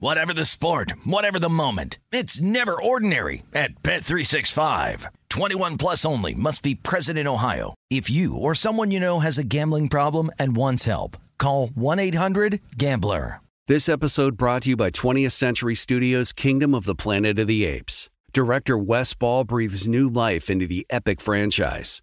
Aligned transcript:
Whatever 0.00 0.32
the 0.32 0.44
sport, 0.44 0.92
whatever 1.04 1.40
the 1.40 1.48
moment, 1.48 1.98
it's 2.12 2.40
never 2.40 2.80
ordinary 2.80 3.42
at 3.52 3.82
Bet365. 3.82 5.06
21 5.28 5.76
plus 5.76 6.04
only 6.04 6.34
must 6.34 6.62
be 6.62 6.76
present 6.76 7.18
in 7.18 7.26
Ohio. 7.26 7.74
If 7.90 8.08
you 8.08 8.36
or 8.36 8.54
someone 8.54 8.92
you 8.92 9.00
know 9.00 9.18
has 9.18 9.38
a 9.38 9.44
gambling 9.44 9.88
problem 9.88 10.30
and 10.38 10.54
wants 10.54 10.84
help, 10.84 11.16
call 11.36 11.66
1-800-GAMBLER. 11.70 13.40
This 13.66 13.88
episode 13.88 14.36
brought 14.36 14.62
to 14.62 14.70
you 14.70 14.76
by 14.76 14.92
20th 14.92 15.32
Century 15.32 15.74
Studios' 15.74 16.32
Kingdom 16.32 16.76
of 16.76 16.84
the 16.84 16.94
Planet 16.94 17.40
of 17.40 17.48
the 17.48 17.64
Apes. 17.66 18.08
Director 18.32 18.78
Wes 18.78 19.14
Ball 19.14 19.42
breathes 19.42 19.88
new 19.88 20.08
life 20.08 20.48
into 20.48 20.68
the 20.68 20.86
epic 20.90 21.20
franchise. 21.20 22.02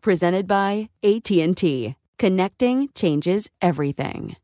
presented 0.00 0.46
by 0.46 0.90
AT&T. 1.02 1.94
Connecting 2.18 2.88
changes 2.94 3.50
everything. 3.62 4.36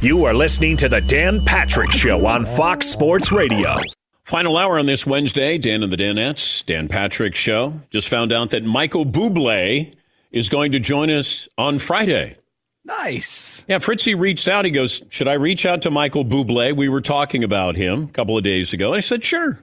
You 0.00 0.24
are 0.24 0.34
listening 0.34 0.76
to 0.78 0.88
the 0.88 1.00
Dan 1.00 1.44
Patrick 1.44 1.92
Show 1.92 2.26
on 2.26 2.44
Fox 2.44 2.86
Sports 2.86 3.30
Radio. 3.30 3.76
Final 4.24 4.56
hour 4.56 4.78
on 4.78 4.86
this 4.86 5.06
Wednesday, 5.06 5.58
Dan 5.58 5.82
and 5.82 5.92
the 5.92 5.96
Danettes, 5.96 6.64
Dan 6.64 6.88
Patrick 6.88 7.34
Show. 7.34 7.80
Just 7.90 8.08
found 8.08 8.32
out 8.32 8.50
that 8.50 8.64
Michael 8.64 9.04
Bublé 9.04 9.92
is 10.30 10.48
going 10.48 10.72
to 10.72 10.80
join 10.80 11.10
us 11.10 11.48
on 11.58 11.78
Friday. 11.78 12.36
Nice. 12.84 13.64
Yeah, 13.68 13.78
Fritzy 13.78 14.14
reached 14.14 14.48
out. 14.48 14.64
He 14.64 14.70
goes, 14.70 15.02
Should 15.08 15.28
I 15.28 15.34
reach 15.34 15.66
out 15.66 15.82
to 15.82 15.90
Michael 15.90 16.24
Bublé? 16.24 16.74
We 16.74 16.88
were 16.88 17.00
talking 17.00 17.44
about 17.44 17.76
him 17.76 18.04
a 18.04 18.08
couple 18.08 18.36
of 18.36 18.42
days 18.42 18.72
ago. 18.72 18.92
I 18.94 19.00
said, 19.00 19.24
Sure. 19.24 19.60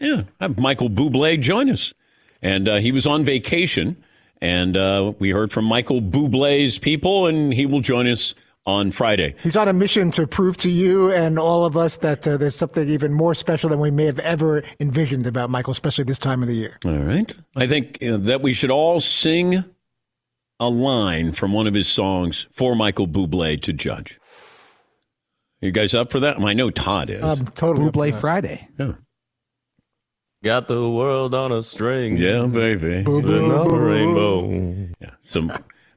Yeah, 0.00 0.22
have 0.40 0.58
Michael 0.58 0.88
Bublé 0.88 1.40
join 1.40 1.70
us. 1.70 1.92
And 2.40 2.68
uh, 2.68 2.76
he 2.76 2.90
was 2.90 3.06
on 3.06 3.24
vacation. 3.24 4.01
And 4.42 4.76
uh, 4.76 5.12
we 5.20 5.30
heard 5.30 5.52
from 5.52 5.66
Michael 5.66 6.02
Bublé's 6.02 6.76
people, 6.76 7.26
and 7.26 7.54
he 7.54 7.64
will 7.64 7.80
join 7.80 8.08
us 8.08 8.34
on 8.66 8.90
Friday. 8.90 9.36
He's 9.40 9.56
on 9.56 9.68
a 9.68 9.72
mission 9.72 10.10
to 10.12 10.26
prove 10.26 10.56
to 10.58 10.70
you 10.70 11.12
and 11.12 11.38
all 11.38 11.64
of 11.64 11.76
us 11.76 11.98
that 11.98 12.26
uh, 12.26 12.36
there's 12.36 12.56
something 12.56 12.88
even 12.88 13.12
more 13.12 13.36
special 13.36 13.70
than 13.70 13.78
we 13.78 13.92
may 13.92 14.04
have 14.04 14.18
ever 14.18 14.64
envisioned 14.80 15.28
about 15.28 15.48
Michael, 15.48 15.70
especially 15.70 16.04
this 16.04 16.18
time 16.18 16.42
of 16.42 16.48
the 16.48 16.56
year. 16.56 16.76
All 16.84 16.92
right. 16.92 17.32
I 17.54 17.68
think 17.68 18.02
uh, 18.02 18.16
that 18.18 18.42
we 18.42 18.52
should 18.52 18.72
all 18.72 18.98
sing 19.00 19.64
a 20.58 20.68
line 20.68 21.30
from 21.32 21.52
one 21.52 21.68
of 21.68 21.74
his 21.74 21.86
songs 21.86 22.48
for 22.50 22.74
Michael 22.74 23.06
Bublé 23.06 23.60
to 23.60 23.72
judge. 23.72 24.18
You 25.60 25.70
guys 25.70 25.94
up 25.94 26.10
for 26.10 26.18
that? 26.18 26.40
I 26.40 26.52
know 26.52 26.70
Todd 26.70 27.10
is. 27.10 27.22
Um, 27.22 27.46
totally. 27.46 27.90
Bublé 27.92 28.12
Friday. 28.20 28.66
Yeah. 28.76 28.94
Got 30.42 30.66
the 30.68 30.88
world 30.88 31.34
on 31.34 31.52
a 31.52 31.62
string. 31.62 32.16
Yeah, 32.16 32.46
baby. 32.46 33.02
Boo, 33.02 33.22
boo, 33.22 33.44
Another 33.44 33.70
boo. 33.70 33.78
rainbow. 33.78 34.90
Yeah. 35.00 35.10
So 35.24 35.48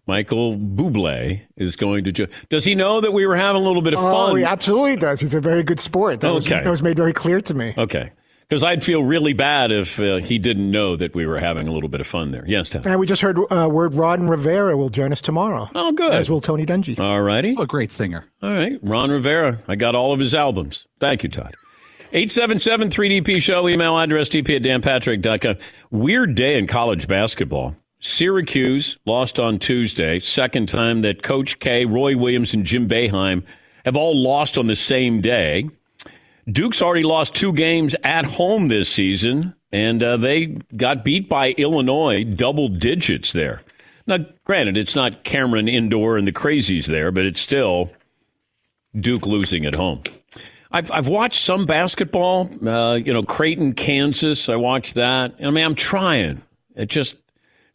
Michael 0.07 0.55
Bublé 0.55 1.41
is 1.57 1.75
going 1.75 2.03
to 2.03 2.11
judge. 2.11 2.31
Does 2.49 2.63
he 2.63 2.75
know 2.75 3.01
that 3.01 3.11
we 3.11 3.25
were 3.25 3.35
having 3.35 3.61
a 3.61 3.65
little 3.65 3.81
bit 3.81 3.93
of 3.93 3.99
fun? 3.99 4.13
Oh, 4.13 4.27
fun? 4.27 4.37
he 4.37 4.43
absolutely 4.43 4.97
does. 4.97 5.19
He's 5.19 5.33
a 5.33 5.41
very 5.41 5.63
good 5.63 5.79
sport. 5.79 6.19
That, 6.21 6.31
was, 6.33 6.45
Okay. 6.45 6.63
that 6.63 6.69
was 6.69 6.83
made 6.83 6.95
very 6.95 7.13
clear 7.13 7.41
to 7.41 7.53
me. 7.55 7.73
Okay. 7.75 8.11
Because 8.47 8.63
I'd 8.63 8.83
feel 8.83 9.03
really 9.03 9.33
bad 9.33 9.71
if 9.71 9.99
uh, 9.99 10.17
he 10.17 10.37
didn't 10.37 10.69
know 10.69 10.95
that 10.95 11.15
we 11.15 11.25
were 11.25 11.39
having 11.39 11.67
a 11.67 11.71
little 11.71 11.89
bit 11.89 11.99
of 11.99 12.05
fun 12.05 12.29
there. 12.29 12.45
Yes, 12.47 12.69
Tom. 12.69 12.83
And 12.85 12.99
we 12.99 13.07
just 13.07 13.23
heard 13.23 13.39
uh, 13.51 13.67
word 13.67 13.95
Ron 13.95 14.27
Rivera 14.29 14.77
will 14.77 14.89
join 14.89 15.11
us 15.11 15.19
tomorrow. 15.21 15.67
Oh, 15.73 15.91
good. 15.91 16.13
As 16.13 16.29
will 16.29 16.41
Tony 16.41 16.63
Dungy. 16.67 16.99
All 16.99 17.21
righty. 17.23 17.55
A 17.57 17.65
great 17.65 17.91
singer. 17.91 18.25
All 18.43 18.51
right. 18.53 18.77
Ron 18.83 19.09
Rivera. 19.09 19.57
I 19.67 19.75
got 19.75 19.95
all 19.95 20.13
of 20.13 20.19
his 20.19 20.35
albums. 20.35 20.85
Thank 20.99 21.23
you, 21.23 21.29
Todd. 21.29 21.55
877 22.15 22.87
3DP 22.91 23.41
Show, 23.41 23.67
email 23.67 23.99
address 23.99 24.29
dp 24.29 24.55
at 24.55 24.61
danpatrick.com. 24.61 25.57
Weird 25.91 26.33
day 26.33 26.57
in 26.57 26.65
college 26.65 27.09
basketball. 27.09 27.75
Syracuse 27.99 28.97
lost 29.05 29.37
on 29.37 29.59
Tuesday. 29.59 30.21
Second 30.21 30.69
time 30.69 31.01
that 31.01 31.23
Coach 31.23 31.59
K, 31.59 31.83
Roy 31.83 32.15
Williams, 32.15 32.53
and 32.53 32.65
Jim 32.65 32.87
Boeheim 32.87 33.43
have 33.83 33.97
all 33.97 34.15
lost 34.15 34.57
on 34.57 34.67
the 34.67 34.77
same 34.77 35.19
day. 35.19 35.69
Duke's 36.49 36.81
already 36.81 37.03
lost 37.03 37.35
two 37.35 37.51
games 37.51 37.97
at 38.01 38.23
home 38.23 38.69
this 38.69 38.87
season, 38.87 39.53
and 39.73 40.01
uh, 40.01 40.15
they 40.15 40.45
got 40.77 41.03
beat 41.03 41.27
by 41.27 41.51
Illinois 41.57 42.23
double 42.23 42.69
digits 42.69 43.33
there. 43.33 43.61
Now, 44.07 44.19
granted, 44.45 44.77
it's 44.77 44.95
not 44.95 45.25
Cameron 45.25 45.67
Indoor 45.67 46.15
and 46.15 46.25
the 46.25 46.31
crazies 46.31 46.85
there, 46.85 47.11
but 47.11 47.25
it's 47.25 47.41
still 47.41 47.91
Duke 48.97 49.27
losing 49.27 49.65
at 49.65 49.75
home. 49.75 50.01
I've, 50.75 50.91
I've 50.91 51.07
watched 51.07 51.41
some 51.41 51.65
basketball, 51.65 52.49
uh, 52.67 52.95
you 52.95 53.13
know, 53.13 53.23
Creighton, 53.23 53.75
Kansas. 53.75 54.49
I 54.49 54.57
watched 54.57 54.95
that. 54.95 55.33
I 55.41 55.49
mean, 55.49 55.63
I'm 55.63 55.73
trying. 55.73 56.41
It 56.75 56.89
just 56.89 57.15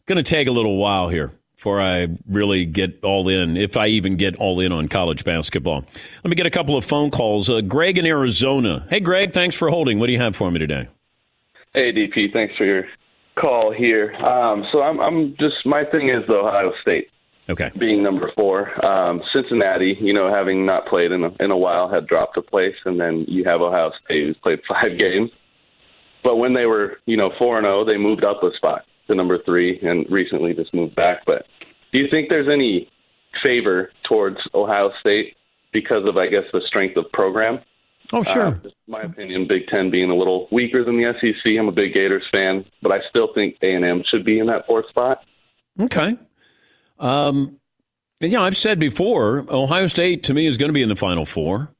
going 0.05 0.23
to 0.23 0.29
take 0.29 0.47
a 0.47 0.51
little 0.51 0.77
while 0.77 1.09
here 1.09 1.31
before 1.55 1.81
I 1.81 2.09
really 2.29 2.63
get 2.63 3.03
all 3.03 3.27
in, 3.27 3.57
if 3.57 3.75
I 3.75 3.87
even 3.87 4.17
get 4.17 4.35
all 4.35 4.59
in 4.59 4.71
on 4.71 4.87
college 4.87 5.25
basketball. 5.25 5.83
Let 6.23 6.29
me 6.29 6.35
get 6.35 6.45
a 6.45 6.51
couple 6.51 6.77
of 6.77 6.85
phone 6.85 7.09
calls. 7.09 7.49
Uh, 7.49 7.61
Greg 7.61 7.97
in 7.97 8.05
Arizona. 8.05 8.85
Hey, 8.87 8.99
Greg, 8.99 9.33
thanks 9.33 9.55
for 9.55 9.71
holding. 9.71 9.97
What 9.97 10.05
do 10.05 10.13
you 10.13 10.19
have 10.19 10.35
for 10.35 10.51
me 10.51 10.59
today? 10.59 10.87
Hey, 11.73 11.91
DP, 11.91 12.31
thanks 12.31 12.55
for 12.55 12.65
your 12.65 12.83
call 13.33 13.73
here. 13.73 14.13
Um, 14.13 14.63
so 14.71 14.83
I'm, 14.83 14.99
I'm 14.99 15.35
just 15.39 15.55
my 15.65 15.85
thing 15.85 16.09
is 16.09 16.21
the 16.27 16.37
Ohio 16.37 16.71
State 16.83 17.07
Okay. 17.51 17.71
being 17.77 18.01
number 18.01 18.31
four. 18.35 18.69
Um, 18.89 19.21
Cincinnati, 19.35 19.97
you 19.99 20.13
know, 20.13 20.33
having 20.33 20.65
not 20.65 20.87
played 20.87 21.11
in 21.11 21.23
a, 21.23 21.31
in 21.39 21.51
a 21.51 21.57
while, 21.57 21.89
had 21.89 22.07
dropped 22.07 22.37
a 22.37 22.41
place, 22.41 22.75
and 22.85 22.99
then 22.99 23.25
you 23.27 23.43
have 23.45 23.61
Ohio 23.61 23.91
State 24.05 24.25
who's 24.25 24.37
played 24.37 24.59
five 24.67 24.97
games. 24.97 25.29
But 26.23 26.37
when 26.37 26.53
they 26.53 26.65
were, 26.65 26.97
you 27.05 27.17
know, 27.17 27.31
four 27.37 27.57
and 27.57 27.65
zero, 27.65 27.83
they 27.83 27.97
moved 27.97 28.25
up 28.25 28.43
a 28.43 28.51
spot 28.55 28.85
to 29.09 29.15
number 29.15 29.39
three, 29.43 29.79
and 29.81 30.05
recently 30.09 30.53
just 30.53 30.73
moved 30.73 30.95
back. 30.95 31.25
But 31.25 31.45
do 31.91 31.99
you 31.99 32.07
think 32.11 32.29
there's 32.29 32.49
any 32.51 32.89
favor 33.43 33.91
towards 34.03 34.37
Ohio 34.53 34.91
State 34.99 35.35
because 35.73 36.07
of, 36.07 36.17
I 36.17 36.27
guess, 36.27 36.43
the 36.53 36.61
strength 36.67 36.97
of 36.97 37.11
program? 37.11 37.59
Oh, 38.13 38.23
sure. 38.23 38.47
Uh, 38.47 38.69
my 38.87 39.01
opinion, 39.01 39.47
Big 39.47 39.67
Ten 39.67 39.89
being 39.89 40.09
a 40.09 40.15
little 40.15 40.47
weaker 40.51 40.83
than 40.83 40.99
the 40.99 41.13
SEC. 41.19 41.57
I'm 41.57 41.69
a 41.69 41.71
big 41.71 41.93
Gators 41.93 42.27
fan, 42.31 42.65
but 42.81 42.91
I 42.91 42.99
still 43.09 43.33
think 43.33 43.55
A 43.61 43.73
and 43.73 43.85
M 43.85 44.03
should 44.09 44.25
be 44.25 44.39
in 44.39 44.47
that 44.47 44.65
fourth 44.67 44.87
spot. 44.89 45.23
Okay. 45.79 46.17
Um, 47.01 47.57
and, 48.21 48.35
I've 48.35 48.55
said 48.55 48.79
before, 48.79 49.45
Ohio 49.49 49.87
State 49.87 50.23
to 50.23 50.33
me 50.33 50.45
is 50.45 50.57
going 50.57 50.69
to 50.69 50.73
be 50.73 50.83
in 50.83 50.89
the 50.89 50.95
Final 50.95 51.25
Four 51.25 51.73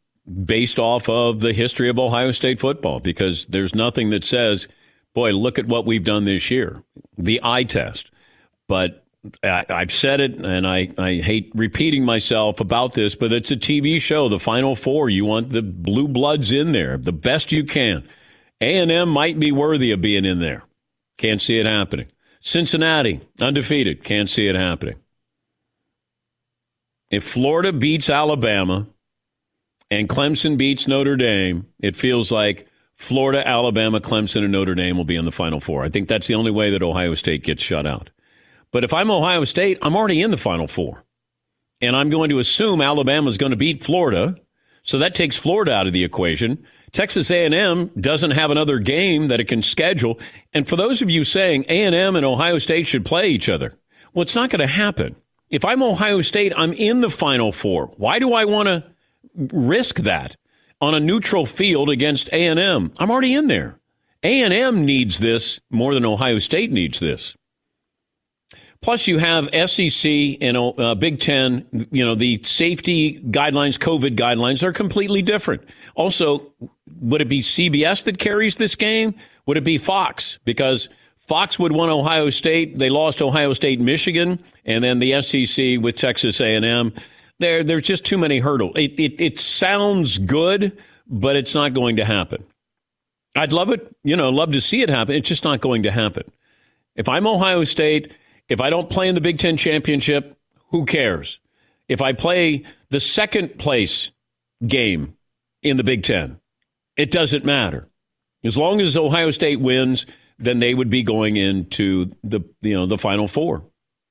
based 0.45 0.79
off 0.79 1.07
of 1.07 1.39
the 1.39 1.53
history 1.53 1.89
of 1.89 1.99
Ohio 1.99 2.31
State 2.31 2.59
football 2.59 2.99
because 2.99 3.45
there's 3.45 3.75
nothing 3.75 4.09
that 4.09 4.25
says, 4.25 4.67
boy, 5.13 5.31
look 5.31 5.59
at 5.59 5.67
what 5.67 5.85
we've 5.85 6.03
done 6.03 6.23
this 6.23 6.49
year, 6.49 6.83
the 7.17 7.39
eye 7.43 7.63
test. 7.63 8.09
But 8.67 9.03
I, 9.43 9.65
I've 9.69 9.93
said 9.93 10.19
it, 10.19 10.33
and 10.43 10.65
I, 10.65 10.89
I 10.97 11.15
hate 11.15 11.51
repeating 11.53 12.03
myself 12.03 12.59
about 12.59 12.93
this, 12.93 13.13
but 13.13 13.31
it's 13.31 13.51
a 13.51 13.57
TV 13.57 14.01
show, 14.01 14.27
the 14.27 14.39
Final 14.39 14.75
Four. 14.75 15.09
You 15.09 15.25
want 15.25 15.51
the 15.51 15.61
blue 15.61 16.07
bloods 16.07 16.51
in 16.51 16.71
there, 16.71 16.97
the 16.97 17.11
best 17.11 17.51
you 17.51 17.63
can. 17.63 18.07
A&M 18.61 19.09
might 19.09 19.39
be 19.39 19.51
worthy 19.51 19.91
of 19.91 20.01
being 20.01 20.25
in 20.25 20.39
there. 20.39 20.63
Can't 21.17 21.41
see 21.41 21.59
it 21.59 21.65
happening. 21.65 22.07
Cincinnati, 22.39 23.21
undefeated. 23.39 24.03
Can't 24.03 24.29
see 24.29 24.47
it 24.47 24.55
happening. 24.55 24.95
If 27.11 27.25
Florida 27.25 27.73
beats 27.73 28.09
Alabama 28.09 28.87
and 29.91 30.07
Clemson 30.07 30.57
beats 30.57 30.87
Notre 30.87 31.17
Dame, 31.17 31.67
it 31.79 31.97
feels 31.97 32.31
like 32.31 32.65
Florida, 32.95 33.45
Alabama, 33.45 33.99
Clemson, 33.99 34.43
and 34.43 34.53
Notre 34.53 34.75
Dame 34.75 34.95
will 34.95 35.03
be 35.03 35.17
in 35.17 35.25
the 35.25 35.31
Final 35.31 35.59
Four. 35.59 35.83
I 35.83 35.89
think 35.89 36.07
that's 36.07 36.27
the 36.27 36.35
only 36.35 36.51
way 36.51 36.69
that 36.69 36.81
Ohio 36.81 37.13
State 37.13 37.43
gets 37.43 37.61
shut 37.61 37.85
out. 37.85 38.11
But 38.71 38.85
if 38.85 38.93
I'm 38.93 39.11
Ohio 39.11 39.43
State, 39.43 39.77
I'm 39.81 39.95
already 39.95 40.21
in 40.21 40.31
the 40.31 40.37
Final 40.37 40.67
Four. 40.67 41.03
And 41.81 41.97
I'm 41.97 42.09
going 42.09 42.29
to 42.29 42.39
assume 42.39 42.79
Alabama's 42.79 43.37
going 43.37 43.49
to 43.49 43.57
beat 43.57 43.83
Florida. 43.83 44.37
So 44.83 44.99
that 44.99 45.13
takes 45.13 45.35
Florida 45.35 45.73
out 45.73 45.87
of 45.87 45.93
the 45.93 46.05
equation. 46.05 46.63
Texas 46.91 47.29
A&M 47.29 47.91
doesn't 47.99 48.31
have 48.31 48.51
another 48.51 48.79
game 48.79 49.27
that 49.27 49.41
it 49.41 49.49
can 49.49 49.61
schedule. 49.61 50.17
And 50.53 50.67
for 50.67 50.77
those 50.77 51.01
of 51.01 51.09
you 51.09 51.25
saying 51.25 51.65
A&M 51.67 52.15
and 52.15 52.25
Ohio 52.25 52.57
State 52.57 52.87
should 52.87 53.03
play 53.03 53.29
each 53.29 53.49
other, 53.49 53.73
well, 54.13 54.21
it's 54.21 54.35
not 54.35 54.49
going 54.49 54.61
to 54.61 54.67
happen. 54.67 55.17
If 55.51 55.63
I'm 55.63 55.83
Ohio 55.83 56.21
State, 56.21 56.53
I'm 56.57 56.73
in 56.73 57.01
the 57.01 57.09
Final 57.11 57.51
Four. 57.51 57.87
Why 57.97 58.17
do 58.17 58.33
I 58.33 58.45
want 58.45 58.67
to 58.67 58.83
risk 59.35 59.97
that? 59.97 60.37
on 60.81 60.95
a 60.95 60.99
neutral 60.99 61.45
field 61.45 61.89
against 61.89 62.27
A&M. 62.29 62.91
I'm 62.97 63.11
already 63.11 63.35
in 63.35 63.47
there. 63.47 63.77
A&M 64.23 64.83
needs 64.83 65.19
this 65.19 65.59
more 65.69 65.93
than 65.93 66.05
Ohio 66.05 66.39
State 66.39 66.71
needs 66.71 66.99
this. 66.99 67.37
Plus, 68.81 69.07
you 69.07 69.19
have 69.19 69.47
SEC 69.69 70.11
and 70.41 70.57
uh, 70.57 70.95
Big 70.95 71.19
Ten. 71.19 71.67
You 71.91 72.03
know 72.03 72.15
the 72.15 72.41
safety 72.41 73.19
guidelines, 73.19 73.77
COVID 73.77 74.15
guidelines 74.15 74.63
are 74.63 74.73
completely 74.73 75.21
different. 75.21 75.61
Also, 75.93 76.51
would 76.99 77.21
it 77.21 77.29
be 77.29 77.41
CBS 77.41 78.03
that 78.05 78.17
carries 78.17 78.55
this 78.55 78.75
game? 78.75 79.13
Would 79.45 79.57
it 79.57 79.63
be 79.63 79.77
Fox? 79.77 80.39
Because 80.45 80.89
Fox 81.31 81.57
won 81.57 81.89
Ohio 81.89 82.29
State. 82.29 82.77
They 82.77 82.89
lost 82.89 83.21
Ohio 83.21 83.53
State, 83.53 83.79
Michigan, 83.79 84.43
and 84.65 84.83
then 84.83 84.99
the 84.99 85.21
SEC 85.21 85.79
with 85.79 85.95
Texas 85.95 86.41
A&M. 86.41 86.93
There, 87.39 87.63
there's 87.63 87.87
just 87.87 88.03
too 88.03 88.17
many 88.17 88.39
hurdles. 88.39 88.73
It, 88.75 88.99
it, 88.99 89.21
it 89.21 89.39
sounds 89.39 90.17
good, 90.17 90.77
but 91.07 91.37
it's 91.37 91.55
not 91.55 91.73
going 91.73 91.95
to 91.95 92.03
happen. 92.03 92.43
I'd 93.33 93.53
love 93.53 93.69
it, 93.69 93.95
you 94.03 94.17
know, 94.17 94.27
love 94.27 94.51
to 94.51 94.59
see 94.59 94.81
it 94.81 94.89
happen. 94.89 95.15
It's 95.15 95.29
just 95.29 95.45
not 95.45 95.61
going 95.61 95.83
to 95.83 95.91
happen. 95.91 96.29
If 96.97 97.07
I'm 97.07 97.25
Ohio 97.25 97.63
State, 97.63 98.11
if 98.49 98.59
I 98.59 98.69
don't 98.69 98.89
play 98.89 99.07
in 99.07 99.15
the 99.15 99.21
Big 99.21 99.37
Ten 99.37 99.55
championship, 99.55 100.37
who 100.71 100.83
cares? 100.83 101.39
If 101.87 102.01
I 102.01 102.11
play 102.11 102.63
the 102.89 102.99
second 102.99 103.57
place 103.57 104.11
game 104.67 105.15
in 105.63 105.77
the 105.77 105.85
Big 105.85 106.03
Ten, 106.03 106.41
it 106.97 107.09
doesn't 107.09 107.45
matter. 107.45 107.87
As 108.43 108.57
long 108.57 108.81
as 108.81 108.97
Ohio 108.97 109.31
State 109.31 109.61
wins, 109.61 110.05
then 110.41 110.59
they 110.59 110.73
would 110.73 110.89
be 110.89 111.03
going 111.03 111.37
into 111.37 112.11
the 112.23 112.41
you 112.61 112.73
know 112.73 112.85
the 112.85 112.97
Final 112.97 113.27
Four. 113.27 113.63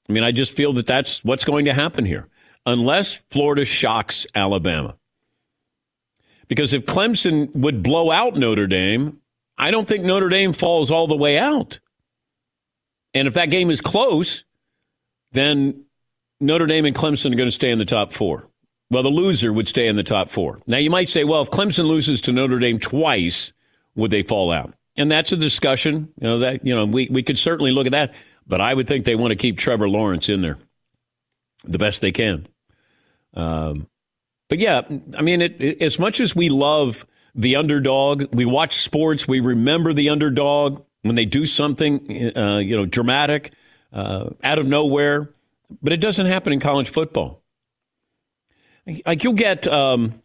I 0.09 0.13
mean, 0.13 0.25
I 0.25 0.33
just 0.33 0.53
feel 0.53 0.73
that 0.75 0.87
that's 0.87 1.25
what's 1.25 1.45
going 1.45 1.67
to 1.67 1.73
happen 1.73 2.05
here 2.05 2.29
unless 2.67 3.23
Florida 3.31 3.65
shocks 3.65 4.27
Alabama. 4.35 4.97
Because 6.49 6.75
if 6.75 6.85
Clemson 6.85 7.55
would 7.55 7.83
blow 7.83 8.11
out 8.11 8.35
Notre 8.35 8.67
Dame, 8.67 9.21
I 9.57 9.71
don't 9.71 9.87
think 9.87 10.05
Notre 10.05 10.29
Dame 10.29 10.53
falls 10.53 10.91
all 10.91 11.07
the 11.07 11.17
way 11.17 11.39
out. 11.39 11.79
And 13.15 13.29
if 13.29 13.35
that 13.35 13.51
game 13.51 13.71
is 13.71 13.81
close, 13.81 14.45
then 15.33 15.85
Notre 16.41 16.67
Dame 16.67 16.87
and 16.87 16.97
Clemson 16.97 17.33
are 17.33 17.37
going 17.37 17.49
to 17.49 17.53
stay 17.53 17.71
in 17.71 17.79
the 17.79 17.85
top 17.85 18.13
four. 18.13 18.49
Well, 18.91 19.05
the 19.05 19.11
loser 19.11 19.53
would 19.53 19.69
stay 19.69 19.87
in 19.87 19.95
the 19.95 20.03
top 20.03 20.29
four. 20.29 20.61
Now, 20.67 20.79
you 20.79 20.91
might 20.91 21.09
say, 21.09 21.23
well, 21.23 21.43
if 21.43 21.51
Clemson 21.51 21.87
loses 21.87 22.21
to 22.23 22.33
Notre 22.33 22.59
Dame 22.59 22.81
twice, 22.81 23.53
would 23.95 24.11
they 24.11 24.25
fall 24.25 24.51
out? 24.51 24.75
And 25.01 25.11
that's 25.11 25.33
a 25.33 25.37
discussion. 25.37 26.13
You 26.21 26.29
know 26.29 26.39
that 26.41 26.67
you 26.67 26.75
know 26.75 26.85
we 26.85 27.09
we 27.11 27.23
could 27.23 27.39
certainly 27.39 27.73
look 27.73 27.87
at 27.87 27.93
that, 27.93 28.15
but 28.47 28.61
I 28.61 28.75
would 28.75 28.87
think 28.87 29.07
they 29.07 29.15
want 29.15 29.31
to 29.31 29.37
keep 29.37 29.57
Trevor 29.57 29.89
Lawrence 29.89 30.29
in 30.29 30.43
there 30.43 30.59
the 31.65 31.79
best 31.79 32.01
they 32.01 32.13
can. 32.13 32.47
Um, 33.35 33.87
but 34.49 34.59
yeah, 34.59 34.83
I 35.17 35.23
mean, 35.23 35.41
it, 35.41 35.61
it, 35.61 35.83
as 35.83 35.99
much 35.99 36.21
as 36.21 36.37
we 36.37 36.49
love 36.49 37.07
the 37.35 37.57
underdog, 37.57 38.35
we 38.35 38.45
watch 38.45 38.75
sports, 38.75 39.27
we 39.29 39.41
remember 39.41 39.93
the 39.93 40.09
underdog 40.11 40.85
when 41.03 41.15
they 41.15 41.25
do 41.25 41.47
something, 41.47 42.37
uh, 42.37 42.59
you 42.59 42.77
know, 42.77 42.85
dramatic, 42.85 43.53
uh, 43.93 44.31
out 44.43 44.59
of 44.59 44.67
nowhere. 44.67 45.31
But 45.81 45.93
it 45.93 45.99
doesn't 45.99 46.27
happen 46.27 46.53
in 46.53 46.61
college 46.61 46.89
football. 46.89 47.43
Like 49.07 49.23
you'll 49.23 49.35
get, 49.35 49.67
um, 49.69 50.21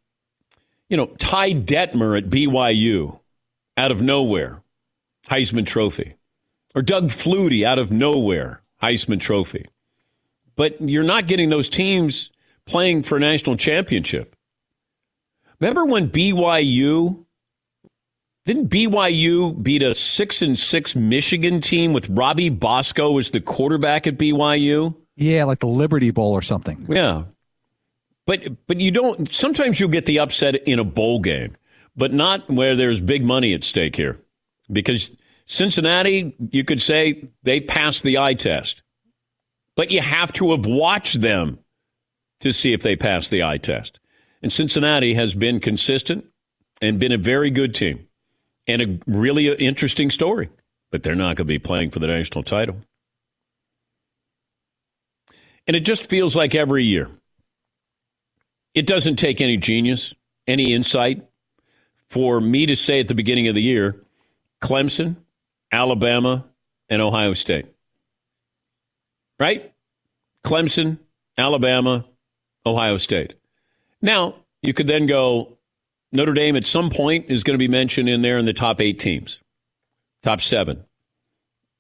you 0.89 0.97
know, 0.97 1.05
Ty 1.05 1.53
Detmer 1.53 2.17
at 2.17 2.29
BYU 2.29 3.19
out 3.77 3.91
of 3.91 4.01
nowhere, 4.01 4.63
Heisman 5.29 5.65
Trophy, 5.65 6.15
or 6.73 6.81
Doug 6.81 7.05
Flutie 7.05 7.63
out 7.63 7.79
of 7.79 7.91
nowhere, 7.91 8.61
Heisman 8.81 9.19
Trophy 9.19 9.67
but 10.55 10.81
you're 10.81 11.03
not 11.03 11.27
getting 11.27 11.49
those 11.49 11.69
teams 11.69 12.29
playing 12.65 13.03
for 13.03 13.17
a 13.17 13.19
national 13.19 13.57
championship. 13.57 14.35
Remember 15.59 15.85
when 15.85 16.09
BYU 16.09 17.23
didn't 18.45 18.69
BYU 18.69 19.61
beat 19.61 19.81
a 19.81 19.95
six 19.95 20.41
and 20.41 20.57
six 20.57 20.95
Michigan 20.95 21.61
team 21.61 21.93
with 21.93 22.07
Robbie 22.09 22.49
Bosco 22.49 23.17
as 23.17 23.31
the 23.31 23.41
quarterback 23.41 24.05
at 24.05 24.17
BYU? 24.17 24.95
Yeah, 25.15 25.45
like 25.45 25.59
the 25.59 25.67
Liberty 25.67 26.11
Bowl 26.11 26.31
or 26.31 26.41
something. 26.41 26.85
Yeah. 26.89 27.23
But 28.27 28.67
but 28.67 28.79
you 28.79 28.91
don't 28.91 29.33
sometimes 29.33 29.79
you'll 29.79 29.89
get 29.89 30.05
the 30.05 30.19
upset 30.19 30.55
in 30.55 30.79
a 30.79 30.83
bowl 30.83 31.19
game, 31.19 31.55
but 31.95 32.13
not 32.13 32.49
where 32.49 32.75
there's 32.75 32.99
big 32.99 33.23
money 33.23 33.53
at 33.53 33.63
stake 33.63 33.95
here. 33.95 34.19
Because 34.71 35.11
Cincinnati, 35.45 36.35
you 36.51 36.63
could 36.63 36.81
say 36.81 37.29
they 37.43 37.59
passed 37.59 38.03
the 38.03 38.17
eye 38.17 38.33
test 38.33 38.81
but 39.75 39.91
you 39.91 40.01
have 40.01 40.31
to 40.33 40.51
have 40.51 40.65
watched 40.65 41.21
them 41.21 41.59
to 42.39 42.51
see 42.51 42.73
if 42.73 42.81
they 42.81 42.95
pass 42.95 43.29
the 43.29 43.43
eye 43.43 43.57
test. 43.57 43.99
And 44.41 44.51
Cincinnati 44.51 45.13
has 45.13 45.33
been 45.33 45.59
consistent 45.59 46.25
and 46.81 46.99
been 46.99 47.11
a 47.11 47.17
very 47.17 47.49
good 47.49 47.75
team 47.75 48.07
and 48.67 48.81
a 48.81 48.99
really 49.05 49.53
interesting 49.53 50.11
story, 50.11 50.49
but 50.91 51.03
they're 51.03 51.15
not 51.15 51.35
going 51.35 51.37
to 51.37 51.43
be 51.45 51.59
playing 51.59 51.91
for 51.91 51.99
the 51.99 52.07
national 52.07 52.43
title. 52.43 52.77
And 55.67 55.75
it 55.75 55.81
just 55.81 56.09
feels 56.09 56.35
like 56.35 56.53
every 56.53 56.83
year. 56.83 57.09
It 58.73 58.85
doesn't 58.85 59.15
take 59.15 59.41
any 59.41 59.57
genius, 59.57 60.13
any 60.47 60.73
insight 60.73 61.25
for 62.09 62.39
me 62.39 62.65
to 62.65 62.75
say 62.75 62.99
at 62.99 63.07
the 63.07 63.15
beginning 63.15 63.47
of 63.47 63.55
the 63.55 63.61
year 63.61 64.04
Clemson, 64.61 65.17
Alabama, 65.71 66.45
and 66.89 67.01
Ohio 67.01 67.33
State 67.33 67.67
right? 69.39 69.73
Clemson, 70.43 70.99
Alabama, 71.37 72.05
Ohio 72.65 72.97
State. 72.97 73.33
Now, 74.01 74.35
you 74.61 74.73
could 74.73 74.87
then 74.87 75.05
go 75.05 75.57
Notre 76.11 76.33
Dame 76.33 76.55
at 76.55 76.65
some 76.65 76.89
point 76.89 77.25
is 77.29 77.43
going 77.43 77.55
to 77.55 77.59
be 77.59 77.67
mentioned 77.67 78.07
in 78.09 78.21
there 78.21 78.37
in 78.37 78.45
the 78.45 78.53
top 78.53 78.79
eight 78.79 78.99
teams, 78.99 79.39
top 80.23 80.41
seven. 80.41 80.85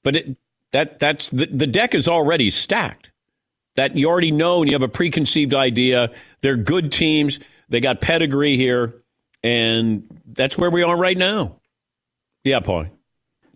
But 0.03 0.15
it, 0.15 0.37
that 0.71 0.99
that's 0.99 1.29
the, 1.29 1.45
the 1.45 1.67
deck 1.67 1.95
is 1.95 2.07
already 2.07 2.49
stacked. 2.49 3.11
That 3.75 3.95
you 3.95 4.07
already 4.07 4.31
know 4.31 4.61
and 4.61 4.71
you 4.71 4.75
have 4.75 4.83
a 4.83 4.87
preconceived 4.87 5.53
idea. 5.53 6.11
They're 6.41 6.55
good 6.55 6.91
teams. 6.91 7.39
They 7.67 7.79
got 7.81 7.99
pedigree 7.99 8.55
here, 8.55 8.93
and 9.43 10.03
that's 10.25 10.57
where 10.57 10.69
we 10.69 10.81
are 10.83 10.95
right 10.95 11.17
now. 11.17 11.59
Yeah, 12.45 12.61
Paul. 12.61 12.85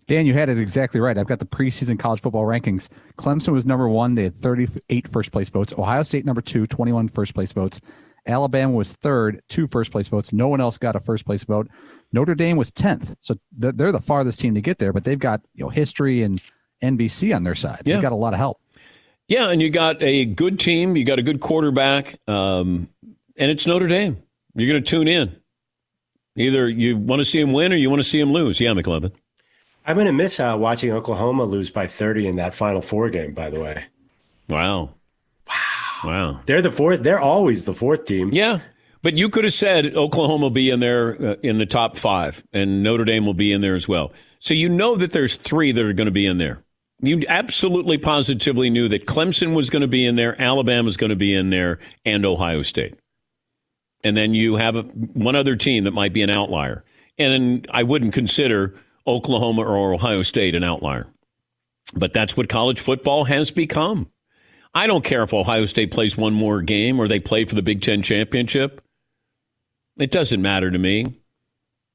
Dan, 0.07 0.25
you 0.25 0.33
had 0.33 0.49
it 0.49 0.59
exactly 0.59 0.99
right. 0.99 1.17
I've 1.17 1.27
got 1.27 1.37
the 1.37 1.45
preseason 1.45 1.97
college 1.99 2.19
football 2.19 2.43
rankings. 2.43 2.89
Clemson 3.17 3.53
was 3.53 3.65
number 3.65 3.87
one. 3.87 4.15
They 4.15 4.23
had 4.23 4.41
38 4.41 5.07
first 5.07 5.31
place 5.31 5.49
votes. 5.49 5.71
Ohio 5.77 6.01
State, 6.01 6.25
number 6.25 6.41
two, 6.41 6.65
21 6.65 7.07
first 7.09 7.35
place 7.35 7.51
votes. 7.51 7.79
Alabama 8.25 8.73
was 8.73 8.93
third, 8.93 9.41
two 9.47 9.67
first 9.67 9.91
place 9.91 10.07
votes. 10.07 10.33
No 10.33 10.47
one 10.47 10.59
else 10.59 10.79
got 10.79 10.95
a 10.95 10.99
first 10.99 11.25
place 11.25 11.43
vote. 11.43 11.67
Notre 12.11 12.33
Dame 12.33 12.57
was 12.57 12.71
10th. 12.71 13.15
So 13.19 13.35
they're 13.51 13.91
the 13.91 14.01
farthest 14.01 14.39
team 14.39 14.55
to 14.55 14.61
get 14.61 14.79
there, 14.79 14.91
but 14.91 15.03
they've 15.03 15.19
got 15.19 15.41
you 15.53 15.63
know 15.63 15.69
history 15.69 16.23
and 16.23 16.41
NBC 16.81 17.35
on 17.35 17.43
their 17.43 17.55
side. 17.55 17.83
Yeah. 17.85 17.95
They've 17.95 18.01
got 18.01 18.11
a 18.11 18.15
lot 18.15 18.33
of 18.33 18.39
help. 18.39 18.59
Yeah, 19.27 19.49
and 19.49 19.61
you 19.61 19.69
got 19.69 20.01
a 20.01 20.25
good 20.25 20.59
team. 20.59 20.97
You 20.97 21.05
got 21.05 21.19
a 21.19 21.21
good 21.21 21.39
quarterback, 21.39 22.19
um, 22.27 22.89
and 23.37 23.51
it's 23.51 23.67
Notre 23.67 23.87
Dame. 23.87 24.23
You're 24.55 24.67
going 24.67 24.83
to 24.83 24.89
tune 24.89 25.07
in. 25.07 25.38
Either 26.39 26.69
you 26.69 26.97
want 26.97 27.19
to 27.19 27.25
see 27.25 27.39
him 27.39 27.53
win 27.53 27.73
or 27.73 27.75
you 27.75 27.89
want 27.89 28.01
to 28.01 28.07
see 28.07 28.19
him 28.19 28.31
lose. 28.31 28.59
Yeah, 28.59 28.71
McLovin. 28.71 29.11
I'm 29.85 29.95
going 29.95 30.07
to 30.07 30.13
miss 30.13 30.39
uh, 30.39 30.55
watching 30.57 30.91
Oklahoma 30.91 31.43
lose 31.43 31.69
by 31.69 31.87
30 31.87 32.27
in 32.27 32.35
that 32.37 32.53
Final 32.53 32.81
Four 32.81 33.09
game. 33.09 33.33
By 33.33 33.49
the 33.49 33.59
way. 33.59 33.85
Wow. 34.47 34.93
Wow. 35.47 35.55
Wow. 36.03 36.39
They're 36.45 36.61
the 36.61 36.71
fourth. 36.71 37.03
They're 37.03 37.19
always 37.19 37.65
the 37.65 37.73
fourth 37.73 38.05
team. 38.05 38.29
Yeah. 38.31 38.61
But 39.01 39.17
you 39.17 39.29
could 39.29 39.43
have 39.45 39.53
said 39.53 39.95
Oklahoma 39.95 40.43
will 40.43 40.49
be 40.49 40.69
in 40.69 40.79
there 40.79 41.11
uh, 41.21 41.35
in 41.41 41.57
the 41.57 41.65
top 41.65 41.95
five, 41.95 42.43
and 42.51 42.83
Notre 42.83 43.05
Dame 43.05 43.25
will 43.25 43.33
be 43.33 43.51
in 43.51 43.61
there 43.61 43.75
as 43.75 43.87
well. 43.87 44.11
So 44.39 44.53
you 44.53 44.67
know 44.67 44.95
that 44.97 45.11
there's 45.11 45.37
three 45.37 45.71
that 45.71 45.83
are 45.83 45.93
going 45.93 46.05
to 46.05 46.11
be 46.11 46.25
in 46.25 46.37
there. 46.37 46.63
You 47.01 47.23
absolutely 47.29 47.97
positively 47.97 48.69
knew 48.69 48.89
that 48.89 49.05
Clemson 49.05 49.55
was 49.55 49.69
going 49.69 49.81
to 49.81 49.87
be 49.87 50.05
in 50.05 50.17
there, 50.17 50.31
Alabama 50.33 50.49
Alabama's 50.49 50.97
going 50.97 51.11
to 51.11 51.15
be 51.15 51.33
in 51.33 51.49
there, 51.49 51.79
and 52.03 52.25
Ohio 52.25 52.61
State. 52.61 52.95
And 54.03 54.15
then 54.15 54.33
you 54.33 54.55
have 54.55 54.75
a, 54.75 54.83
one 54.83 55.35
other 55.35 55.55
team 55.55 55.83
that 55.83 55.93
might 55.93 56.13
be 56.13 56.21
an 56.21 56.29
outlier. 56.29 56.83
And 57.17 57.67
I 57.71 57.83
wouldn't 57.83 58.13
consider 58.13 58.75
Oklahoma 59.05 59.63
or 59.63 59.93
Ohio 59.93 60.21
State 60.21 60.55
an 60.55 60.63
outlier. 60.63 61.07
But 61.93 62.13
that's 62.13 62.37
what 62.37 62.49
college 62.49 62.79
football 62.79 63.25
has 63.25 63.51
become. 63.51 64.09
I 64.73 64.87
don't 64.87 65.03
care 65.03 65.23
if 65.23 65.33
Ohio 65.33 65.65
State 65.65 65.91
plays 65.91 66.15
one 66.15 66.33
more 66.33 66.61
game 66.61 66.99
or 66.99 67.07
they 67.07 67.19
play 67.19 67.45
for 67.45 67.55
the 67.55 67.61
Big 67.61 67.81
Ten 67.81 68.01
championship. 68.01 68.81
It 69.97 70.11
doesn't 70.11 70.41
matter 70.41 70.69
to 70.71 70.77
me. 70.77 71.19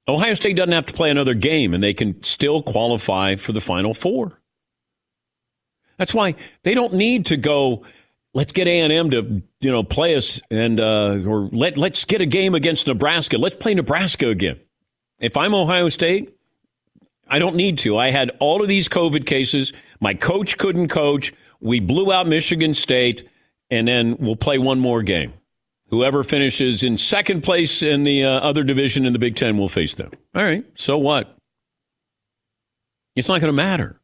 Ohio 0.07 0.35
State 0.35 0.57
doesn't 0.57 0.73
have 0.73 0.87
to 0.87 0.93
play 0.93 1.11
another 1.11 1.33
game, 1.33 1.73
and 1.73 1.83
they 1.83 1.95
can 1.95 2.23
still 2.23 2.63
qualify 2.63 3.37
for 3.37 3.53
the 3.53 3.61
Final 3.61 3.95
Four. 3.95 4.41
That's 5.97 6.13
why 6.13 6.35
they 6.65 6.75
don't 6.75 6.95
need 6.95 7.27
to 7.27 7.37
go. 7.37 7.85
Let's 8.35 8.51
get 8.51 8.67
A 8.67 8.81
and 8.81 8.93
M 8.93 9.11
to 9.11 9.43
you 9.61 9.71
know 9.71 9.85
play 9.85 10.17
us, 10.17 10.41
and 10.51 10.81
uh, 10.81 11.21
or 11.25 11.49
let 11.53 11.79
let's 11.79 12.05
get 12.05 12.21
a 12.21 12.27
game 12.27 12.55
against 12.55 12.89
Nebraska. 12.89 13.39
Let's 13.39 13.57
play 13.57 13.75
Nebraska 13.75 14.29
again. 14.29 14.59
If 15.21 15.37
I'm 15.37 15.55
Ohio 15.55 15.89
State, 15.89 16.37
I 17.29 17.39
don't 17.39 17.55
need 17.55 17.79
to. 17.79 17.97
I 17.97 18.11
had 18.11 18.33
all 18.41 18.61
of 18.61 18.69
these 18.69 18.89
COVID 18.89 19.25
cases. 19.25 19.73
My 20.01 20.15
coach 20.15 20.59
couldn't 20.59 20.89
coach. 20.89 21.33
We 21.61 21.79
blew 21.79 22.13
out 22.13 22.27
Michigan 22.27 22.75
State, 22.75 23.29
and 23.71 23.87
then 23.87 24.17
we'll 24.19 24.37
play 24.37 24.59
one 24.59 24.81
more 24.81 25.03
game. 25.03 25.33
Whoever 25.91 26.25
finishes 26.25 26.83
in 26.83 26.99
second 26.99 27.43
place 27.43 27.83
in 27.83 28.03
the 28.03 28.25
uh, 28.25 28.41
other 28.41 28.65
division 28.65 29.07
in 29.07 29.13
the 29.13 29.19
Big 29.21 29.37
Ten 29.37 29.57
will 29.57 29.69
face 29.69 29.95
them. 29.95 30.11
All 30.35 30.43
right, 30.43 30.65
so 30.75 30.99
what? 30.99 31.37
It's 33.15 33.29
not 33.29 33.41
going 33.41 33.49
to 33.49 33.53
matter. 33.53 33.97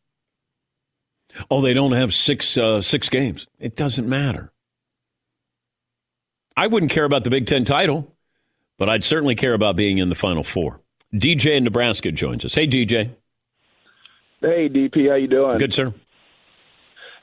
Oh, 1.51 1.61
they 1.61 1.75
don't 1.75 1.93
have 1.93 2.13
six 2.13 2.57
uh, 2.57 2.83
six 2.83 3.09
games. 3.09 3.47
It 3.59 3.77
doesn't 3.77 4.09
matter. 4.09 4.53
I 6.57 6.67
wouldn't 6.67 6.93
care 6.93 7.05
about 7.05 7.25
the 7.25 7.31
Big 7.31 7.47
Ten 7.47 7.65
title, 7.65 8.13
but 8.79 8.89
I'd 8.89 9.05
certainly 9.05 9.35
care 9.35 9.55
about 9.55 9.77
being 9.77 9.99
in 9.99 10.09
the 10.09 10.15
Final 10.15 10.43
Four. 10.43 10.81
DJ 11.15 11.57
in 11.57 11.65
Nebraska 11.65 12.13
joins 12.13 12.45
us. 12.45 12.55
Hey, 12.55 12.67
DJ. 12.67 13.11
Hey, 14.41 14.69
DP. 14.69 15.09
How 15.09 15.17
you 15.17 15.29
doing? 15.29 15.59
Good, 15.59 15.75
sir. 15.75 15.93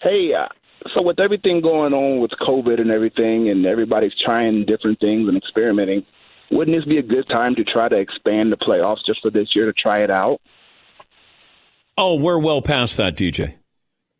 Hey, 0.01 0.31
uh, 0.33 0.47
so 0.95 1.03
with 1.03 1.19
everything 1.19 1.61
going 1.61 1.93
on 1.93 2.19
with 2.19 2.31
COVID 2.31 2.79
and 2.79 2.91
everything, 2.91 3.49
and 3.49 3.65
everybody's 3.65 4.13
trying 4.23 4.65
different 4.65 4.99
things 4.99 5.27
and 5.27 5.37
experimenting, 5.37 6.05
wouldn't 6.51 6.77
this 6.77 6.85
be 6.85 6.97
a 6.97 7.03
good 7.03 7.27
time 7.27 7.55
to 7.55 7.63
try 7.63 7.89
to 7.89 7.97
expand 7.97 8.51
the 8.51 8.57
playoffs 8.57 9.05
just 9.05 9.21
for 9.21 9.31
this 9.31 9.49
year 9.55 9.65
to 9.65 9.73
try 9.73 10.03
it 10.03 10.11
out? 10.11 10.39
Oh, 11.97 12.15
we're 12.15 12.37
well 12.37 12.61
past 12.61 12.97
that, 12.97 13.15
DJ. 13.17 13.55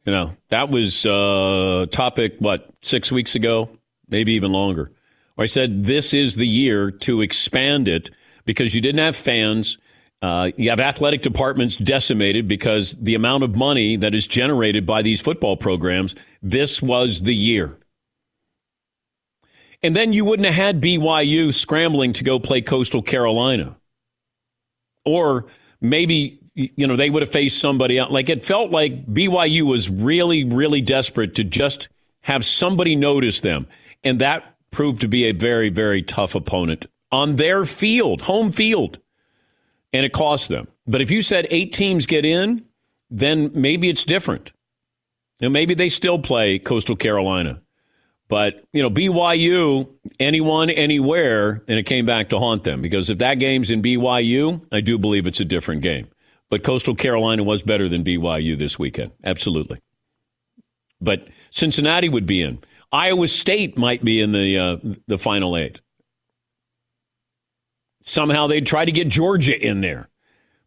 You 0.08 0.14
know, 0.14 0.38
that 0.48 0.70
was 0.70 1.06
a 1.06 1.12
uh, 1.12 1.86
topic, 1.88 2.36
what, 2.40 2.70
six 2.82 3.12
weeks 3.12 3.36
ago, 3.36 3.70
maybe 4.08 4.32
even 4.34 4.54
longer. 4.54 4.94
I 5.38 5.48
said 5.48 5.84
this 5.84 6.14
is 6.14 6.38
the 6.38 6.48
year 6.48 6.92
to 6.92 7.20
expand 7.20 7.90
it 7.90 8.10
because 8.46 8.74
you 8.74 8.80
didn't 8.80 9.00
have 9.00 9.18
fans. 9.18 9.78
Uh, 10.22 10.52
you 10.56 10.70
have 10.70 10.80
athletic 10.80 11.24
departments 11.24 11.76
decimated 11.76 12.48
because 12.48 12.96
the 13.02 13.16
amount 13.16 13.44
of 13.44 13.58
money 13.58 13.98
that 13.98 14.16
is 14.16 14.26
generated 14.26 14.86
by 14.86 15.02
these 15.02 15.20
football 15.20 15.58
programs, 15.58 16.16
this 16.42 16.82
was 16.82 17.24
the 17.24 17.36
year. 17.36 17.78
And 19.84 19.94
then 19.94 20.14
you 20.14 20.24
wouldn't 20.24 20.46
have 20.46 20.56
had 20.56 20.82
BYU 20.82 21.54
scrambling 21.54 22.14
to 22.14 22.24
go 22.24 22.40
play 22.40 22.62
Coastal 22.62 23.02
Carolina. 23.02 23.76
Or 25.04 25.48
maybe, 25.82 26.40
you 26.58 26.88
know, 26.88 26.96
they 26.96 27.12
would 27.12 27.22
have 27.22 27.32
faced 27.32 27.60
somebody 27.60 28.00
else. 28.00 28.12
Like 28.12 28.30
it 28.30 28.44
felt 28.44 28.72
like 28.72 29.06
BYU 29.06 29.62
was 29.62 29.90
really, 29.90 30.44
really 30.44 30.82
desperate 30.82 31.36
to 31.36 31.44
just 31.44 31.88
have 32.22 32.44
somebody 32.44 32.96
notice 32.96 33.42
them. 33.42 33.68
And 34.04 34.20
that 34.20 34.56
proved 34.72 35.02
to 35.02 35.08
be 35.08 35.26
a 35.26 35.34
very, 35.34 35.70
very 35.70 36.02
tough 36.02 36.34
opponent 36.34 36.88
on 37.12 37.36
their 37.36 37.64
field, 37.64 38.24
home 38.24 38.52
field 38.52 39.00
and 39.94 40.06
it 40.06 40.14
cost 40.14 40.50
them. 40.50 40.68
But 40.88 41.02
if 41.02 41.12
you 41.12 41.22
said 41.22 41.48
eight 41.52 41.74
teams 41.74 42.06
get 42.06 42.26
in, 42.26 42.66
then 43.10 43.52
maybe 43.54 43.88
it's 43.88 44.04
different. 44.04 44.52
And 45.40 45.54
maybe 45.54 45.76
they 45.76 45.90
still 45.90 46.20
play 46.20 46.58
Coastal 46.58 46.96
Carolina. 46.96 47.62
But, 48.30 48.64
you 48.74 48.82
know, 48.82 48.90
BYU, 48.90 49.88
anyone, 50.20 50.70
anywhere, 50.70 51.64
and 51.68 51.80
it 51.80 51.84
came 51.84 52.06
back 52.06 52.30
to 52.30 52.40
haunt 52.40 52.64
them 52.64 52.82
because 52.82 53.10
if 53.10 53.20
that 53.20 53.36
game's 53.36 53.72
in 53.72 53.82
BYU, 53.82 54.62
I 54.72 54.82
do 54.82 54.98
believe 54.98 55.28
it's 55.28 55.40
a 55.40 55.46
different 55.46 55.82
game. 55.82 56.08
But 56.50 56.64
Coastal 56.64 56.96
Carolina 56.96 57.44
was 57.44 57.62
better 57.62 57.90
than 57.90 58.04
BYU 58.04 58.58
this 58.58 58.80
weekend. 58.80 59.12
Absolutely. 59.24 59.80
But 61.02 61.28
Cincinnati 61.52 62.10
would 62.10 62.26
be 62.26 62.42
in. 62.42 62.60
Iowa 62.92 63.28
State 63.28 63.78
might 63.78 64.04
be 64.04 64.22
in 64.22 64.32
the 64.32 64.58
uh, 64.58 64.78
the 65.08 65.18
final 65.18 65.58
eight. 65.58 65.82
Somehow 68.04 68.48
they'd 68.48 68.66
try 68.66 68.86
to 68.86 68.92
get 68.92 69.10
Georgia 69.10 69.60
in 69.62 69.82
there. 69.82 70.10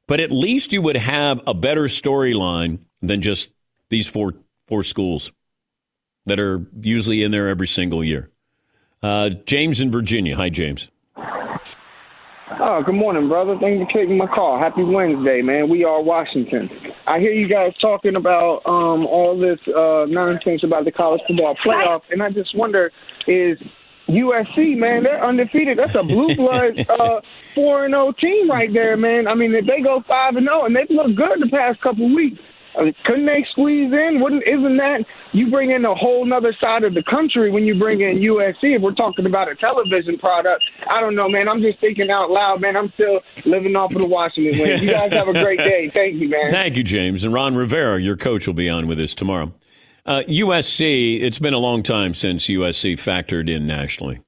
But 0.07 0.21
at 0.21 0.31
least 0.31 0.73
you 0.73 0.83
would 0.83 0.97
have 0.97 1.41
a 1.47 1.55
better 1.55 1.85
storyline 1.85 2.81
than 3.01 3.23
just 3.23 3.49
these 3.89 4.07
four 4.07 4.35
four 4.67 4.83
schools 4.83 5.33
that 6.27 6.39
are 6.39 6.67
usually 6.81 7.23
in 7.23 7.31
there 7.31 7.49
every 7.49 7.67
single 7.67 8.05
year. 8.05 8.31
Uh, 9.03 9.31
James 9.31 9.81
in 9.81 9.91
Virginia. 9.91 10.37
Hi, 10.37 10.51
James. 10.51 10.89
Oh, 12.59 12.83
good 12.83 12.97
morning, 12.97 13.29
brother. 13.29 13.57
Thank 13.61 13.79
you 13.79 13.87
for 13.87 13.93
taking 13.93 14.17
my 14.17 14.27
call. 14.27 14.59
Happy 14.59 14.83
Wednesday, 14.83 15.41
man. 15.41 15.69
We 15.69 15.85
are 15.85 16.03
Washington. 16.03 16.69
I 17.07 17.21
hear 17.21 17.33
you 17.33 17.47
guys 17.47 17.73
talking 17.81 18.17
about 18.17 18.63
um, 18.67 19.07
all 19.07 19.39
this 19.39 19.61
uh, 19.69 20.07
nonsense 20.09 20.65
about 20.65 20.85
the 20.85 20.91
college 20.91 21.21
football 21.29 21.55
playoff, 21.65 22.01
and 22.11 22.21
I 22.23 22.31
just 22.31 22.57
wonder 22.57 22.91
is 23.29 23.57
USC, 24.09 24.77
man, 24.77 25.05
they're 25.05 25.25
undefeated. 25.25 25.79
That's 25.79 25.95
a 25.95 26.03
blue 26.03 26.35
blood 26.37 26.87
uh, 26.91 27.21
four 27.55 27.85
and 27.85 27.93
zero 27.93 28.09
oh 28.09 28.13
team 28.13 28.51
right 28.51 28.73
there, 28.73 28.97
man. 28.97 29.29
I 29.29 29.35
mean, 29.35 29.55
if 29.55 29.67
they 29.67 29.81
go 29.81 30.03
five 30.09 30.35
and 30.35 30.47
zero, 30.47 30.65
and 30.65 30.75
they've 30.75 30.91
looked 30.91 31.15
good 31.15 31.41
the 31.41 31.49
past 31.51 31.81
couple 31.81 32.07
of 32.07 32.13
weeks, 32.13 32.41
couldn't 33.05 33.27
they 33.27 33.45
squeeze 33.51 33.93
in? 33.93 34.21
Wouldn't 34.21 34.43
isn't 34.47 34.77
that 34.77 35.05
you 35.33 35.51
bring 35.51 35.71
in 35.71 35.85
a 35.85 35.95
whole 35.95 36.25
nother 36.25 36.55
side 36.61 36.85
of 36.85 36.95
the 36.95 37.03
country 37.03 37.51
when 37.51 37.65
you 37.65 37.79
bring 37.79 38.01
in 38.01 38.19
USC? 38.19 38.77
If 38.77 38.83
we're 38.83 38.95
talking 38.95 39.27
about 39.27 39.51
a 39.51 39.55
television 39.57 40.19
product, 40.19 40.63
I 40.89 41.01
don't 41.01 41.15
know, 41.15 41.29
man. 41.29 41.49
I'm 41.49 41.61
just 41.61 41.81
thinking 41.81 42.11
out 42.11 42.31
loud, 42.31 42.61
man. 42.61 42.77
I'm 42.77 42.93
still 42.95 43.21
living 43.45 43.77
off 43.77 43.93
of 43.93 44.01
the 44.01 44.07
Washington 44.07 44.61
win. 44.61 44.83
You 44.83 44.91
guys 44.91 45.13
have 45.13 45.29
a 45.29 45.33
great 45.33 45.59
day. 45.59 45.89
Thank 45.93 46.17
you, 46.17 46.29
man. 46.29 46.51
Thank 46.51 46.77
you, 46.77 46.83
James. 46.83 47.25
And 47.25 47.33
Ron 47.33 47.55
Rivera, 47.55 48.01
your 48.01 48.17
coach, 48.17 48.47
will 48.47 48.55
be 48.55 48.69
on 48.69 48.87
with 48.87 49.01
us 49.01 49.15
tomorrow. 49.15 49.53
Uh, 50.07 50.23
USC, 50.29 51.21
it's 51.23 51.39
been 51.39 51.55
a 51.55 51.59
long 51.59 51.83
time 51.83 52.15
since 52.15 52.47
USC 52.47 52.95
factored 52.95 53.51
in 53.51 53.67
nationally. 53.67 54.21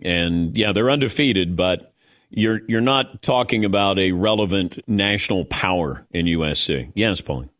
And 0.00 0.56
yeah, 0.56 0.72
they're 0.72 0.90
undefeated, 0.90 1.56
but 1.56 1.92
you're 2.30 2.60
you're 2.68 2.80
not 2.80 3.22
talking 3.22 3.64
about 3.64 3.98
a 3.98 4.12
relevant 4.12 4.78
national 4.86 5.44
power 5.46 6.06
in 6.10 6.26
USC. 6.26 6.92
Yes, 6.94 7.20
Pauline. 7.20 7.50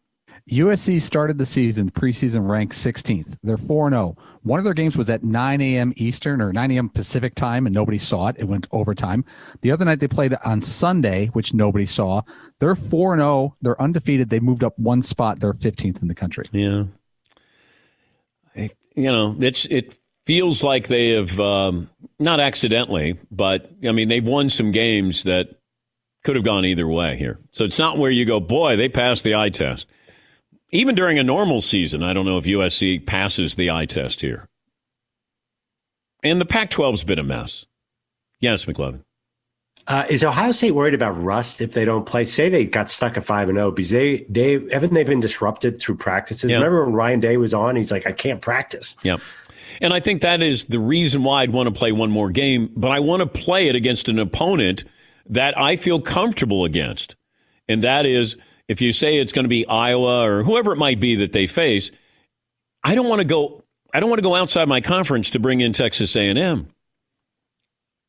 USC 0.48 1.00
started 1.00 1.38
the 1.38 1.46
season 1.46 1.90
preseason 1.90 2.48
ranked 2.48 2.74
16th. 2.74 3.36
They're 3.42 3.56
4 3.56 3.90
0. 3.90 4.16
One 4.42 4.58
of 4.58 4.64
their 4.64 4.74
games 4.74 4.96
was 4.96 5.10
at 5.10 5.22
9 5.22 5.60
a.m. 5.60 5.92
Eastern 5.96 6.40
or 6.40 6.52
9 6.52 6.70
a.m. 6.70 6.88
Pacific 6.88 7.34
time, 7.34 7.66
and 7.66 7.74
nobody 7.74 7.98
saw 7.98 8.28
it. 8.28 8.36
It 8.38 8.44
went 8.44 8.66
overtime. 8.72 9.24
The 9.60 9.72
other 9.72 9.84
night 9.84 10.00
they 10.00 10.08
played 10.08 10.34
on 10.44 10.62
Sunday, 10.62 11.26
which 11.28 11.52
nobody 11.52 11.86
saw. 11.86 12.22
They're 12.60 12.74
4 12.74 13.16
0. 13.16 13.56
They're 13.60 13.80
undefeated. 13.80 14.30
They 14.30 14.40
moved 14.40 14.64
up 14.64 14.78
one 14.78 15.02
spot. 15.02 15.40
They're 15.40 15.52
15th 15.52 16.02
in 16.02 16.08
the 16.08 16.14
country. 16.14 16.46
Yeah 16.52 16.84
you 18.98 19.12
know, 19.12 19.36
it's 19.40 19.64
it 19.66 19.96
feels 20.26 20.64
like 20.64 20.88
they 20.88 21.10
have 21.10 21.38
um, 21.38 21.88
not 22.18 22.40
accidentally, 22.40 23.16
but 23.30 23.70
I 23.86 23.92
mean 23.92 24.08
they've 24.08 24.26
won 24.26 24.50
some 24.50 24.72
games 24.72 25.22
that 25.22 25.50
could 26.24 26.34
have 26.34 26.44
gone 26.44 26.64
either 26.64 26.86
way 26.86 27.16
here. 27.16 27.38
So 27.52 27.64
it's 27.64 27.78
not 27.78 27.96
where 27.96 28.10
you 28.10 28.24
go, 28.24 28.40
boy, 28.40 28.76
they 28.76 28.88
passed 28.88 29.22
the 29.22 29.36
eye 29.36 29.50
test. 29.50 29.86
Even 30.70 30.94
during 30.94 31.18
a 31.18 31.22
normal 31.22 31.60
season, 31.60 32.02
I 32.02 32.12
don't 32.12 32.26
know 32.26 32.38
if 32.38 32.44
USC 32.44 33.04
passes 33.04 33.54
the 33.54 33.70
eye 33.70 33.86
test 33.86 34.20
here. 34.20 34.48
And 36.22 36.40
the 36.40 36.44
Pac 36.44 36.70
12's 36.70 37.04
been 37.04 37.18
a 37.18 37.24
mess. 37.24 37.66
Yes, 38.40 38.64
McLovin. 38.66 39.02
Uh, 39.86 40.04
is 40.10 40.22
Ohio 40.22 40.52
State 40.52 40.72
worried 40.72 40.92
about 40.92 41.12
rust 41.12 41.62
if 41.62 41.72
they 41.72 41.86
don't 41.86 42.04
play? 42.04 42.26
Say 42.26 42.50
they 42.50 42.66
got 42.66 42.90
stuck 42.90 43.16
at 43.16 43.24
five 43.24 43.48
and 43.48 43.56
zero 43.56 43.68
oh, 43.68 43.70
because 43.70 43.88
they 43.88 44.18
they 44.28 44.60
haven't 44.70 44.92
they 44.92 45.02
been 45.02 45.20
disrupted 45.20 45.80
through 45.80 45.96
practices. 45.96 46.52
Remember 46.52 46.84
when 46.84 46.92
Ryan 46.92 47.20
Day 47.20 47.38
was 47.38 47.54
on? 47.54 47.74
He's 47.74 47.90
like, 47.90 48.06
I 48.06 48.12
can't 48.12 48.42
practice. 48.42 48.96
Yeah. 49.02 49.16
And 49.80 49.94
I 49.94 50.00
think 50.00 50.20
that 50.20 50.42
is 50.42 50.66
the 50.66 50.78
reason 50.78 51.22
why 51.22 51.42
I'd 51.42 51.52
want 51.52 51.68
to 51.68 51.74
play 51.74 51.92
one 51.92 52.10
more 52.10 52.30
game, 52.30 52.70
but 52.76 52.90
I 52.90 53.00
want 53.00 53.20
to 53.20 53.26
play 53.26 53.68
it 53.68 53.74
against 53.74 54.08
an 54.08 54.18
opponent 54.18 54.84
that 55.26 55.58
I 55.58 55.76
feel 55.76 56.00
comfortable 56.02 56.66
against. 56.66 57.16
And 57.66 57.82
that 57.82 58.04
is 58.04 58.36
if 58.68 58.80
you 58.80 58.92
say 58.92 59.16
it's 59.18 59.32
going 59.32 59.44
to 59.44 59.48
be 59.48 59.66
Iowa 59.66 60.22
or 60.22 60.42
whoever 60.44 60.72
it 60.72 60.76
might 60.76 61.00
be 61.00 61.16
that 61.16 61.32
they 61.32 61.46
face, 61.46 61.90
I 62.84 62.94
don't 62.94 63.08
want 63.08 63.20
to 63.20 63.24
go 63.24 63.64
I 63.92 64.00
don't 64.00 64.10
want 64.10 64.18
to 64.18 64.28
go 64.28 64.34
outside 64.34 64.68
my 64.68 64.82
conference 64.82 65.30
to 65.30 65.38
bring 65.38 65.62
in 65.62 65.72
Texas 65.72 66.14
A&M. 66.14 66.68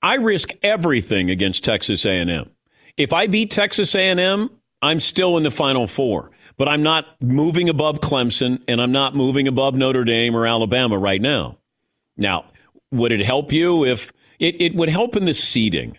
I 0.02 0.16
risk 0.16 0.52
everything 0.62 1.30
against 1.30 1.64
Texas 1.64 2.06
A&M. 2.06 2.52
If 2.98 3.14
I 3.14 3.28
beat 3.28 3.50
Texas 3.50 3.96
A&M, 3.96 4.50
I'm 4.82 5.00
still 5.00 5.38
in 5.38 5.44
the 5.44 5.52
Final 5.52 5.88
Four, 5.88 6.32
but 6.58 6.68
I'm 6.68 6.84
not 6.84 7.06
moving 7.22 7.70
above 7.70 8.02
Clemson 8.02 8.62
and 8.68 8.82
I'm 8.82 8.92
not 8.92 9.16
moving 9.16 9.48
above 9.48 9.74
Notre 9.74 10.04
Dame 10.04 10.36
or 10.36 10.46
Alabama 10.46 10.98
right 10.98 11.22
now. 11.22 11.58
Now, 12.18 12.46
would 12.92 13.12
it 13.12 13.26
help 13.26 13.52
you 13.52 13.86
if 13.86 14.12
it, 14.40 14.60
it 14.62 14.76
would 14.76 14.90
help 14.90 15.16
in 15.16 15.26
the 15.26 15.34
seeding, 15.34 15.98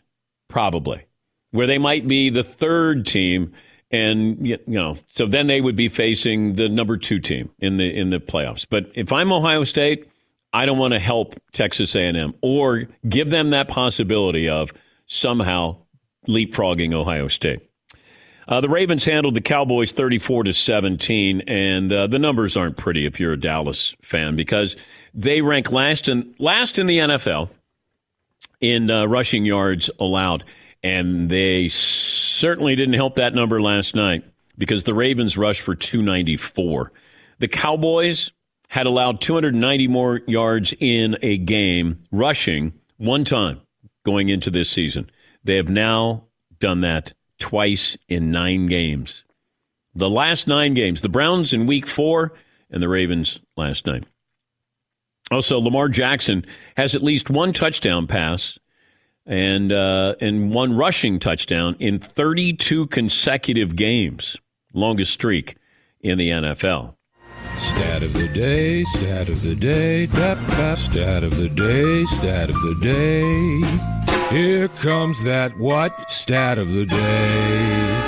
probably, 0.49 1.07
where 1.51 1.67
they 1.67 1.79
might 1.79 2.09
be 2.09 2.31
the 2.31 2.43
third 2.45 3.07
team, 3.07 3.53
and 3.91 4.47
you 4.47 4.59
know, 4.67 4.97
so 5.09 5.27
then 5.27 5.47
they 5.47 5.61
would 5.61 5.77
be 5.77 5.89
facing 5.89 6.55
the 6.55 6.69
number 6.69 6.97
two 6.97 7.19
team 7.19 7.51
in 7.59 7.77
the 7.77 7.95
in 7.95 8.11
the 8.11 8.21
playoffs. 8.21 8.67
But 8.69 8.91
if 8.95 9.13
I'm 9.13 9.33
Ohio 9.33 9.65
State, 9.65 10.09
I 10.53 10.67
don't 10.67 10.79
want 10.79 10.95
to 10.95 11.01
help 11.01 11.41
Texas 11.53 11.95
A&M 11.95 12.35
or 12.41 12.85
give 13.09 13.31
them 13.31 13.51
that 13.51 13.69
possibility 13.69 14.49
of 14.49 14.73
somehow 15.07 15.77
leapfrogging 16.29 16.95
Ohio 16.95 17.29
State. 17.29 17.61
Uh, 18.49 18.61
the 18.61 18.69
Ravens 18.69 19.05
handled 19.05 19.35
the 19.35 19.41
Cowboys 19.41 19.93
34 19.93 20.45
to 20.45 20.53
17, 20.53 21.43
and 21.43 21.93
uh, 21.93 22.07
the 22.09 22.19
numbers 22.19 22.57
aren't 22.57 22.77
pretty 22.77 23.07
if 23.07 23.21
you're 23.21 23.33
a 23.33 23.41
Dallas 23.41 23.95
fan 24.03 24.35
because 24.35 24.75
they 25.15 25.41
rank 25.41 25.71
last 25.71 26.09
in 26.09 26.35
last 26.39 26.79
in 26.79 26.87
the 26.87 26.99
NFL 26.99 27.49
in 28.61 28.91
uh, 28.91 29.07
rushing 29.07 29.45
yards 29.45 29.89
allowed, 29.99 30.45
and 30.83 31.29
they 31.29 31.69
certainly 31.69 32.77
didn't 32.77 32.95
help 32.95 33.17
that 33.17 33.35
number 33.35 33.61
last 33.61 33.95
night 33.95 34.25
because 34.57 34.85
the 34.85 34.95
Ravens 34.95 35.37
rushed 35.37 35.61
for 35.61 35.75
294. 35.75 36.93
The 37.39 37.49
Cowboys 37.49 38.33
had 38.69 38.87
allowed 38.87 39.21
290 39.21 39.89
more 39.89 40.21
yards 40.27 40.75
in 40.79 41.17
a 41.23 41.37
game 41.39 42.03
rushing 42.13 42.73
one 42.99 43.25
time 43.25 43.61
going 44.05 44.29
into 44.29 44.51
this 44.51 44.71
season. 44.71 45.11
They 45.43 45.57
have 45.57 45.69
now 45.69 46.25
done 46.61 46.81
that 46.81 47.13
twice 47.39 47.97
in 48.09 48.31
nine 48.31 48.67
games. 48.67 49.25
The 49.95 50.11
last 50.11 50.47
nine 50.47 50.75
games, 50.75 51.03
the 51.03 51.09
Browns 51.09 51.53
in 51.53 51.67
week 51.67 51.87
four 51.87 52.33
and 52.71 52.83
the 52.83 52.89
Ravens 52.89 53.41
last 53.57 53.87
night. 53.87 54.05
Also, 55.31 55.59
Lamar 55.59 55.89
Jackson 55.89 56.45
has 56.77 56.95
at 56.95 57.03
least 57.03 57.31
one 57.31 57.53
touchdown 57.53 58.07
pass 58.07 58.59
and 59.31 59.73
uh, 59.73 60.17
and 60.21 60.53
one 60.53 60.77
rushing 60.77 61.21
touchdown 61.21 61.77
in 61.79 62.01
32 62.01 62.89
consecutive 62.89 63.77
games, 63.77 64.37
longest 64.75 65.13
streak 65.13 65.57
in 66.01 66.19
the 66.19 66.29
NFL. 66.29 66.97
Stat 67.57 68.03
of 68.03 68.13
the 68.13 68.29
day, 68.29 68.83
stat 68.85 69.29
of 69.29 69.41
the 69.43 69.55
day, 69.55 70.07
da, 70.07 70.35
da, 70.35 70.75
stat 70.75 71.23
of 71.23 71.37
the 71.37 71.49
day, 71.49 72.05
stat 72.07 72.51
of 72.51 72.57
the 72.57 72.79
day. 72.83 74.37
Here 74.37 74.69
comes 74.69 75.23
that 75.25 75.57
what? 75.59 76.11
Stat 76.11 76.59
of 76.59 76.73
the 76.73 76.87
day. 76.87 78.07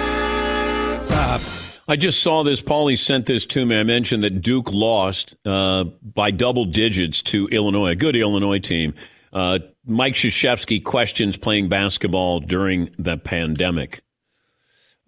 I 1.89 1.97
just 1.97 2.23
saw 2.23 2.43
this. 2.43 2.63
Paulie 2.63 2.99
sent 2.99 3.27
this 3.27 3.45
to 3.47 3.67
me. 3.67 3.79
I 3.79 3.83
mentioned 3.83 4.23
that 4.23 4.41
Duke 4.41 4.73
lost 4.73 5.37
uh, 5.45 5.85
by 5.85 6.31
double 6.31 6.65
digits 6.65 7.23
to 7.25 7.49
Illinois, 7.49 7.91
a 7.91 7.97
good 7.97 8.17
Illinois 8.17 8.61
team. 8.61 8.95
Uh, 9.33 9.59
Mike 9.85 10.15
Krzyzewski 10.15 10.83
questions 10.83 11.37
playing 11.37 11.69
basketball 11.69 12.41
during 12.41 12.95
the 12.99 13.17
pandemic. 13.17 14.03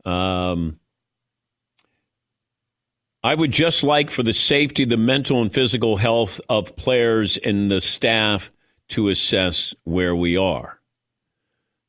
Um, 0.04 0.80
I 3.22 3.34
would 3.34 3.52
just 3.52 3.82
like 3.82 4.10
for 4.10 4.22
the 4.22 4.32
safety, 4.32 4.84
the 4.84 4.96
mental 4.96 5.40
and 5.40 5.52
physical 5.52 5.96
health 5.96 6.40
of 6.48 6.76
players 6.76 7.36
and 7.38 7.70
the 7.70 7.80
staff 7.80 8.50
to 8.88 9.08
assess 9.08 9.74
where 9.84 10.14
we 10.14 10.36
are. 10.36 10.78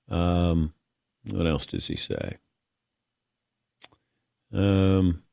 Um, 0.10 0.74
what 1.30 1.48
else 1.48 1.66
does 1.66 1.88
he 1.88 1.96
say? 1.96 2.38
Um, 4.54 5.24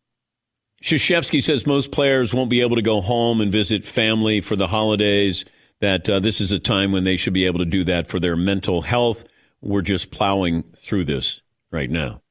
Krzyzewski 0.82 1.40
says 1.40 1.66
most 1.66 1.92
players 1.92 2.34
won't 2.34 2.50
be 2.50 2.62
able 2.62 2.76
to 2.76 2.82
go 2.82 3.00
home 3.00 3.40
and 3.40 3.52
visit 3.52 3.84
family 3.84 4.40
for 4.40 4.56
the 4.56 4.66
holidays. 4.66 5.44
That 5.82 6.08
uh, 6.08 6.20
this 6.20 6.40
is 6.40 6.52
a 6.52 6.60
time 6.60 6.92
when 6.92 7.04
they 7.04 7.16
should 7.16 7.34
be 7.34 7.44
able 7.44 7.58
to 7.58 7.64
do 7.64 7.82
that 7.84 8.06
for 8.06 8.18
their 8.18 8.36
mental 8.36 8.82
health. 8.82 9.24
We're 9.60 9.82
just 9.82 10.12
plowing 10.12 10.62
through 10.76 11.04
this 11.04 11.42
right 11.70 11.90
now. 11.90 12.22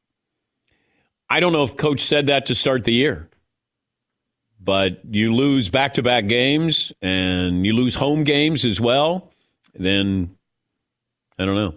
I 1.30 1.40
don't 1.42 1.54
know 1.54 1.64
if 1.64 1.76
coach 1.78 2.00
said 2.00 2.28
that 2.28 2.46
to 2.48 2.56
start 2.56 2.86
the 2.86 2.94
year, 2.94 3.30
but 4.60 5.02
you 5.10 5.36
lose 5.36 5.70
back 5.70 5.94
to 5.96 6.02
back 6.02 6.28
games 6.28 6.94
and 7.02 7.66
you 7.66 7.74
lose 7.74 7.96
home 7.96 8.24
games 8.24 8.66
as 8.66 8.80
well. 8.80 9.32
Then 9.74 10.38
I 11.38 11.46
don't 11.46 11.56
know. 11.56 11.76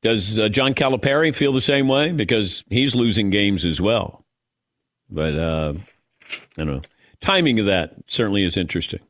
Does 0.00 0.38
uh, 0.38 0.48
John 0.48 0.74
Calipari 0.74 1.34
feel 1.34 1.52
the 1.52 1.60
same 1.60 1.86
way? 1.86 2.12
Because 2.12 2.64
he's 2.70 2.94
losing 2.94 3.30
games 3.30 3.64
as 3.64 3.80
well. 3.80 4.24
But 5.10 5.34
uh, 5.34 5.74
I 6.56 6.64
don't 6.64 6.66
know. 6.66 6.82
Timing 7.20 7.60
of 7.60 7.66
that 7.66 7.94
certainly 8.06 8.44
is 8.44 8.56
interesting. 8.56 9.00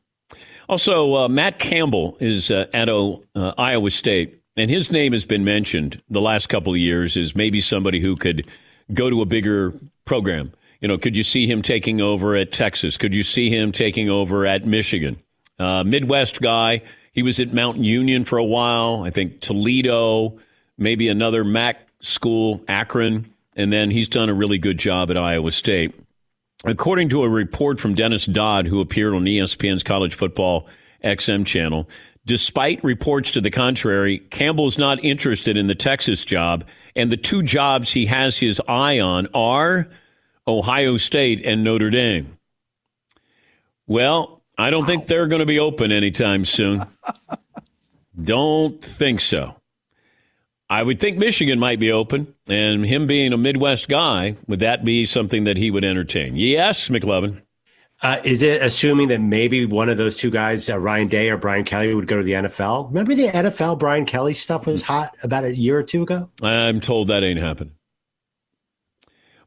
Also, 0.69 1.15
uh, 1.15 1.27
Matt 1.27 1.57
Campbell 1.57 2.15
is 2.19 2.51
uh, 2.51 2.67
at 2.73 2.89
o, 2.89 3.23
uh, 3.33 3.53
Iowa 3.57 3.89
State, 3.89 4.39
and 4.55 4.69
his 4.69 4.91
name 4.91 5.13
has 5.13 5.25
been 5.25 5.43
mentioned 5.43 5.99
the 6.11 6.21
last 6.21 6.47
couple 6.47 6.71
of 6.71 6.77
years 6.77 7.17
as 7.17 7.35
maybe 7.35 7.59
somebody 7.59 7.99
who 7.99 8.15
could 8.15 8.47
go 8.93 9.09
to 9.09 9.23
a 9.23 9.25
bigger 9.25 9.73
program. 10.05 10.53
You 10.79 10.87
know, 10.87 10.99
could 10.99 11.15
you 11.15 11.23
see 11.23 11.47
him 11.47 11.63
taking 11.63 12.01
over 12.01 12.35
at 12.35 12.51
Texas? 12.51 12.97
Could 12.97 13.15
you 13.15 13.23
see 13.23 13.49
him 13.49 13.71
taking 13.71 14.11
over 14.11 14.45
at 14.45 14.65
Michigan? 14.65 15.17
Uh, 15.57 15.83
Midwest 15.83 16.39
guy. 16.39 16.83
He 17.13 17.23
was 17.23 17.39
at 17.39 17.51
Mount 17.51 17.77
Union 17.79 18.23
for 18.23 18.37
a 18.37 18.45
while. 18.45 19.03
I 19.03 19.09
think 19.09 19.39
Toledo 19.39 20.37
maybe 20.77 21.09
another 21.09 21.43
MAC 21.43 21.87
school, 21.99 22.63
Akron, 22.67 23.33
and 23.55 23.73
then 23.73 23.91
he's 23.91 24.07
done 24.07 24.29
a 24.29 24.33
really 24.33 24.57
good 24.57 24.77
job 24.77 25.09
at 25.09 25.17
Iowa 25.17 25.51
State. 25.51 25.93
According 26.65 27.09
to 27.09 27.23
a 27.23 27.29
report 27.29 27.79
from 27.79 27.95
Dennis 27.95 28.25
Dodd, 28.25 28.67
who 28.67 28.81
appeared 28.81 29.13
on 29.13 29.23
ESPN's 29.23 29.83
College 29.83 30.13
Football 30.13 30.67
XM 31.03 31.45
channel, 31.45 31.89
despite 32.25 32.83
reports 32.83 33.31
to 33.31 33.41
the 33.41 33.49
contrary, 33.49 34.19
Campbell 34.29 34.67
is 34.67 34.77
not 34.77 35.03
interested 35.03 35.55
in 35.55 35.67
the 35.67 35.75
Texas 35.75 36.25
job, 36.25 36.65
and 36.95 37.11
the 37.11 37.17
two 37.17 37.43
jobs 37.43 37.91
he 37.91 38.05
has 38.07 38.37
his 38.37 38.61
eye 38.67 38.99
on 38.99 39.27
are 39.33 39.87
Ohio 40.47 40.97
State 40.97 41.45
and 41.45 41.63
Notre 41.63 41.89
Dame. 41.89 42.37
Well, 43.87 44.41
I 44.57 44.69
don't 44.69 44.85
think 44.85 45.07
they're 45.07 45.27
going 45.27 45.39
to 45.39 45.45
be 45.45 45.59
open 45.59 45.93
anytime 45.93 46.43
soon. 46.43 46.85
don't 48.21 48.83
think 48.83 49.21
so. 49.21 49.55
I 50.69 50.83
would 50.83 50.99
think 50.99 51.17
Michigan 51.17 51.57
might 51.57 51.79
be 51.79 51.91
open, 51.91 52.35
and 52.47 52.85
him 52.85 53.07
being 53.07 53.33
a 53.33 53.37
Midwest 53.37 53.89
guy, 53.89 54.35
would 54.47 54.59
that 54.59 54.85
be 54.85 55.05
something 55.05 55.43
that 55.45 55.57
he 55.57 55.71
would 55.71 55.83
entertain? 55.83 56.35
Yes, 56.35 56.89
McLovin. 56.89 57.41
Uh, 58.01 58.21
is 58.23 58.43
it 58.43 58.61
assuming 58.61 59.09
that 59.09 59.19
maybe 59.19 59.65
one 59.65 59.89
of 59.89 59.97
those 59.97 60.15
two 60.15 60.29
guys, 60.29 60.69
uh, 60.69 60.77
Ryan 60.77 61.07
Day 61.07 61.29
or 61.29 61.37
Brian 61.37 61.65
Kelly, 61.65 61.93
would 61.93 62.07
go 62.07 62.17
to 62.17 62.23
the 62.23 62.33
NFL? 62.33 62.87
Remember 62.89 63.13
the 63.13 63.27
NFL 63.27 63.79
Brian 63.79 64.05
Kelly 64.05 64.33
stuff 64.33 64.67
was 64.67 64.81
hot 64.81 65.09
about 65.23 65.43
a 65.43 65.55
year 65.55 65.79
or 65.79 65.83
two 65.83 66.03
ago? 66.03 66.29
I'm 66.41 66.79
told 66.79 67.07
that 67.07 67.23
ain't 67.23 67.39
happened. 67.39 67.71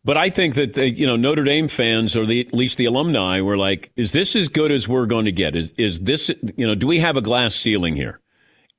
But 0.05 0.17
I 0.17 0.29
think 0.31 0.57
that 0.57 0.75
the, 0.75 0.91
you 0.91 1.07
know 1.07 1.17
Notre 1.17 1.45
Dame 1.45 1.69
fans, 1.69 2.17
or 2.17 2.27
the, 2.27 2.41
at 2.41 2.53
least 2.53 2.77
the 2.77 2.87
alumni, 2.87 3.41
were 3.41 3.57
like, 3.57 3.93
"Is 3.95 4.11
this 4.11 4.35
as 4.35 4.49
good 4.49 4.73
as 4.73 4.89
we're 4.89 5.07
going 5.07 5.27
to 5.27 5.33
get? 5.33 5.55
Is 5.55 5.73
is 5.79 6.01
this 6.01 6.29
you 6.57 6.67
know? 6.67 6.75
Do 6.75 6.89
we 6.89 6.99
have 6.99 7.17
a 7.17 7.21
glass 7.21 7.55
ceiling 7.55 7.95
here?" 7.95 8.21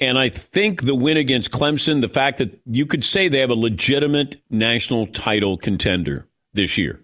And 0.03 0.19
I 0.19 0.29
think 0.29 0.83
the 0.83 0.95
win 0.95 1.17
against 1.17 1.51
Clemson, 1.51 2.01
the 2.01 2.09
fact 2.09 2.37
that 2.37 2.59
you 2.65 2.85
could 2.85 3.03
say 3.03 3.27
they 3.27 3.39
have 3.39 3.49
a 3.49 3.55
legitimate 3.55 4.41
national 4.49 5.07
title 5.07 5.57
contender 5.57 6.27
this 6.53 6.77
year. 6.77 6.99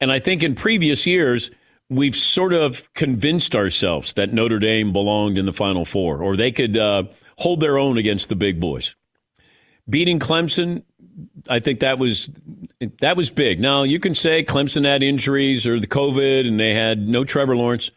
And 0.00 0.10
I 0.10 0.18
think 0.18 0.42
in 0.42 0.54
previous 0.54 1.06
years, 1.06 1.50
we've 1.88 2.16
sort 2.16 2.52
of 2.52 2.92
convinced 2.94 3.54
ourselves 3.54 4.14
that 4.14 4.32
Notre 4.32 4.58
Dame 4.58 4.92
belonged 4.92 5.36
in 5.36 5.44
the 5.44 5.52
Final 5.52 5.84
Four 5.84 6.22
or 6.22 6.36
they 6.36 6.52
could 6.52 6.76
uh, 6.76 7.04
hold 7.36 7.60
their 7.60 7.78
own 7.78 7.98
against 7.98 8.28
the 8.28 8.36
big 8.36 8.60
boys. 8.60 8.94
Beating 9.88 10.18
Clemson, 10.18 10.82
I 11.48 11.60
think 11.60 11.80
that 11.80 11.98
was 11.98 12.30
that 13.00 13.16
was 13.16 13.30
big. 13.30 13.60
Now 13.60 13.82
you 13.82 13.98
can 13.98 14.14
say 14.14 14.44
Clemson 14.44 14.84
had 14.84 15.02
injuries 15.02 15.66
or 15.66 15.80
the 15.80 15.86
COVID 15.86 16.46
and 16.46 16.58
they 16.58 16.74
had 16.74 17.08
no 17.08 17.24
Trevor 17.24 17.56
Lawrence, 17.56 17.90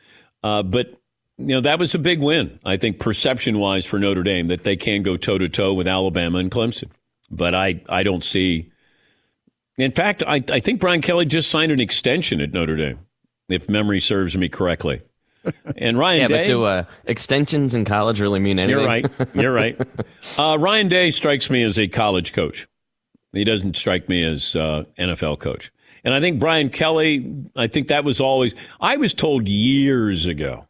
uh, 0.44 0.64
but 0.64 1.00
you 1.38 1.48
know, 1.48 1.62
that 1.62 1.80
was 1.80 1.96
a 1.96 2.00
big 2.00 2.20
win, 2.20 2.60
I 2.64 2.78
think, 2.78 3.00
perception 3.00 3.60
wise 3.60 3.86
for 3.86 3.98
Notre 4.00 4.24
Dame 4.24 4.48
that 4.48 4.64
they 4.64 4.76
can 4.76 5.02
go 5.04 5.18
toe 5.18 5.38
to 5.38 5.50
toe 5.50 5.74
with 5.74 5.88
Alabama 5.88 6.38
and 6.38 6.52
Clemson. 6.52 6.90
But 7.32 7.56
I, 7.56 7.82
I 7.90 8.04
don't 8.04 8.24
see. 8.24 8.72
In 9.78 9.92
fact, 9.92 10.22
I, 10.26 10.44
I 10.50 10.60
think 10.60 10.80
Brian 10.80 11.02
Kelly 11.02 11.26
just 11.26 11.50
signed 11.50 11.72
an 11.72 11.80
extension 11.80 12.40
at 12.40 12.54
Notre 12.54 12.76
Dame, 12.76 13.00
if 13.50 13.68
memory 13.68 14.00
serves 14.00 14.38
me 14.38 14.48
correctly. 14.50 15.02
And 15.76 15.98
Ryan 15.98 16.22
yeah, 16.22 16.28
Day. 16.28 16.38
but 16.44 16.48
do 16.48 16.64
uh, 16.64 16.84
extensions 17.06 17.76
in 17.76 17.84
college 17.84 18.22
really 18.22 18.40
mean 18.40 18.60
anything? 18.60 18.80
You're 18.80 18.88
right. 18.88 19.06
You're 19.36 19.54
right. 19.54 19.82
Uh, 20.38 20.58
Ryan 20.58 20.88
Day 20.88 21.12
strikes 21.12 21.50
me 21.50 21.64
as 21.64 21.78
a 21.78 21.88
college 21.88 22.32
coach. 22.32 22.68
He 23.34 23.44
doesn't 23.44 23.76
strike 23.76 24.08
me 24.08 24.24
as 24.24 24.56
uh, 24.56 24.86
NFL 24.98 25.40
coach. 25.40 25.72
And 26.06 26.14
I 26.14 26.22
think 26.22 26.40
Brian 26.40 26.70
Kelly, 26.70 27.46
I 27.56 27.68
think 27.68 27.88
that 27.88 28.04
was 28.04 28.22
always, 28.22 28.54
I 28.80 28.98
was 28.98 29.14
told 29.14 29.48
years 29.48 30.28
ago 30.28 30.68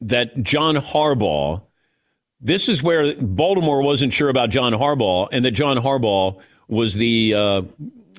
that 0.00 0.42
John 0.42 0.76
Harbaugh, 0.76 1.62
this 2.40 2.68
is 2.68 2.82
where 2.82 3.14
Baltimore 3.14 3.82
wasn't 3.82 4.12
sure 4.12 4.28
about 4.28 4.50
John 4.50 4.72
Harbaugh, 4.72 5.28
and 5.32 5.44
that 5.44 5.52
John 5.52 5.78
Harbaugh 5.78 6.38
was 6.68 6.94
the 6.94 7.34
uh, 7.34 7.62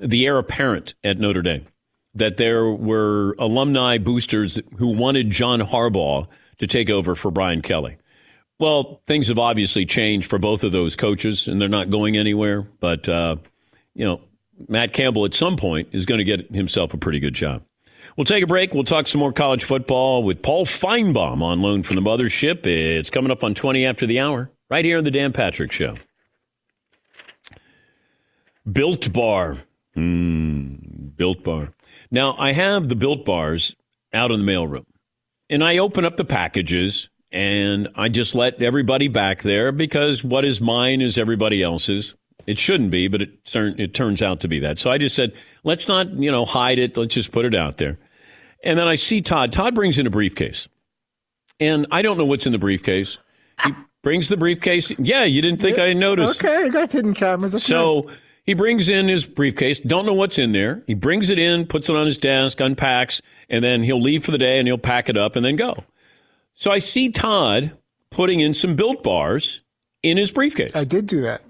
the 0.01 0.25
heir 0.25 0.37
apparent 0.37 0.95
at 1.03 1.19
Notre 1.19 1.41
Dame. 1.41 1.65
That 2.15 2.37
there 2.37 2.69
were 2.69 3.35
alumni 3.37 3.99
boosters 3.99 4.59
who 4.77 4.87
wanted 4.87 5.29
John 5.29 5.61
Harbaugh 5.61 6.27
to 6.57 6.67
take 6.67 6.89
over 6.89 7.15
for 7.15 7.29
Brian 7.29 7.61
Kelly. 7.61 7.97
Well, 8.59 9.01
things 9.05 9.27
have 9.27 9.37
obviously 9.37 9.85
changed 9.85 10.27
for 10.27 10.39
both 10.39 10.63
of 10.63 10.71
those 10.71 10.95
coaches, 10.95 11.47
and 11.47 11.61
they're 11.61 11.69
not 11.69 11.91
going 11.91 12.17
anywhere. 12.17 12.63
But 12.79 13.07
uh, 13.07 13.35
you 13.93 14.05
know, 14.05 14.21
Matt 14.67 14.93
Campbell 14.93 15.25
at 15.25 15.33
some 15.33 15.57
point 15.57 15.89
is 15.91 16.05
going 16.05 16.17
to 16.17 16.23
get 16.23 16.51
himself 16.53 16.93
a 16.93 16.97
pretty 16.97 17.19
good 17.19 17.35
job. 17.35 17.61
We'll 18.17 18.25
take 18.25 18.43
a 18.43 18.47
break. 18.47 18.73
We'll 18.73 18.83
talk 18.83 19.07
some 19.07 19.19
more 19.19 19.31
college 19.31 19.63
football 19.63 20.23
with 20.23 20.41
Paul 20.41 20.65
Finebaum 20.65 21.43
on 21.43 21.61
loan 21.61 21.83
from 21.83 21.95
the 21.97 22.01
mothership. 22.01 22.65
It's 22.65 23.11
coming 23.11 23.29
up 23.29 23.43
on 23.43 23.53
20 23.53 23.85
after 23.85 24.07
the 24.07 24.19
hour, 24.19 24.49
right 24.71 24.83
here 24.83 24.97
on 24.97 25.03
the 25.03 25.11
Dan 25.11 25.33
Patrick 25.33 25.71
Show. 25.71 25.97
Built 28.69 29.13
Bar. 29.13 29.59
Mm, 29.95 31.15
built 31.15 31.43
Bar. 31.43 31.73
Now, 32.09 32.35
I 32.39 32.53
have 32.53 32.89
the 32.89 32.95
Built 32.95 33.23
Bars 33.23 33.75
out 34.11 34.31
in 34.31 34.43
the 34.43 34.51
mailroom, 34.51 34.85
and 35.47 35.63
I 35.63 35.77
open 35.77 36.03
up 36.03 36.17
the 36.17 36.25
packages 36.25 37.09
and 37.31 37.87
I 37.93 38.09
just 38.09 38.33
let 38.33 38.63
everybody 38.63 39.09
back 39.09 39.43
there 39.43 39.71
because 39.71 40.23
what 40.23 40.43
is 40.43 40.59
mine 40.59 41.01
is 41.01 41.19
everybody 41.19 41.61
else's. 41.61 42.15
It 42.47 42.57
shouldn't 42.57 42.89
be, 42.89 43.09
but 43.09 43.21
it, 43.21 43.39
it 43.53 43.93
turns 43.93 44.23
out 44.23 44.39
to 44.39 44.47
be 44.47 44.59
that. 44.59 44.79
So 44.79 44.89
I 44.89 44.97
just 44.97 45.15
said, 45.15 45.33
let's 45.63 45.87
not, 45.87 46.09
you 46.13 46.31
know, 46.31 46.45
hide 46.45 46.79
it. 46.79 46.97
Let's 46.97 47.13
just 47.13 47.31
put 47.31 47.45
it 47.45 47.53
out 47.53 47.77
there. 47.77 47.99
And 48.67 48.77
then 48.77 48.87
I 48.87 48.95
see 48.95 49.21
Todd. 49.21 49.51
Todd 49.53 49.73
brings 49.73 49.97
in 49.97 50.05
a 50.05 50.09
briefcase. 50.09 50.67
And 51.59 51.87
I 51.89 52.01
don't 52.01 52.17
know 52.17 52.25
what's 52.25 52.45
in 52.45 52.51
the 52.51 52.57
briefcase. 52.59 53.17
He 53.63 53.71
brings 54.03 54.27
the 54.29 54.37
briefcase. 54.37 54.91
Yeah, 54.99 55.23
you 55.23 55.41
didn't 55.41 55.61
think 55.61 55.79
I 55.79 55.93
noticed. 55.93 56.43
Okay, 56.43 56.65
I 56.65 56.69
got 56.69 56.91
hidden 56.91 57.13
cameras. 57.13 57.53
That's 57.53 57.63
So 57.65 58.01
nice. 58.01 58.17
he 58.43 58.53
brings 58.53 58.89
in 58.89 59.07
his 59.07 59.25
briefcase. 59.25 59.79
Don't 59.79 60.05
know 60.05 60.13
what's 60.13 60.37
in 60.37 60.51
there. 60.51 60.83
He 60.85 60.93
brings 60.93 61.29
it 61.29 61.39
in, 61.39 61.65
puts 61.65 61.89
it 61.89 61.95
on 61.95 62.05
his 62.05 62.17
desk, 62.17 62.59
unpacks, 62.59 63.21
and 63.49 63.63
then 63.63 63.83
he'll 63.83 64.01
leave 64.01 64.23
for 64.25 64.31
the 64.31 64.37
day 64.37 64.59
and 64.59 64.67
he'll 64.67 64.77
pack 64.77 65.07
it 65.09 65.15
up 65.17 65.35
and 65.35 65.43
then 65.45 65.55
go. 65.55 65.85
So 66.53 66.69
I 66.69 66.79
see 66.79 67.09
Todd 67.09 67.71
putting 68.11 68.39
in 68.41 68.53
some 68.53 68.75
built 68.75 69.01
bars 69.01 69.61
in 70.03 70.17
his 70.17 70.29
briefcase. 70.29 70.71
I 70.75 70.83
did 70.83 71.07
do 71.07 71.21
that. 71.21 71.41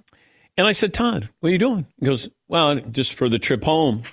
And 0.56 0.67
I 0.67 0.71
said, 0.71 0.93
Todd, 0.93 1.30
what 1.39 1.49
are 1.49 1.51
you 1.51 1.58
doing? 1.58 1.88
He 1.99 2.06
goes, 2.06 2.30
Well, 2.47 2.75
just 2.75 3.15
for 3.15 3.27
the 3.27 3.39
trip 3.39 3.63
home. 3.63 4.03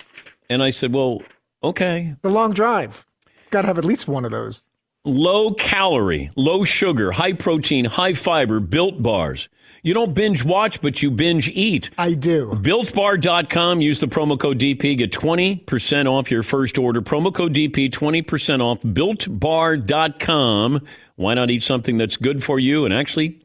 And 0.49 0.61
I 0.63 0.71
said, 0.71 0.93
Well, 0.93 1.21
okay. 1.69 2.15
The 2.21 2.29
long 2.29 2.53
drive. 2.53 3.05
Got 3.51 3.61
to 3.61 3.67
have 3.67 3.77
at 3.77 3.85
least 3.85 4.07
one 4.07 4.25
of 4.25 4.31
those. 4.31 4.63
Low 5.03 5.53
calorie, 5.53 6.31
low 6.35 6.63
sugar, 6.63 7.11
high 7.11 7.33
protein, 7.33 7.85
high 7.85 8.13
fiber, 8.13 8.59
built 8.59 9.03
bars. 9.03 9.49
You 9.83 9.93
don't 9.93 10.15
binge 10.15 10.43
watch, 10.43 10.81
but 10.81 11.03
you 11.03 11.11
binge 11.11 11.47
eat. 11.49 11.91
I 11.99 12.15
do. 12.15 12.53
BuiltBar.com. 12.55 13.81
Use 13.81 13.99
the 13.99 14.07
promo 14.07 14.39
code 14.39 14.57
DP. 14.57 14.97
Get 14.97 15.11
20% 15.11 16.07
off 16.07 16.31
your 16.31 16.41
first 16.41 16.79
order. 16.79 17.03
Promo 17.03 17.31
code 17.31 17.53
DP, 17.53 17.91
20% 17.91 18.61
off. 18.61 18.81
BuiltBar.com. 18.81 20.81
Why 21.17 21.33
not 21.35 21.51
eat 21.51 21.61
something 21.61 21.99
that's 21.99 22.17
good 22.17 22.43
for 22.43 22.57
you 22.57 22.85
and 22.85 22.93
actually 22.95 23.44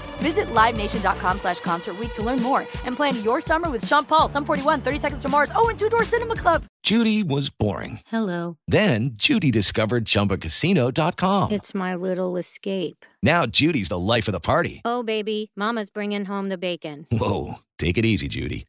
Visit 0.21 0.45
LiveNation.com 0.53 1.39
slash 1.39 1.59
Concert 1.61 1.97
Week 1.97 2.13
to 2.13 2.21
learn 2.21 2.41
more 2.41 2.61
and 2.85 2.95
plan 2.95 3.21
your 3.23 3.41
summer 3.41 3.69
with 3.69 3.85
Sean 3.85 4.05
Paul, 4.05 4.27
Sum 4.27 4.45
41, 4.45 4.81
30 4.81 4.99
Seconds 4.99 5.21
to 5.23 5.29
Mars, 5.29 5.51
oh, 5.55 5.69
and 5.69 5.79
Two 5.79 5.89
Door 5.89 6.03
Cinema 6.05 6.35
Club. 6.35 6.63
Judy 6.83 7.23
was 7.23 7.49
boring. 7.49 7.99
Hello. 8.07 8.57
Then 8.67 9.11
Judy 9.13 9.49
discovered 9.51 10.05
ChumbaCasino.com. 10.05 11.51
It's 11.51 11.73
my 11.73 11.95
little 11.95 12.37
escape. 12.37 13.05
Now 13.23 13.45
Judy's 13.45 13.89
the 13.89 13.99
life 13.99 14.27
of 14.27 14.31
the 14.31 14.39
party. 14.39 14.81
Oh, 14.85 15.03
baby, 15.03 15.51
Mama's 15.55 15.89
bringing 15.89 16.25
home 16.25 16.49
the 16.49 16.57
bacon. 16.57 17.07
Whoa, 17.11 17.55
take 17.77 17.97
it 17.97 18.05
easy, 18.05 18.27
Judy. 18.27 18.65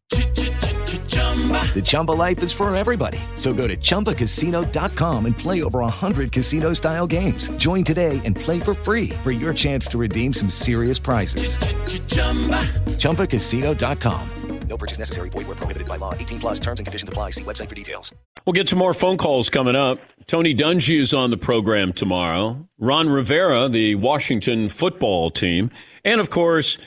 The 1.13 1.83
Chumba 1.83 2.13
life 2.13 2.43
is 2.43 2.53
for 2.53 2.75
everybody. 2.75 3.19
So 3.35 3.55
go 3.55 3.67
to 3.67 3.77
ChumbaCasino.com 3.77 5.27
and 5.27 5.37
play 5.37 5.63
over 5.63 5.79
100 5.81 6.33
casino 6.33 6.75
style 6.75 7.07
games. 7.07 7.49
Join 7.57 7.83
today 7.83 8.21
and 8.25 8.37
play 8.37 8.61
for 8.61 8.75
free 8.75 9.09
for 9.23 9.33
your 9.33 9.55
chance 9.55 9.87
to 9.87 9.99
redeem 9.99 10.35
some 10.35 10.51
serious 10.51 10.99
prizes. 10.99 11.57
ChumbaCasino.com. 12.99 14.29
No 14.69 14.79
purchase 14.79 14.99
necessary. 14.99 15.29
Void 15.29 15.49
where 15.49 15.57
prohibited 15.57 15.87
by 15.87 15.99
law. 15.99 16.15
18 16.15 16.41
plus 16.41 16.59
terms 16.59 16.81
and 16.81 16.87
conditions 16.87 17.07
apply. 17.07 17.31
See 17.31 17.45
website 17.45 17.69
for 17.69 17.75
details. 17.75 18.15
We'll 18.47 18.55
get 18.55 18.71
some 18.71 18.79
more 18.79 18.95
phone 18.95 19.19
calls 19.19 19.51
coming 19.51 19.77
up. 19.77 19.99
Tony 20.27 20.55
Dungy 20.55 20.99
is 20.99 21.13
on 21.13 21.31
the 21.31 21.37
program 21.37 21.93
tomorrow. 21.93 22.67
Ron 22.79 23.11
Rivera, 23.11 23.69
the 23.69 23.97
Washington 23.97 24.71
football 24.71 25.31
team. 25.31 25.71
And 26.07 26.23
of 26.23 26.31
course, 26.31 26.79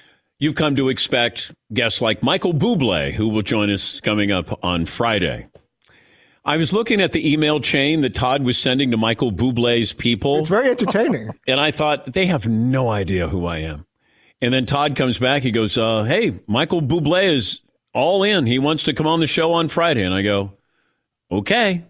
you've 0.45 0.55
come 0.55 0.75
to 0.75 0.89
expect 0.89 1.51
guests 1.73 2.01
like 2.01 2.21
Michael 2.21 2.53
Bublé, 2.53 3.11
who 3.11 3.27
will 3.27 3.41
join 3.41 3.71
us 3.71 3.99
coming 3.99 4.31
up 4.31 4.63
on 4.63 4.85
Friday. 4.85 5.47
I 6.45 6.57
was 6.57 6.71
looking 6.71 7.01
at 7.01 7.13
the 7.13 7.33
email 7.33 7.59
chain 7.59 8.01
that 8.01 8.13
Todd 8.13 8.43
was 8.43 8.55
sending 8.55 8.91
to 8.91 8.97
Michael 8.97 9.31
Bublé's 9.31 9.91
people. 9.91 10.41
It's 10.41 10.49
very 10.49 10.69
entertaining. 10.69 11.31
and 11.47 11.59
I 11.59 11.71
thought, 11.71 12.13
they 12.13 12.27
have 12.27 12.47
no 12.47 12.89
idea 12.89 13.27
who 13.27 13.47
I 13.47 13.57
am. 13.57 13.87
And 14.39 14.53
then 14.53 14.67
Todd 14.67 14.95
comes 14.95 15.17
back. 15.17 15.41
He 15.41 15.49
goes, 15.49 15.79
uh, 15.79 16.03
Hey, 16.03 16.39
Michael 16.45 16.83
Bublé 16.83 17.33
is 17.33 17.61
all 17.95 18.21
in. 18.21 18.45
He 18.45 18.59
wants 18.59 18.83
to 18.83 18.93
come 18.93 19.07
on 19.07 19.21
the 19.21 19.27
show 19.27 19.51
on 19.53 19.67
Friday. 19.67 20.03
And 20.03 20.13
I 20.13 20.21
go, 20.21 20.53
Okay. 21.31 21.85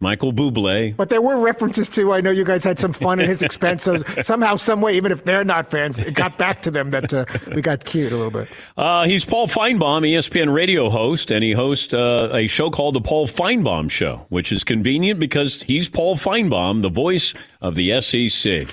Michael 0.00 0.32
Bublé. 0.32 0.96
But 0.96 1.08
there 1.08 1.22
were 1.22 1.38
references 1.38 1.88
to. 1.90 2.12
I 2.12 2.20
know 2.20 2.30
you 2.30 2.44
guys 2.44 2.64
had 2.64 2.78
some 2.78 2.92
fun 2.92 3.20
at 3.20 3.28
his 3.28 3.42
expense. 3.48 3.84
So 3.84 3.98
somehow, 4.22 4.56
some 4.56 4.80
way, 4.80 4.96
even 4.96 5.12
if 5.12 5.24
they're 5.24 5.44
not 5.44 5.70
fans, 5.70 5.98
it 5.98 6.14
got 6.14 6.36
back 6.36 6.62
to 6.62 6.70
them 6.70 6.90
that 6.90 7.14
uh, 7.14 7.24
we 7.54 7.62
got 7.62 7.84
cute 7.84 8.12
a 8.12 8.16
little 8.16 8.30
bit. 8.30 8.48
Uh, 8.76 9.04
he's 9.04 9.24
Paul 9.24 9.46
Finebaum, 9.46 10.02
ESPN 10.02 10.52
radio 10.52 10.90
host, 10.90 11.30
and 11.30 11.42
he 11.42 11.52
hosts 11.52 11.94
uh, 11.94 12.30
a 12.32 12.46
show 12.46 12.70
called 12.70 12.94
The 12.94 13.00
Paul 13.00 13.26
Finebaum 13.26 13.90
Show, 13.90 14.26
which 14.28 14.52
is 14.52 14.64
convenient 14.64 15.18
because 15.18 15.62
he's 15.62 15.88
Paul 15.88 16.16
Finebaum, 16.16 16.82
the 16.82 16.90
voice 16.90 17.32
of 17.60 17.74
the 17.74 18.00
SEC. 18.00 18.68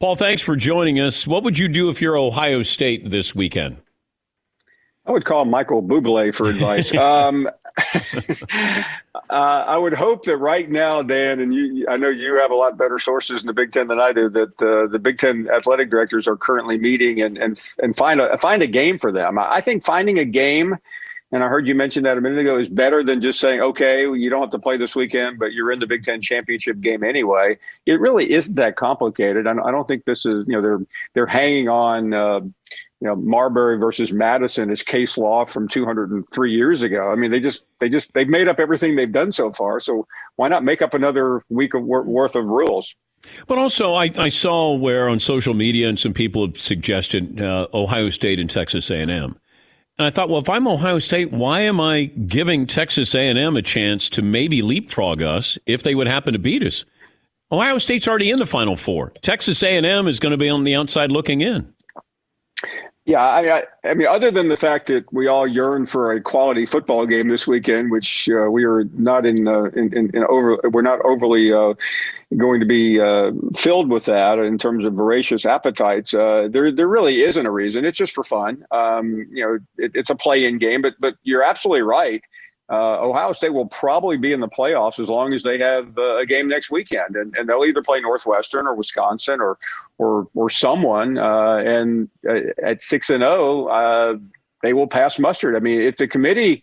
Paul, 0.00 0.14
thanks 0.14 0.42
for 0.42 0.54
joining 0.54 1.00
us. 1.00 1.26
What 1.26 1.42
would 1.42 1.58
you 1.58 1.66
do 1.66 1.88
if 1.88 2.00
you're 2.00 2.16
Ohio 2.16 2.62
State 2.62 3.10
this 3.10 3.34
weekend? 3.34 3.78
I 5.06 5.10
would 5.10 5.24
call 5.24 5.44
Michael 5.46 5.82
Bublé 5.82 6.34
for 6.34 6.48
advice. 6.48 6.94
um, 6.96 7.48
uh, 9.14 9.30
I 9.30 9.76
would 9.76 9.94
hope 9.94 10.24
that 10.24 10.36
right 10.36 10.68
now, 10.68 11.02
Dan, 11.02 11.40
and 11.40 11.54
you, 11.54 11.86
I 11.88 11.96
know 11.96 12.08
you 12.08 12.36
have 12.36 12.50
a 12.50 12.54
lot 12.54 12.76
better 12.76 12.98
sources 12.98 13.40
in 13.40 13.46
the 13.46 13.52
Big 13.52 13.72
Ten 13.72 13.88
than 13.88 14.00
I 14.00 14.12
do. 14.12 14.28
That 14.28 14.62
uh, 14.62 14.86
the 14.88 14.98
Big 14.98 15.18
Ten 15.18 15.48
athletic 15.54 15.90
directors 15.90 16.26
are 16.26 16.36
currently 16.36 16.78
meeting 16.78 17.22
and 17.22 17.38
and 17.38 17.60
and 17.82 17.96
find 17.96 18.20
a 18.20 18.36
find 18.38 18.62
a 18.62 18.66
game 18.66 18.98
for 18.98 19.12
them. 19.12 19.38
I 19.38 19.60
think 19.60 19.84
finding 19.84 20.18
a 20.18 20.24
game 20.24 20.76
and 21.30 21.44
I 21.44 21.48
heard 21.48 21.66
you 21.66 21.74
mention 21.74 22.04
that 22.04 22.16
a 22.16 22.20
minute 22.20 22.38
ago, 22.38 22.58
is 22.58 22.68
better 22.68 23.02
than 23.02 23.20
just 23.20 23.38
saying, 23.38 23.60
okay, 23.60 24.02
you 24.02 24.30
don't 24.30 24.40
have 24.40 24.50
to 24.50 24.58
play 24.58 24.78
this 24.78 24.96
weekend, 24.96 25.38
but 25.38 25.52
you're 25.52 25.70
in 25.70 25.78
the 25.78 25.86
Big 25.86 26.02
Ten 26.02 26.22
championship 26.22 26.80
game 26.80 27.04
anyway. 27.04 27.58
It 27.84 28.00
really 28.00 28.30
isn't 28.32 28.54
that 28.54 28.76
complicated. 28.76 29.46
I 29.46 29.52
don't 29.52 29.86
think 29.86 30.04
this 30.04 30.24
is, 30.24 30.46
you 30.46 30.54
know, 30.54 30.62
they're 30.62 30.86
they're 31.14 31.26
hanging 31.26 31.68
on. 31.68 32.14
Uh, 32.14 32.40
you 33.00 33.06
know 33.06 33.16
Marbury 33.16 33.78
versus 33.78 34.12
Madison 34.12 34.70
is 34.70 34.82
case 34.82 35.16
law 35.16 35.44
from 35.44 35.68
203 35.68 36.52
years 36.52 36.82
ago. 36.82 37.10
I 37.10 37.14
mean, 37.14 37.30
they 37.30 37.40
just 37.40 37.64
they 37.78 37.88
just 37.88 38.12
they've 38.14 38.28
made 38.28 38.48
up 38.48 38.58
everything 38.58 38.96
they've 38.96 39.10
done 39.10 39.32
so 39.32 39.52
far. 39.52 39.80
So 39.80 40.06
why 40.36 40.48
not 40.48 40.64
make 40.64 40.82
up 40.82 40.94
another 40.94 41.42
week 41.48 41.74
of 41.74 41.84
worth 41.84 42.34
of 42.34 42.46
rules? 42.46 42.94
But 43.46 43.58
also, 43.58 43.94
I, 43.94 44.12
I 44.16 44.28
saw 44.28 44.74
where 44.74 45.08
on 45.08 45.18
social 45.18 45.54
media 45.54 45.88
and 45.88 45.98
some 45.98 46.14
people 46.14 46.46
have 46.46 46.60
suggested 46.60 47.40
uh, 47.40 47.66
Ohio 47.74 48.10
State 48.10 48.38
and 48.38 48.48
Texas 48.48 48.90
A&M, 48.90 49.10
and 49.10 50.06
I 50.06 50.10
thought, 50.10 50.28
well, 50.28 50.40
if 50.40 50.48
I'm 50.48 50.68
Ohio 50.68 51.00
State, 51.00 51.32
why 51.32 51.60
am 51.60 51.80
I 51.80 52.04
giving 52.04 52.66
Texas 52.66 53.14
A&M 53.16 53.56
a 53.56 53.62
chance 53.62 54.08
to 54.10 54.22
maybe 54.22 54.62
leapfrog 54.62 55.20
us 55.20 55.58
if 55.66 55.82
they 55.82 55.96
would 55.96 56.06
happen 56.06 56.32
to 56.32 56.38
beat 56.38 56.62
us? 56.62 56.84
Ohio 57.50 57.78
State's 57.78 58.06
already 58.06 58.30
in 58.30 58.38
the 58.38 58.46
Final 58.46 58.76
Four. 58.76 59.12
Texas 59.22 59.62
A&M 59.62 60.06
is 60.06 60.20
going 60.20 60.30
to 60.30 60.36
be 60.36 60.48
on 60.48 60.62
the 60.62 60.76
outside 60.76 61.10
looking 61.10 61.40
in. 61.40 61.74
Yeah, 63.08 63.22
I, 63.22 63.64
I, 63.84 63.94
mean, 63.94 64.06
other 64.06 64.30
than 64.30 64.50
the 64.50 64.56
fact 64.58 64.88
that 64.88 65.10
we 65.10 65.28
all 65.28 65.46
yearn 65.46 65.86
for 65.86 66.12
a 66.12 66.20
quality 66.20 66.66
football 66.66 67.06
game 67.06 67.28
this 67.28 67.46
weekend, 67.46 67.90
which 67.90 68.28
uh, 68.28 68.50
we 68.50 68.64
are 68.64 68.84
not 68.92 69.24
in, 69.24 69.48
uh, 69.48 69.70
in, 69.74 69.96
in, 69.96 70.10
in, 70.14 70.24
over, 70.24 70.60
we're 70.64 70.82
not 70.82 71.00
overly 71.06 71.50
uh, 71.50 71.72
going 72.36 72.60
to 72.60 72.66
be 72.66 73.00
uh, 73.00 73.32
filled 73.56 73.88
with 73.90 74.04
that 74.04 74.38
in 74.38 74.58
terms 74.58 74.84
of 74.84 74.92
voracious 74.92 75.46
appetites. 75.46 76.12
Uh, 76.12 76.48
there, 76.50 76.70
there 76.70 76.86
really 76.86 77.22
isn't 77.22 77.46
a 77.46 77.50
reason. 77.50 77.86
It's 77.86 77.96
just 77.96 78.12
for 78.12 78.24
fun. 78.24 78.62
Um, 78.72 79.26
you 79.32 79.42
know, 79.42 79.58
it, 79.78 79.92
it's 79.94 80.10
a 80.10 80.14
play-in 80.14 80.58
game, 80.58 80.82
but 80.82 80.92
but 81.00 81.14
you're 81.22 81.42
absolutely 81.42 81.84
right 81.84 82.22
uh, 82.70 83.00
Ohio 83.00 83.32
State 83.32 83.54
will 83.54 83.66
probably 83.68 84.18
be 84.18 84.32
in 84.32 84.40
the 84.40 84.48
playoffs 84.48 85.00
as 85.00 85.08
long 85.08 85.32
as 85.32 85.42
they 85.42 85.58
have 85.58 85.96
a 85.96 86.26
game 86.26 86.48
next 86.48 86.70
weekend, 86.70 87.16
and, 87.16 87.34
and 87.36 87.48
they'll 87.48 87.64
either 87.64 87.82
play 87.82 88.00
Northwestern 88.00 88.66
or 88.66 88.74
Wisconsin 88.74 89.40
or 89.40 89.58
or 89.98 90.28
or 90.34 90.48
someone. 90.48 91.18
Uh, 91.18 91.56
and 91.56 92.08
uh, 92.28 92.38
at 92.64 92.82
six 92.82 93.10
and 93.10 93.22
zero, 93.22 93.30
oh, 93.30 93.66
uh, 93.68 94.16
they 94.62 94.72
will 94.72 94.86
pass 94.86 95.18
mustard. 95.18 95.56
I 95.56 95.60
mean, 95.60 95.82
if 95.82 95.96
the 95.96 96.08
committee 96.08 96.62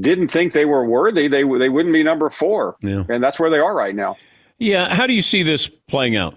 didn't 0.00 0.28
think 0.28 0.52
they 0.52 0.66
were 0.66 0.84
worthy, 0.84 1.28
they 1.28 1.42
they 1.42 1.68
wouldn't 1.68 1.92
be 1.92 2.02
number 2.02 2.30
four, 2.30 2.76
yeah. 2.82 3.04
and 3.08 3.22
that's 3.22 3.38
where 3.38 3.50
they 3.50 3.60
are 3.60 3.74
right 3.74 3.94
now. 3.94 4.16
Yeah, 4.58 4.94
how 4.94 5.06
do 5.06 5.12
you 5.12 5.22
see 5.22 5.42
this 5.42 5.68
playing 5.88 6.16
out? 6.16 6.34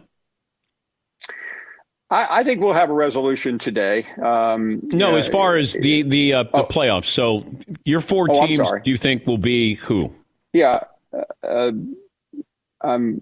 I, 2.10 2.39
I, 2.39 2.43
think 2.43 2.62
we'll 2.62 2.73
have 2.73 2.89
a 2.89 2.93
resolution 2.93 3.60
today. 3.60 4.08
Um, 4.23 4.80
no, 4.84 5.13
uh, 5.13 5.17
as 5.17 5.28
far 5.28 5.58
as 5.58 5.73
the 5.73 6.04
the, 6.04 6.34
uh, 6.34 6.43
the 6.43 6.50
oh. 6.54 6.65
playoffs. 6.65 7.08
So 7.08 7.45
your 7.84 8.00
four 8.00 8.28
oh, 8.30 8.47
teams, 8.47 8.69
do 8.84 8.91
you 8.91 8.97
think 8.97 9.28
will 9.28 9.38
be 9.38 9.76
who? 9.76 10.13
Yeah, 10.54 10.84
uh, 11.43 11.71
I'm. 12.82 13.21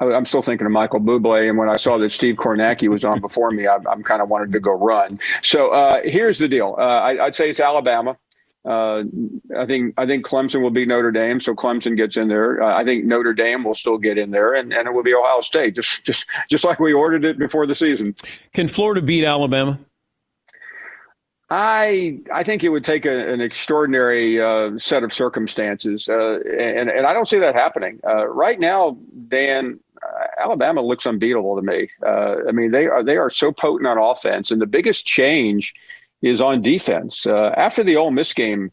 I'm 0.00 0.26
still 0.26 0.42
thinking 0.42 0.66
of 0.66 0.72
Michael 0.72 1.00
Bublé, 1.00 1.48
and 1.48 1.56
when 1.56 1.68
I 1.68 1.76
saw 1.76 1.96
that 1.98 2.12
Steve 2.12 2.36
Kornacki 2.36 2.88
was 2.88 3.04
on 3.04 3.20
before 3.20 3.50
me, 3.50 3.66
I, 3.66 3.76
am 3.76 4.02
kind 4.02 4.20
of 4.20 4.28
wanted 4.28 4.52
to 4.52 4.60
go 4.60 4.72
run. 4.72 5.18
So 5.42 5.70
uh, 5.70 6.00
here's 6.04 6.38
the 6.38 6.48
deal: 6.48 6.76
uh, 6.78 6.82
I, 6.82 7.24
would 7.24 7.34
say 7.34 7.50
it's 7.50 7.60
Alabama. 7.60 8.16
Uh, 8.66 9.04
I 9.56 9.64
think 9.64 9.94
I 9.96 10.06
think 10.06 10.26
Clemson 10.26 10.60
will 10.60 10.70
beat 10.70 10.88
Notre 10.88 11.12
Dame, 11.12 11.40
so 11.40 11.54
Clemson 11.54 11.96
gets 11.96 12.16
in 12.16 12.28
there. 12.28 12.62
Uh, 12.62 12.76
I 12.76 12.84
think 12.84 13.04
Notre 13.04 13.32
Dame 13.32 13.62
will 13.62 13.74
still 13.74 13.96
get 13.96 14.18
in 14.18 14.32
there, 14.32 14.54
and, 14.54 14.72
and 14.72 14.88
it 14.88 14.92
will 14.92 15.04
be 15.04 15.14
Ohio 15.14 15.40
State, 15.40 15.76
just 15.76 16.04
just 16.04 16.26
just 16.50 16.64
like 16.64 16.80
we 16.80 16.92
ordered 16.92 17.24
it 17.24 17.38
before 17.38 17.66
the 17.66 17.74
season. 17.74 18.14
Can 18.52 18.66
Florida 18.66 19.00
beat 19.00 19.24
Alabama? 19.24 19.78
I 21.48 22.18
I 22.32 22.42
think 22.42 22.64
it 22.64 22.70
would 22.70 22.84
take 22.84 23.06
a, 23.06 23.32
an 23.32 23.40
extraordinary 23.40 24.40
uh, 24.40 24.76
set 24.78 25.04
of 25.04 25.12
circumstances, 25.12 26.08
uh, 26.08 26.40
and 26.40 26.90
and 26.90 27.06
I 27.06 27.12
don't 27.12 27.28
see 27.28 27.38
that 27.38 27.54
happening 27.54 28.00
uh, 28.04 28.26
right 28.26 28.58
now. 28.58 28.98
Dan, 29.28 29.78
Alabama 30.38 30.80
looks 30.80 31.06
unbeatable 31.06 31.56
to 31.56 31.62
me. 31.62 31.88
I 32.06 32.52
mean, 32.52 32.70
they 32.70 32.86
are 32.86 33.02
they 33.02 33.16
are 33.16 33.30
so 33.30 33.52
potent 33.52 33.86
on 33.86 33.98
offense, 33.98 34.50
and 34.50 34.60
the 34.60 34.66
biggest 34.66 35.06
change 35.06 35.74
is 36.22 36.40
on 36.40 36.62
defense. 36.62 37.26
Uh, 37.26 37.52
after 37.56 37.82
the 37.82 37.96
Ole 37.96 38.10
Miss 38.10 38.32
game 38.32 38.72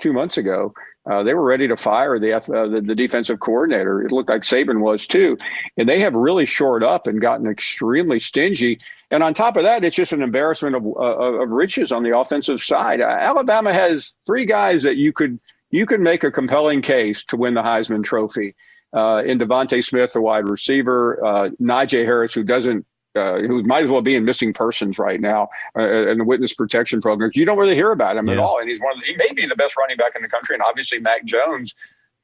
two 0.00 0.12
months 0.12 0.38
ago, 0.38 0.72
uh, 1.10 1.22
they 1.22 1.34
were 1.34 1.44
ready 1.44 1.66
to 1.66 1.76
fire 1.76 2.18
the, 2.18 2.32
uh, 2.32 2.40
the, 2.68 2.82
the 2.84 2.94
defensive 2.94 3.40
coordinator. 3.40 4.02
It 4.02 4.12
looked 4.12 4.28
like 4.28 4.42
Saban 4.42 4.80
was 4.80 5.06
too, 5.06 5.38
and 5.76 5.88
they 5.88 6.00
have 6.00 6.14
really 6.14 6.44
shored 6.44 6.84
up 6.84 7.06
and 7.06 7.20
gotten 7.20 7.50
extremely 7.50 8.20
stingy. 8.20 8.78
And 9.10 9.22
on 9.22 9.34
top 9.34 9.56
of 9.56 9.64
that, 9.64 9.82
it's 9.82 9.96
just 9.96 10.12
an 10.12 10.22
embarrassment 10.22 10.76
of 10.76 10.84
uh, 10.86 11.42
of 11.42 11.50
riches 11.50 11.90
on 11.90 12.02
the 12.02 12.16
offensive 12.16 12.62
side. 12.62 13.00
Uh, 13.00 13.06
Alabama 13.06 13.72
has 13.72 14.12
three 14.26 14.46
guys 14.46 14.82
that 14.82 14.96
you 14.96 15.12
could 15.12 15.40
you 15.70 15.86
could 15.86 16.00
make 16.00 16.22
a 16.22 16.30
compelling 16.30 16.82
case 16.82 17.24
to 17.24 17.36
win 17.36 17.54
the 17.54 17.62
Heisman 17.62 18.04
Trophy. 18.04 18.54
Uh, 18.92 19.22
in 19.24 19.38
DeVonta 19.38 19.84
Smith, 19.84 20.12
the 20.12 20.20
wide 20.20 20.48
receiver, 20.48 21.24
uh, 21.24 21.50
Najee 21.60 22.04
Harris, 22.04 22.34
who 22.34 22.42
doesn't 22.42 22.84
uh, 23.16 23.38
who 23.40 23.62
might 23.64 23.84
as 23.84 23.90
well 23.90 24.02
be 24.02 24.14
in 24.14 24.24
missing 24.24 24.52
persons 24.52 24.98
right 24.98 25.20
now 25.20 25.48
uh, 25.76 26.08
in 26.08 26.18
the 26.18 26.24
witness 26.24 26.54
protection 26.54 27.00
programs. 27.00 27.36
You 27.36 27.44
don't 27.44 27.58
really 27.58 27.74
hear 27.74 27.90
about 27.90 28.16
him 28.16 28.26
yeah. 28.26 28.34
at 28.34 28.38
all, 28.38 28.60
and 28.60 28.68
he's 28.68 28.80
one 28.80 28.92
of 28.92 29.00
the, 29.00 29.06
he 29.06 29.16
may 29.16 29.32
be 29.34 29.46
the 29.46 29.56
best 29.56 29.76
running 29.76 29.96
back 29.96 30.14
in 30.14 30.22
the 30.22 30.28
country, 30.28 30.54
and 30.54 30.62
obviously 30.62 30.98
Mac 30.98 31.24
Jones, 31.24 31.74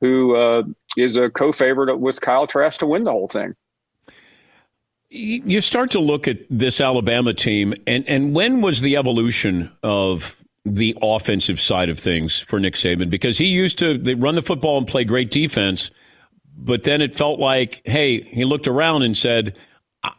who 0.01 0.37
uh, 0.37 0.63
is 0.97 1.17
a 1.17 1.31
co-favorite 1.31 1.97
with 1.97 2.21
Kyle 2.21 2.47
Trask 2.47 2.79
to 2.81 2.87
win 2.87 3.05
the 3.05 3.11
whole 3.11 3.29
thing. 3.29 3.55
You 5.09 5.61
start 5.61 5.93
to 5.93 6.01
look 6.01 6.27
at 6.27 6.39
this 6.51 6.81
Alabama 6.81 7.33
team, 7.33 7.75
and 7.87 8.07
and 8.09 8.35
when 8.35 8.61
was 8.61 8.81
the 8.81 8.97
evolution 8.97 9.71
of 9.83 10.45
the 10.65 10.97
offensive 11.01 11.61
side 11.61 11.89
of 11.89 11.99
things 11.99 12.41
for 12.41 12.59
Nick 12.59 12.75
Saban? 12.75 13.09
Because 13.09 13.39
he 13.39 13.47
used 13.47 13.79
to 13.79 13.97
they 13.99 14.15
run 14.15 14.35
the 14.35 14.43
football 14.43 14.79
and 14.79 14.87
play 14.87 15.05
great 15.05 15.31
defense, 15.31 15.91
but 16.57 16.85
then 16.85 17.01
it 17.01 17.15
felt 17.15 17.39
like, 17.39 17.83
hey, 17.85 18.23
he 18.23 18.45
looked 18.45 18.67
around 18.67 19.03
and 19.03 19.17
said 19.17 19.57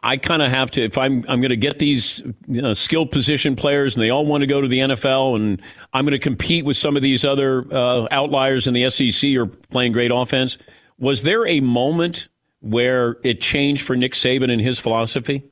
I 0.02 0.16
kind 0.16 0.42
of 0.42 0.50
have 0.50 0.70
to 0.72 0.82
if 0.82 0.98
I'm 0.98 1.24
I'm 1.28 1.40
going 1.40 1.50
to 1.50 1.56
get 1.56 1.78
these 1.78 2.20
you 2.46 2.62
know, 2.62 2.74
skilled 2.74 3.10
position 3.10 3.56
players 3.56 3.96
and 3.96 4.02
they 4.02 4.10
all 4.10 4.26
want 4.26 4.42
to 4.42 4.46
go 4.46 4.60
to 4.60 4.68
the 4.68 4.78
NFL 4.80 5.36
and 5.36 5.62
I'm 5.92 6.04
going 6.04 6.12
to 6.12 6.18
compete 6.18 6.64
with 6.64 6.76
some 6.76 6.96
of 6.96 7.02
these 7.02 7.24
other 7.24 7.64
uh, 7.72 8.06
outliers 8.10 8.66
in 8.66 8.74
the 8.74 8.88
SEC 8.90 9.36
or 9.36 9.46
playing 9.46 9.92
great 9.92 10.10
offense. 10.12 10.58
Was 10.98 11.22
there 11.22 11.46
a 11.46 11.60
moment 11.60 12.28
where 12.60 13.16
it 13.22 13.40
changed 13.40 13.84
for 13.84 13.96
Nick 13.96 14.12
Saban 14.12 14.50
and 14.50 14.60
his 14.60 14.78
philosophy? 14.78 15.44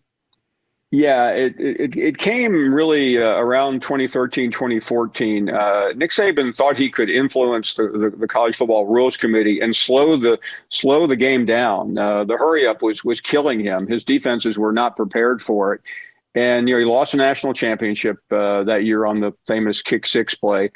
Yeah, 0.96 1.28
it, 1.28 1.54
it, 1.58 1.94
it 1.94 2.16
came 2.16 2.72
really 2.72 3.18
uh, 3.18 3.26
around 3.26 3.82
2013, 3.82 4.50
2014. 4.50 5.50
Uh, 5.50 5.88
Nick 5.94 6.10
Saban 6.10 6.56
thought 6.56 6.78
he 6.78 6.88
could 6.88 7.10
influence 7.10 7.74
the, 7.74 7.88
the, 7.88 8.16
the, 8.16 8.26
college 8.26 8.56
football 8.56 8.86
rules 8.86 9.14
committee 9.18 9.60
and 9.60 9.76
slow 9.76 10.16
the 10.16 10.38
slow 10.70 11.06
the 11.06 11.14
game 11.14 11.44
down. 11.44 11.98
Uh, 11.98 12.24
the 12.24 12.38
hurry 12.38 12.66
up 12.66 12.80
was 12.80 13.04
was 13.04 13.20
killing 13.20 13.60
him. 13.60 13.86
His 13.86 14.04
defenses 14.04 14.56
were 14.56 14.72
not 14.72 14.96
prepared 14.96 15.42
for 15.42 15.74
it, 15.74 15.82
and 16.34 16.66
you 16.66 16.74
know 16.74 16.78
he 16.78 16.86
lost 16.86 17.12
a 17.12 17.18
national 17.18 17.52
championship 17.52 18.16
uh, 18.30 18.64
that 18.64 18.84
year 18.84 19.04
on 19.04 19.20
the 19.20 19.32
famous 19.46 19.82
kick 19.82 20.06
six 20.06 20.34
play. 20.34 20.70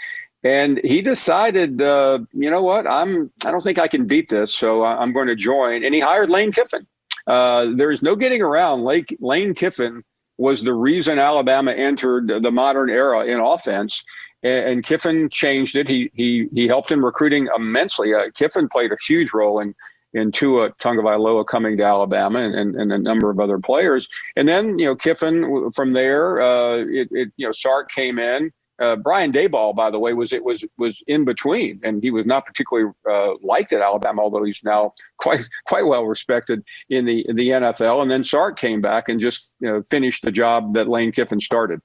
And 0.45 0.83
he 0.85 1.01
decided, 1.01 1.81
uh, 1.81 2.19
you 2.35 2.51
know 2.51 2.63
what? 2.63 2.87
I'm. 2.87 3.31
I 3.47 3.51
don't 3.51 3.65
think 3.65 3.79
I 3.79 3.89
can 3.89 4.07
beat 4.07 4.29
this, 4.29 4.55
so 4.55 4.85
I'm 4.85 5.15
going 5.15 5.29
to 5.29 5.37
join. 5.37 5.83
And 5.83 5.95
he 5.95 6.01
hired 6.01 6.29
Lane 6.29 6.53
Kiffin. 6.53 6.87
Uh, 7.27 7.71
there's 7.75 8.03
no 8.03 8.17
getting 8.17 8.43
around. 8.43 8.85
Lake, 8.85 9.17
Lane 9.21 9.55
Kiffin 9.55 10.03
was 10.41 10.63
the 10.63 10.73
reason 10.73 11.19
Alabama 11.19 11.71
entered 11.71 12.33
the 12.43 12.51
modern 12.51 12.89
era 12.89 13.27
in 13.27 13.39
offense. 13.39 14.03
And, 14.43 14.83
Kiffin 14.83 15.29
changed 15.29 15.77
it. 15.77 15.87
He 15.87 16.11
he 16.15 16.49
he 16.55 16.67
helped 16.67 16.91
in 16.91 17.03
recruiting 17.03 17.47
immensely. 17.55 18.15
Uh, 18.15 18.31
Kiffin 18.35 18.71
played 18.71 18.91
a 18.91 18.97
huge 19.07 19.35
role 19.35 19.61
in 19.61 19.75
in 20.15 20.33
Tua 20.33 20.71
Tagovailoa 20.83 21.47
coming 21.47 21.77
to 21.77 21.85
Alabama 21.85 22.39
and, 22.39 22.55
and, 22.55 22.75
and, 22.75 22.91
a 22.91 22.99
number 22.99 23.31
of 23.31 23.39
other 23.39 23.59
players. 23.59 24.09
And 24.37 24.49
then 24.49 24.79
you 24.79 24.87
know 24.87 24.97
Kiffin 24.97 25.71
from 25.73 25.93
there, 25.93 26.41
uh, 26.41 26.79
it, 26.79 27.09
it 27.11 27.29
you 27.37 27.47
know 27.47 27.53
Sark 27.53 27.91
came 27.91 28.19
in 28.19 28.51
uh, 28.81 28.97
Brian 28.97 29.33
Daboll, 29.33 29.75
by 29.75 29.91
the 29.91 29.99
way, 29.99 30.15
was 30.15 30.33
it 30.33 30.43
was 30.43 30.65
was 30.79 31.03
in 31.07 31.25
between, 31.25 31.81
and 31.83 32.03
he 32.03 32.11
was 32.11 32.27
not 32.27 32.47
particularly 32.47 32.91
uh, 33.09 33.35
liked 33.43 33.73
at 33.73 33.83
Alabama, 33.83 34.23
although 34.23 34.43
he's 34.43 34.61
now 34.65 34.95
quite 35.19 35.45
quite 35.67 35.87
well 35.87 36.05
respected 36.05 36.65
in 36.89 37.05
the 37.05 37.25
in 37.29 37.37
the 37.37 37.49
NFL. 37.49 38.03
And 38.03 38.11
then 38.11 38.25
Sark 38.25 38.59
came 38.59 38.81
back 38.81 39.09
and 39.09 39.21
just 39.21 39.53
you 39.61 39.69
know, 39.69 39.83
finished 39.83 40.25
the 40.25 40.33
job 40.33 40.75
that 40.75 40.89
Lane 40.89 41.13
Kiffin 41.13 41.41
started. 41.41 41.81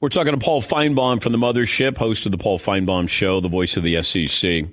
We're 0.00 0.08
talking 0.10 0.32
to 0.32 0.38
Paul 0.38 0.62
Finebaum 0.62 1.20
from 1.20 1.32
the 1.32 1.38
Mothership, 1.38 1.98
host 1.98 2.24
of 2.24 2.32
the 2.32 2.38
Paul 2.38 2.58
Finebaum 2.58 3.08
Show, 3.08 3.40
the 3.40 3.48
voice 3.48 3.76
of 3.76 3.82
the 3.82 4.00
SEC. 4.02 4.66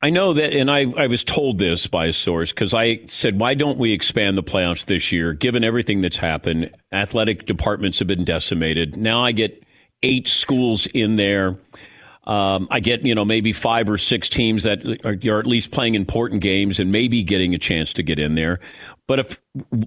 I 0.00 0.10
know 0.10 0.32
that, 0.32 0.52
and 0.52 0.70
I, 0.70 0.92
I 0.96 1.06
was 1.08 1.24
told 1.24 1.58
this 1.58 1.86
by 1.86 2.06
a 2.06 2.12
source 2.12 2.50
because 2.50 2.72
I 2.72 3.00
said, 3.06 3.40
why 3.40 3.54
don't 3.54 3.78
we 3.78 3.92
expand 3.92 4.38
the 4.38 4.44
playoffs 4.44 4.84
this 4.84 5.10
year, 5.10 5.32
given 5.32 5.64
everything 5.64 6.02
that's 6.02 6.16
happened? 6.16 6.72
Athletic 6.92 7.46
departments 7.46 7.98
have 7.98 8.06
been 8.06 8.24
decimated. 8.24 8.96
Now 8.96 9.24
I 9.24 9.32
get 9.32 9.64
eight 10.02 10.28
schools 10.28 10.86
in 10.86 11.16
there. 11.16 11.56
Um, 12.24 12.68
I 12.70 12.80
get, 12.80 13.06
you 13.06 13.14
know, 13.14 13.24
maybe 13.24 13.54
five 13.54 13.88
or 13.88 13.96
six 13.96 14.28
teams 14.28 14.62
that 14.64 14.84
are, 15.02 15.18
are, 15.34 15.40
at 15.40 15.46
least 15.46 15.70
playing 15.70 15.94
important 15.94 16.42
games 16.42 16.78
and 16.78 16.92
maybe 16.92 17.22
getting 17.22 17.54
a 17.54 17.58
chance 17.58 17.94
to 17.94 18.02
get 18.02 18.18
in 18.18 18.34
there. 18.34 18.60
But 19.06 19.18
if 19.20 19.40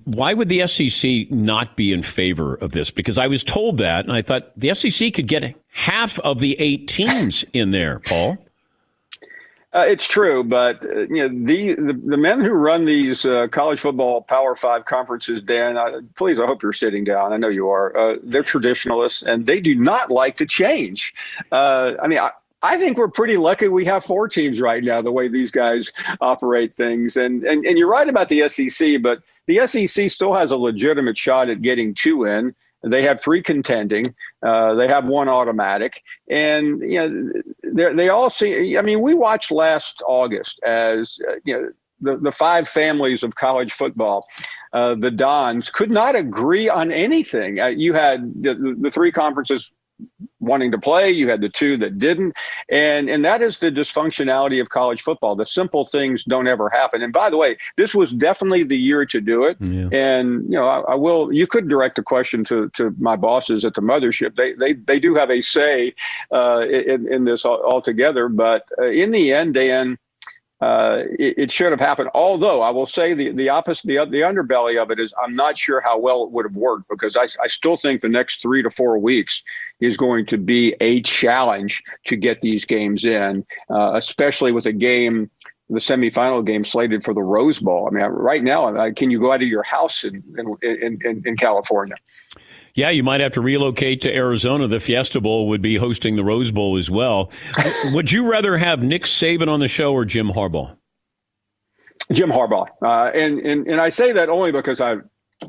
why 0.06 0.34
would 0.34 0.50
the 0.50 0.66
SEC 0.66 1.30
not 1.30 1.76
be 1.76 1.94
in 1.94 2.02
favor 2.02 2.56
of 2.56 2.72
this? 2.72 2.90
Because 2.90 3.20
I 3.20 3.28
was 3.28 3.44
told 3.44 3.78
that, 3.78 4.06
and 4.06 4.14
I 4.14 4.24
thought 4.24 4.52
the 4.58 4.74
SEC 4.74 5.14
could 5.14 5.28
get 5.28 5.56
half 5.68 6.18
of 6.20 6.40
the 6.40 6.60
eight 6.60 6.88
teams 6.88 7.46
in 7.54 7.70
there, 7.70 8.00
Paul. 8.00 8.40
Uh, 9.74 9.86
it's 9.88 10.06
true, 10.06 10.44
but 10.44 10.84
uh, 10.84 11.02
you 11.02 11.28
know 11.28 11.46
the, 11.46 11.76
the, 11.76 11.94
the 12.06 12.18
men 12.18 12.42
who 12.42 12.52
run 12.52 12.84
these 12.84 13.26
uh, 13.26 13.48
college 13.48 13.80
football 13.80 14.22
Power 14.22 14.54
Five 14.56 14.84
conferences, 14.84 15.42
Dan. 15.42 15.78
I, 15.78 16.00
please, 16.18 16.40
I 16.40 16.46
hope 16.46 16.62
you're 16.62 16.74
sitting 16.74 17.06
down. 17.06 17.32
I 17.32 17.38
know 17.38 17.48
you 17.48 17.70
are. 17.70 17.96
Uh, 17.96 18.16
they're 18.22 18.44
traditionalists, 18.44 19.24
and 19.24 19.46
they 19.48 19.62
do 19.62 19.74
not 19.74 20.12
like 20.12 20.36
to 20.38 20.46
change. 20.46 21.14
Uh, 21.54 21.94
I 22.04 22.08
mean, 22.08 22.20
I, 22.20 22.32
I 22.64 22.78
think 22.78 22.98
we're 22.98 23.08
pretty 23.08 23.38
lucky 23.38 23.70
we 23.70 23.86
have 23.86 24.04
four 24.04 24.28
teams 24.28 24.60
right 24.60 24.84
now, 24.84 25.02
the 25.02 25.12
way 25.12 25.28
these 25.28 25.52
guys 25.52 25.92
operate 26.20 26.76
things. 26.76 27.18
And, 27.18 27.44
and, 27.44 27.66
and 27.66 27.78
you're 27.78 27.90
right 27.90 28.08
about 28.08 28.30
the 28.30 28.48
SEC, 28.50 29.02
but 29.02 29.24
the 29.48 29.66
SEC 29.68 30.12
still 30.12 30.34
has 30.34 30.52
a 30.52 30.58
legitimate 30.58 31.18
shot 31.18 31.50
at 31.50 31.62
getting 31.62 31.96
two 31.96 32.26
in. 32.26 32.54
They 32.84 33.04
have 33.04 33.22
three 33.22 33.44
contending. 33.44 34.14
Uh, 34.42 34.74
they 34.74 34.88
have 34.88 35.06
one 35.06 35.30
automatic, 35.30 36.02
and 36.30 36.82
you 36.82 37.42
know 37.64 37.94
they 37.94 38.10
all 38.10 38.30
see. 38.30 38.78
I 38.78 38.82
mean, 38.82 39.02
we 39.02 39.14
watched 39.14 39.52
last 39.52 40.02
August 40.06 40.60
as 40.64 41.18
uh, 41.30 41.36
you 41.44 41.54
know 41.54 41.70
the, 42.02 42.18
the 42.18 42.32
five 42.32 42.68
families 42.68 43.24
of 43.24 43.36
college 43.36 43.72
football, 43.72 44.28
uh, 44.74 44.96
the 44.96 45.12
Dons, 45.12 45.70
could 45.70 45.92
not 45.92 46.16
agree 46.16 46.68
on 46.68 46.92
anything. 46.92 47.60
Uh, 47.60 47.68
you 47.68 47.94
had 47.94 48.34
the, 48.42 48.76
the, 48.80 48.90
three 48.90 49.12
conferences 49.12 49.72
wanting 50.40 50.72
to 50.72 50.78
play. 50.78 51.12
You 51.12 51.30
had 51.30 51.42
the 51.42 51.50
two 51.50 51.78
that 51.78 52.00
didn't, 52.00 52.34
and 52.70 53.10
and 53.10 53.24
that 53.26 53.42
is 53.42 53.60
the 53.60 53.72
dysfunctionality 53.72 54.60
of 54.62 54.70
college 54.70 55.02
football. 55.02 55.36
The 55.36 55.46
simple 55.46 55.86
things 55.86 56.24
don't 56.24 56.48
ever 56.48 56.70
happen. 56.70 57.02
And 57.02 57.14
by 57.14 57.30
the 57.30 57.38
way, 57.38 57.58
this 57.78 57.94
was 57.94 58.12
definitely 58.12 58.64
the 58.64 58.78
year 58.78 59.06
to 59.06 59.22
do 59.22 59.44
it. 59.44 59.58
Yeah. 59.60 59.90
And 59.92 60.44
you 60.46 60.58
know, 60.58 60.68
I, 60.68 60.80
I, 60.92 60.96
will. 60.96 61.32
You 61.32 61.48
could 61.48 61.68
direct 61.68 62.00
a 62.00 62.04
question 62.04 62.44
to 62.46 62.70
to 62.70 62.96
my 63.00 63.16
bosses 63.16 63.64
at 63.66 63.74
the 63.74 63.82
mothership. 63.82 64.36
They 64.36 64.54
they 64.54 64.74
they 64.74 65.00
do 65.00 65.16
have 65.16 65.30
a 65.30 65.42
say 65.42 65.94
uh, 66.32 66.66
in 66.68 67.12
in 67.12 67.26
this 67.26 67.46
altogether. 67.46 68.30
But 68.30 68.66
uh, 68.80 68.88
in 68.88 69.12
the 69.12 69.34
end, 69.34 69.54
Dan 69.54 69.98
uh, 70.62 71.04
it, 71.18 71.34
it, 71.38 71.52
should 71.52 71.72
have 71.72 71.80
happened. 71.80 72.10
Although 72.14 72.62
I 72.62 72.70
will 72.70 72.86
say 72.86 73.16
the 73.16 73.32
the 73.32 73.50
opposite, 73.50 73.88
the 73.88 73.98
the 74.06 74.22
underbelly 74.22 74.82
of 74.82 74.92
it 74.92 75.00
is 75.00 75.12
I'm 75.22 75.34
not 75.34 75.58
sure 75.58 75.82
how 75.82 75.98
well 75.98 76.24
it 76.24 76.32
would 76.32 76.46
have 76.46 76.56
worked 76.56 76.88
because 76.88 77.16
I, 77.16 77.24
I 77.44 77.48
still 77.48 77.78
think 77.78 78.02
the 78.02 78.10
next 78.10 78.44
three 78.44 78.62
to 78.62 78.70
four 78.70 79.00
weeks 79.00 79.42
is 79.80 79.98
going 79.98 80.28
to 80.28 80.38
be 80.38 80.76
a 80.80 81.02
challenge 81.02 81.82
to 82.06 82.16
get 82.16 82.42
these 82.42 82.64
games 82.64 83.06
in, 83.06 83.44
uh, 83.72 83.94
especially 83.96 84.52
with 84.52 84.68
a 84.68 84.74
game. 84.74 85.32
The 85.72 85.80
semifinal 85.80 86.46
game 86.46 86.66
slated 86.66 87.02
for 87.02 87.14
the 87.14 87.24
Rose 87.24 87.60
Bowl. 87.60 87.88
I 87.90 87.96
mean, 87.96 88.04
right 88.04 88.44
now, 88.44 88.92
can 88.92 89.10
you 89.10 89.22
go 89.22 89.32
out 89.32 89.42
of 89.42 89.48
your 89.48 89.64
house 89.64 90.04
in 90.04 90.22
in, 90.62 91.00
in, 91.02 91.24
in 91.26 91.38
California? 91.38 91.96
Yeah, 92.74 92.90
you 92.90 93.04
might 93.04 93.22
have 93.22 93.34
to 93.34 93.42
relocate 93.42 94.02
to 94.02 94.16
Arizona. 94.16 94.68
The 94.68 94.80
Fiesta 94.80 95.20
Bowl 95.20 95.48
would 95.50 95.62
be 95.62 95.76
hosting 95.76 96.16
the 96.16 96.24
Rose 96.24 96.52
Bowl 96.52 96.78
as 96.78 96.90
well. 96.90 97.32
would 97.86 98.12
you 98.12 98.30
rather 98.30 98.58
have 98.58 98.84
Nick 98.84 99.04
Saban 99.04 99.48
on 99.48 99.60
the 99.60 99.68
show 99.68 99.94
or 99.94 100.06
Jim 100.06 100.30
Harbaugh? 100.30 100.76
Jim 102.12 102.30
Harbaugh, 102.30 102.68
uh, 102.82 103.12
and 103.14 103.40
and 103.40 103.68
and 103.68 103.80
I 103.80 103.90
say 103.90 104.12
that 104.12 104.28
only 104.28 104.52
because 104.52 104.82
I've 104.82 105.04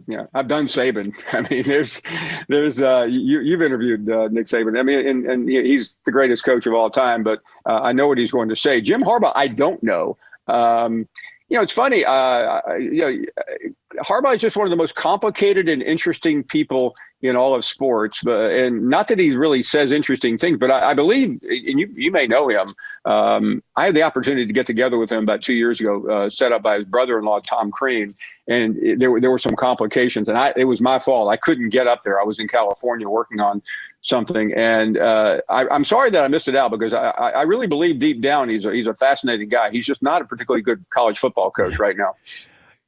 you 0.07 0.17
know, 0.17 0.29
I've 0.35 0.49
done 0.49 0.67
Saban. 0.67 1.15
I 1.33 1.49
mean, 1.49 1.63
there's, 1.65 2.01
there's, 2.49 2.81
uh, 2.81 3.07
you, 3.09 3.53
have 3.53 3.63
interviewed 3.63 4.11
uh, 4.11 4.29
Nick 4.29 4.47
Saban. 4.47 4.79
I 4.79 4.83
mean, 4.83 5.07
and, 5.07 5.27
and 5.27 5.49
he's 5.49 5.93
the 6.07 6.13
greatest 6.13 6.45
coach 6.45 6.67
of 6.67 6.75
all 6.75 6.91
time. 6.91 7.23
But 7.23 7.41
uh, 7.67 7.81
I 7.83 7.93
know 7.93 8.09
what 8.09 8.19
he's 8.19 8.31
going 8.31 8.49
to 8.49 8.57
say. 8.57 8.81
Jim 8.81 9.03
Harbaugh, 9.03 9.33
I 9.35 9.49
don't 9.49 9.83
know. 9.83 10.17
Um, 10.49 11.09
you 11.53 11.59
know, 11.59 11.62
it's 11.62 11.73
funny. 11.75 12.03
Uh, 12.03 12.62
you 12.77 13.03
know, 13.03 14.03
Harbaugh 14.03 14.35
is 14.35 14.41
just 14.41 14.57
one 14.57 14.67
of 14.67 14.71
the 14.71 14.77
most 14.77 14.95
complicated 14.95 15.69
and 15.69 15.83
interesting 15.83 16.43
people 16.43 16.97
in 17.21 17.37
all 17.37 17.55
of 17.55 17.62
sports. 17.62 18.21
But 18.25 18.53
and 18.53 18.88
not 18.88 19.09
that 19.09 19.19
he 19.19 19.37
really 19.37 19.62
says 19.62 19.93
interesting 19.93 20.38
things, 20.38 20.57
but 20.59 20.71
I, 20.71 20.93
I 20.93 20.95
believe, 20.95 21.38
and 21.43 21.79
you 21.79 21.93
you 21.95 22.11
may 22.11 22.27
know 22.27 22.49
him. 22.49 22.75
Um, 23.05 23.62
I 23.77 23.85
had 23.85 23.95
the 23.95 24.03
opportunity 24.03 24.47
to 24.47 24.53
get 24.55 24.67
together 24.67 24.97
with 24.97 25.12
him 25.12 25.25
about 25.25 25.43
two 25.43 25.53
years 25.53 25.79
ago, 25.79 26.09
uh, 26.09 26.31
set 26.31 26.53
up 26.53 26.62
by 26.62 26.77
his 26.77 26.87
brother-in-law 26.87 27.41
Tom 27.41 27.71
Crean, 27.71 28.15
and 28.49 28.79
it, 28.79 28.99
there 28.99 29.11
were 29.11 29.21
there 29.21 29.31
were 29.31 29.38
some 29.38 29.55
complications, 29.55 30.31
and 30.31 30.38
I 30.38 30.55
it 30.57 30.65
was 30.65 30.81
my 30.81 30.99
fault. 30.99 31.31
I 31.31 31.37
couldn't 31.37 31.69
get 31.69 31.87
up 31.87 32.03
there. 32.03 32.19
I 32.19 32.25
was 32.25 32.38
in 32.38 32.49
California 32.49 33.07
working 33.07 33.41
on 33.41 33.61
something, 34.03 34.53
and 34.55 34.99
uh, 34.99 35.41
I, 35.49 35.75
am 35.75 35.85
sorry 35.85 36.11
that 36.11 36.25
I 36.25 36.29
missed 36.29 36.49
it 36.49 36.57
out 36.57 36.71
because 36.71 36.93
I, 36.93 37.11
I 37.11 37.43
really 37.43 37.67
believe 37.67 37.99
deep 37.99 38.21
down 38.21 38.49
he's 38.49 38.65
a, 38.65 38.73
he's 38.73 38.87
a 38.87 38.95
fascinating 38.95 39.49
guy. 39.49 39.71
He's 39.71 39.87
just 39.87 40.03
not 40.03 40.23
a 40.23 40.25
particularly 40.25 40.62
good 40.62 40.85
college 40.91 41.19
football 41.19 41.51
coach 41.51 41.79
right 41.79 41.97
now. 41.97 42.15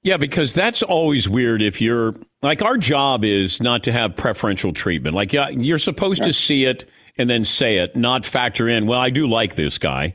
Yeah, 0.03 0.19
because 0.19 0.53
that's 0.53 0.83
always 0.83 1.29
weird 1.29 1.63
if 1.63 1.81
you're 1.81 2.15
like 2.43 2.61
our 2.61 2.77
job 2.77 3.25
is 3.25 3.63
not 3.63 3.83
to 3.85 3.93
have 3.93 4.17
preferential 4.17 4.73
treatment. 4.73 5.15
Like 5.15 5.33
yeah, 5.33 5.49
you're 5.49 5.79
supposed 5.79 6.21
yeah. 6.21 6.27
to 6.27 6.33
see 6.35 6.65
it 6.67 6.89
and 7.17 7.31
then 7.31 7.45
say 7.45 7.79
it, 7.79 7.97
not 7.97 8.25
factor 8.25 8.69
in, 8.69 8.87
well, 8.87 9.01
I 9.01 9.11
do 9.11 9.27
like 9.27 9.55
this 9.55 9.79
guy. 9.79 10.15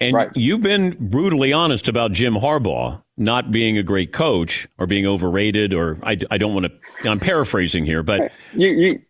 And 0.00 0.14
right. 0.14 0.30
you've 0.34 0.62
been 0.62 0.96
brutally 0.98 1.52
honest 1.52 1.88
about 1.88 2.12
Jim 2.12 2.34
Harbaugh 2.34 3.02
not 3.16 3.50
being 3.50 3.76
a 3.76 3.82
great 3.82 4.12
coach 4.12 4.68
or 4.78 4.86
being 4.86 5.04
overrated, 5.06 5.74
or 5.74 5.98
I, 6.04 6.16
I 6.30 6.38
don't 6.38 6.54
want 6.54 6.66
to, 6.66 7.10
I'm 7.10 7.18
paraphrasing 7.18 7.84
here, 7.84 8.04
but. 8.04 8.30
You, 8.52 8.68
you, 8.68 9.02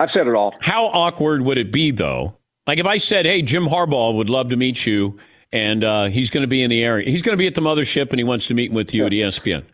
I've 0.00 0.10
said 0.10 0.26
it 0.26 0.34
all. 0.34 0.56
How 0.60 0.86
awkward 0.86 1.42
would 1.42 1.58
it 1.58 1.70
be, 1.70 1.92
though? 1.92 2.36
Like 2.66 2.80
if 2.80 2.86
I 2.86 2.96
said, 2.96 3.24
hey, 3.26 3.42
Jim 3.42 3.66
Harbaugh 3.66 4.16
would 4.16 4.30
love 4.30 4.48
to 4.48 4.56
meet 4.56 4.84
you 4.84 5.18
and 5.52 5.84
uh, 5.84 6.04
he's 6.04 6.30
going 6.30 6.42
to 6.42 6.48
be 6.48 6.62
in 6.62 6.70
the 6.70 6.82
area. 6.82 7.08
He's 7.10 7.22
going 7.22 7.34
to 7.34 7.38
be 7.38 7.46
at 7.46 7.54
the 7.54 7.60
mothership, 7.60 8.10
and 8.10 8.18
he 8.18 8.24
wants 8.24 8.46
to 8.46 8.54
meet 8.54 8.72
with 8.72 8.94
you 8.94 9.02
yeah. 9.02 9.06
at 9.06 9.12
ESPN. 9.12 9.64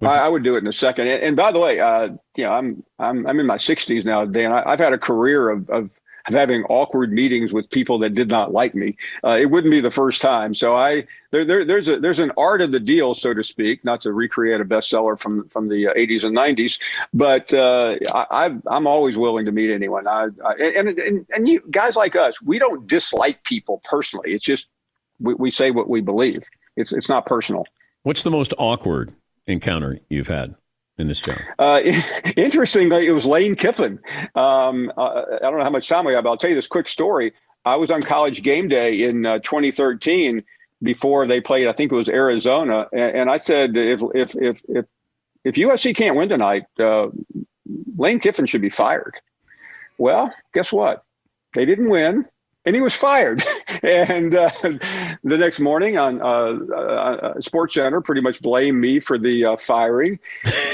Would 0.00 0.08
I, 0.08 0.26
I, 0.26 0.28
would 0.28 0.42
do 0.42 0.54
it 0.54 0.58
in 0.58 0.66
a 0.66 0.72
second. 0.72 1.08
And, 1.08 1.22
and 1.22 1.36
by 1.36 1.52
the 1.52 1.58
way, 1.58 1.78
uh, 1.78 2.08
you 2.36 2.44
know, 2.44 2.52
I'm 2.52 2.82
I'm 2.98 3.26
I'm 3.26 3.38
in 3.38 3.46
my 3.46 3.56
60s 3.56 4.04
now, 4.04 4.24
Dan. 4.24 4.52
I, 4.52 4.70
have 4.70 4.78
had 4.78 4.94
a 4.94 4.98
career 4.98 5.50
of, 5.50 5.68
of 5.68 5.90
of 6.28 6.34
having 6.34 6.64
awkward 6.64 7.12
meetings 7.12 7.52
with 7.52 7.68
people 7.70 7.98
that 8.00 8.14
did 8.14 8.28
not 8.28 8.52
like 8.52 8.74
me. 8.74 8.96
Uh, 9.24 9.36
it 9.40 9.46
wouldn't 9.46 9.70
be 9.70 9.80
the 9.80 9.90
first 9.90 10.20
time. 10.20 10.54
So 10.54 10.76
I 10.76 11.06
there, 11.30 11.44
there, 11.44 11.64
there's 11.64 11.88
a 11.88 11.98
there's 11.98 12.18
an 12.18 12.32
art 12.36 12.60
of 12.60 12.72
the 12.72 12.80
deal, 12.80 13.14
so 13.14 13.32
to 13.32 13.44
speak, 13.44 13.84
not 13.84 14.00
to 14.02 14.12
recreate 14.12 14.60
a 14.60 14.64
bestseller 14.64 15.18
from 15.18 15.48
from 15.48 15.68
the 15.68 15.84
80s 15.84 16.24
uh, 16.24 16.28
and 16.28 16.36
90s, 16.36 16.80
but 17.14 17.52
uh, 17.54 17.96
I, 18.12 18.56
I'm 18.66 18.86
always 18.86 19.16
willing 19.16 19.46
to 19.46 19.52
meet 19.52 19.72
anyone. 19.72 20.06
I, 20.06 20.28
I 20.44 20.54
and, 20.76 20.88
and 20.98 21.26
and 21.30 21.48
you 21.48 21.62
guys 21.70 21.96
like 21.96 22.16
us, 22.16 22.40
we 22.42 22.58
don't 22.58 22.86
dislike 22.86 23.44
people 23.44 23.80
personally. 23.84 24.32
It's 24.32 24.44
just 24.44 24.66
we, 25.20 25.34
we 25.34 25.50
say 25.50 25.70
what 25.70 25.88
we 25.88 26.00
believe. 26.00 26.42
It's 26.76 26.92
it's 26.92 27.08
not 27.08 27.26
personal. 27.26 27.66
What's 28.02 28.22
the 28.22 28.30
most 28.30 28.54
awkward 28.58 29.12
encounter 29.46 29.98
you've 30.08 30.28
had? 30.28 30.54
In 31.00 31.08
this 31.08 31.20
job? 31.20 31.38
Uh, 31.58 31.80
interestingly, 32.36 33.06
it 33.06 33.12
was 33.12 33.26
Lane 33.26 33.56
Kiffin. 33.56 33.98
Um, 34.34 34.92
uh, 34.96 35.22
I 35.32 35.38
don't 35.40 35.58
know 35.58 35.64
how 35.64 35.70
much 35.70 35.88
time 35.88 36.04
we 36.04 36.14
have, 36.14 36.24
but 36.24 36.30
I'll 36.30 36.36
tell 36.36 36.50
you 36.50 36.56
this 36.56 36.66
quick 36.66 36.88
story. 36.88 37.32
I 37.64 37.76
was 37.76 37.90
on 37.90 38.02
college 38.02 38.42
game 38.42 38.68
day 38.68 39.02
in 39.02 39.26
uh, 39.26 39.38
2013 39.40 40.42
before 40.82 41.26
they 41.26 41.40
played, 41.40 41.66
I 41.66 41.72
think 41.72 41.92
it 41.92 41.94
was 41.94 42.08
Arizona. 42.08 42.86
And, 42.92 43.16
and 43.16 43.30
I 43.30 43.36
said, 43.36 43.76
if, 43.76 44.00
if, 44.14 44.34
if, 44.34 44.62
if, 44.68 44.86
if 45.44 45.54
USC 45.56 45.94
can't 45.94 46.16
win 46.16 46.28
tonight, 46.28 46.64
uh, 46.78 47.08
Lane 47.96 48.18
Kiffin 48.18 48.46
should 48.46 48.62
be 48.62 48.70
fired. 48.70 49.14
Well, 49.98 50.32
guess 50.54 50.72
what? 50.72 51.04
They 51.54 51.66
didn't 51.66 51.90
win 51.90 52.24
and 52.64 52.74
he 52.74 52.80
was 52.80 52.94
fired. 52.94 53.42
and 53.82 54.34
uh, 54.34 54.50
the 54.62 55.36
next 55.36 55.60
morning 55.60 55.98
on 55.98 56.20
uh, 56.20 56.74
uh, 56.74 57.40
Sports 57.40 57.74
Center, 57.74 58.00
pretty 58.00 58.20
much 58.20 58.40
blamed 58.40 58.78
me 58.78 59.00
for 59.00 59.18
the 59.18 59.44
uh, 59.44 59.56
firing. 59.56 60.18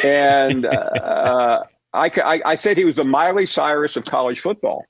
And 0.04 0.66
uh, 0.66 1.62
I, 1.92 2.40
I, 2.44 2.54
said 2.54 2.76
he 2.76 2.84
was 2.84 2.96
the 2.96 3.04
Miley 3.04 3.46
Cyrus 3.46 3.96
of 3.96 4.04
college 4.04 4.40
football. 4.40 4.84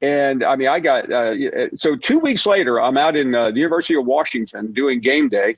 And 0.00 0.44
I 0.44 0.56
mean, 0.56 0.68
I 0.68 0.80
got 0.80 1.10
uh, 1.12 1.34
so 1.74 1.96
two 1.96 2.18
weeks 2.18 2.46
later, 2.46 2.80
I'm 2.80 2.98
out 2.98 3.16
in 3.16 3.32
the 3.32 3.52
University 3.54 3.94
of 3.94 4.04
Washington 4.04 4.72
doing 4.72 5.00
game 5.00 5.28
day. 5.28 5.56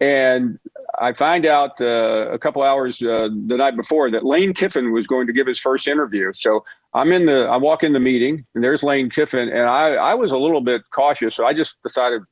And 0.00 0.58
I 1.00 1.12
find 1.12 1.46
out 1.46 1.80
uh, 1.80 2.30
a 2.32 2.38
couple 2.38 2.62
hours 2.62 3.00
uh, 3.02 3.28
the 3.46 3.56
night 3.56 3.76
before 3.76 4.10
that 4.10 4.24
Lane 4.24 4.52
Kiffin 4.54 4.92
was 4.92 5.06
going 5.06 5.26
to 5.26 5.32
give 5.32 5.46
his 5.46 5.58
first 5.58 5.86
interview. 5.86 6.32
So 6.34 6.64
I'm 6.94 7.12
in 7.12 7.26
the, 7.26 7.46
I 7.46 7.56
walk 7.56 7.82
in 7.82 7.92
the 7.92 8.00
meeting 8.00 8.44
and 8.54 8.64
there's 8.64 8.82
Lane 8.82 9.10
Kiffin, 9.10 9.48
and 9.48 9.66
I, 9.68 9.94
I 9.94 10.14
was 10.14 10.32
a 10.32 10.36
little 10.36 10.60
bit 10.60 10.82
cautious, 10.92 11.34
so 11.34 11.44
I 11.46 11.52
just 11.52 11.76
decided 11.82 12.22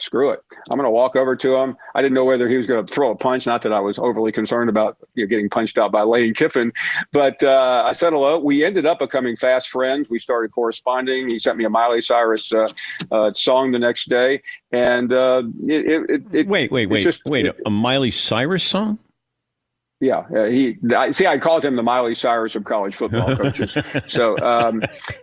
screw 0.00 0.30
it. 0.30 0.42
I'm 0.70 0.76
going 0.76 0.86
to 0.86 0.90
walk 0.90 1.16
over 1.16 1.36
to 1.36 1.56
him. 1.56 1.76
I 1.94 2.02
didn't 2.02 2.14
know 2.14 2.24
whether 2.24 2.48
he 2.48 2.56
was 2.56 2.66
going 2.66 2.84
to 2.84 2.92
throw 2.92 3.10
a 3.10 3.16
punch. 3.16 3.46
Not 3.46 3.62
that 3.62 3.72
I 3.72 3.80
was 3.80 3.98
overly 3.98 4.32
concerned 4.32 4.70
about 4.70 4.96
you 5.14 5.24
know, 5.24 5.28
getting 5.28 5.48
punched 5.48 5.78
out 5.78 5.92
by 5.92 6.02
Lane 6.02 6.34
Kiffin, 6.34 6.72
but 7.12 7.42
uh, 7.42 7.86
I 7.88 7.92
said 7.92 8.12
hello. 8.12 8.38
We 8.38 8.64
ended 8.64 8.86
up 8.86 8.98
becoming 8.98 9.36
fast 9.36 9.68
friends. 9.68 10.08
We 10.10 10.18
started 10.18 10.52
corresponding. 10.52 11.28
He 11.28 11.38
sent 11.38 11.56
me 11.56 11.64
a 11.64 11.70
Miley 11.70 12.00
Cyrus 12.00 12.52
uh, 12.52 12.68
uh, 13.10 13.30
song 13.32 13.70
the 13.70 13.78
next 13.78 14.08
day, 14.08 14.42
and 14.72 15.12
uh, 15.12 15.42
it, 15.62 16.10
it, 16.10 16.22
it, 16.32 16.46
wait, 16.48 16.70
wait, 16.70 16.86
wait, 16.86 17.02
just, 17.02 17.20
wait, 17.26 17.46
a 17.64 17.70
Miley 17.70 18.10
Cyrus 18.10 18.64
song. 18.64 18.98
Yeah, 20.00 20.24
uh, 20.34 20.44
he. 20.46 20.78
I 20.96 21.10
see. 21.10 21.26
I 21.26 21.38
called 21.38 21.62
him 21.62 21.76
the 21.76 21.82
Miley 21.82 22.14
Cyrus 22.14 22.54
of 22.54 22.64
college 22.64 22.94
football 22.94 23.36
coaches. 23.36 23.76
so, 24.06 24.38
um, 24.38 24.82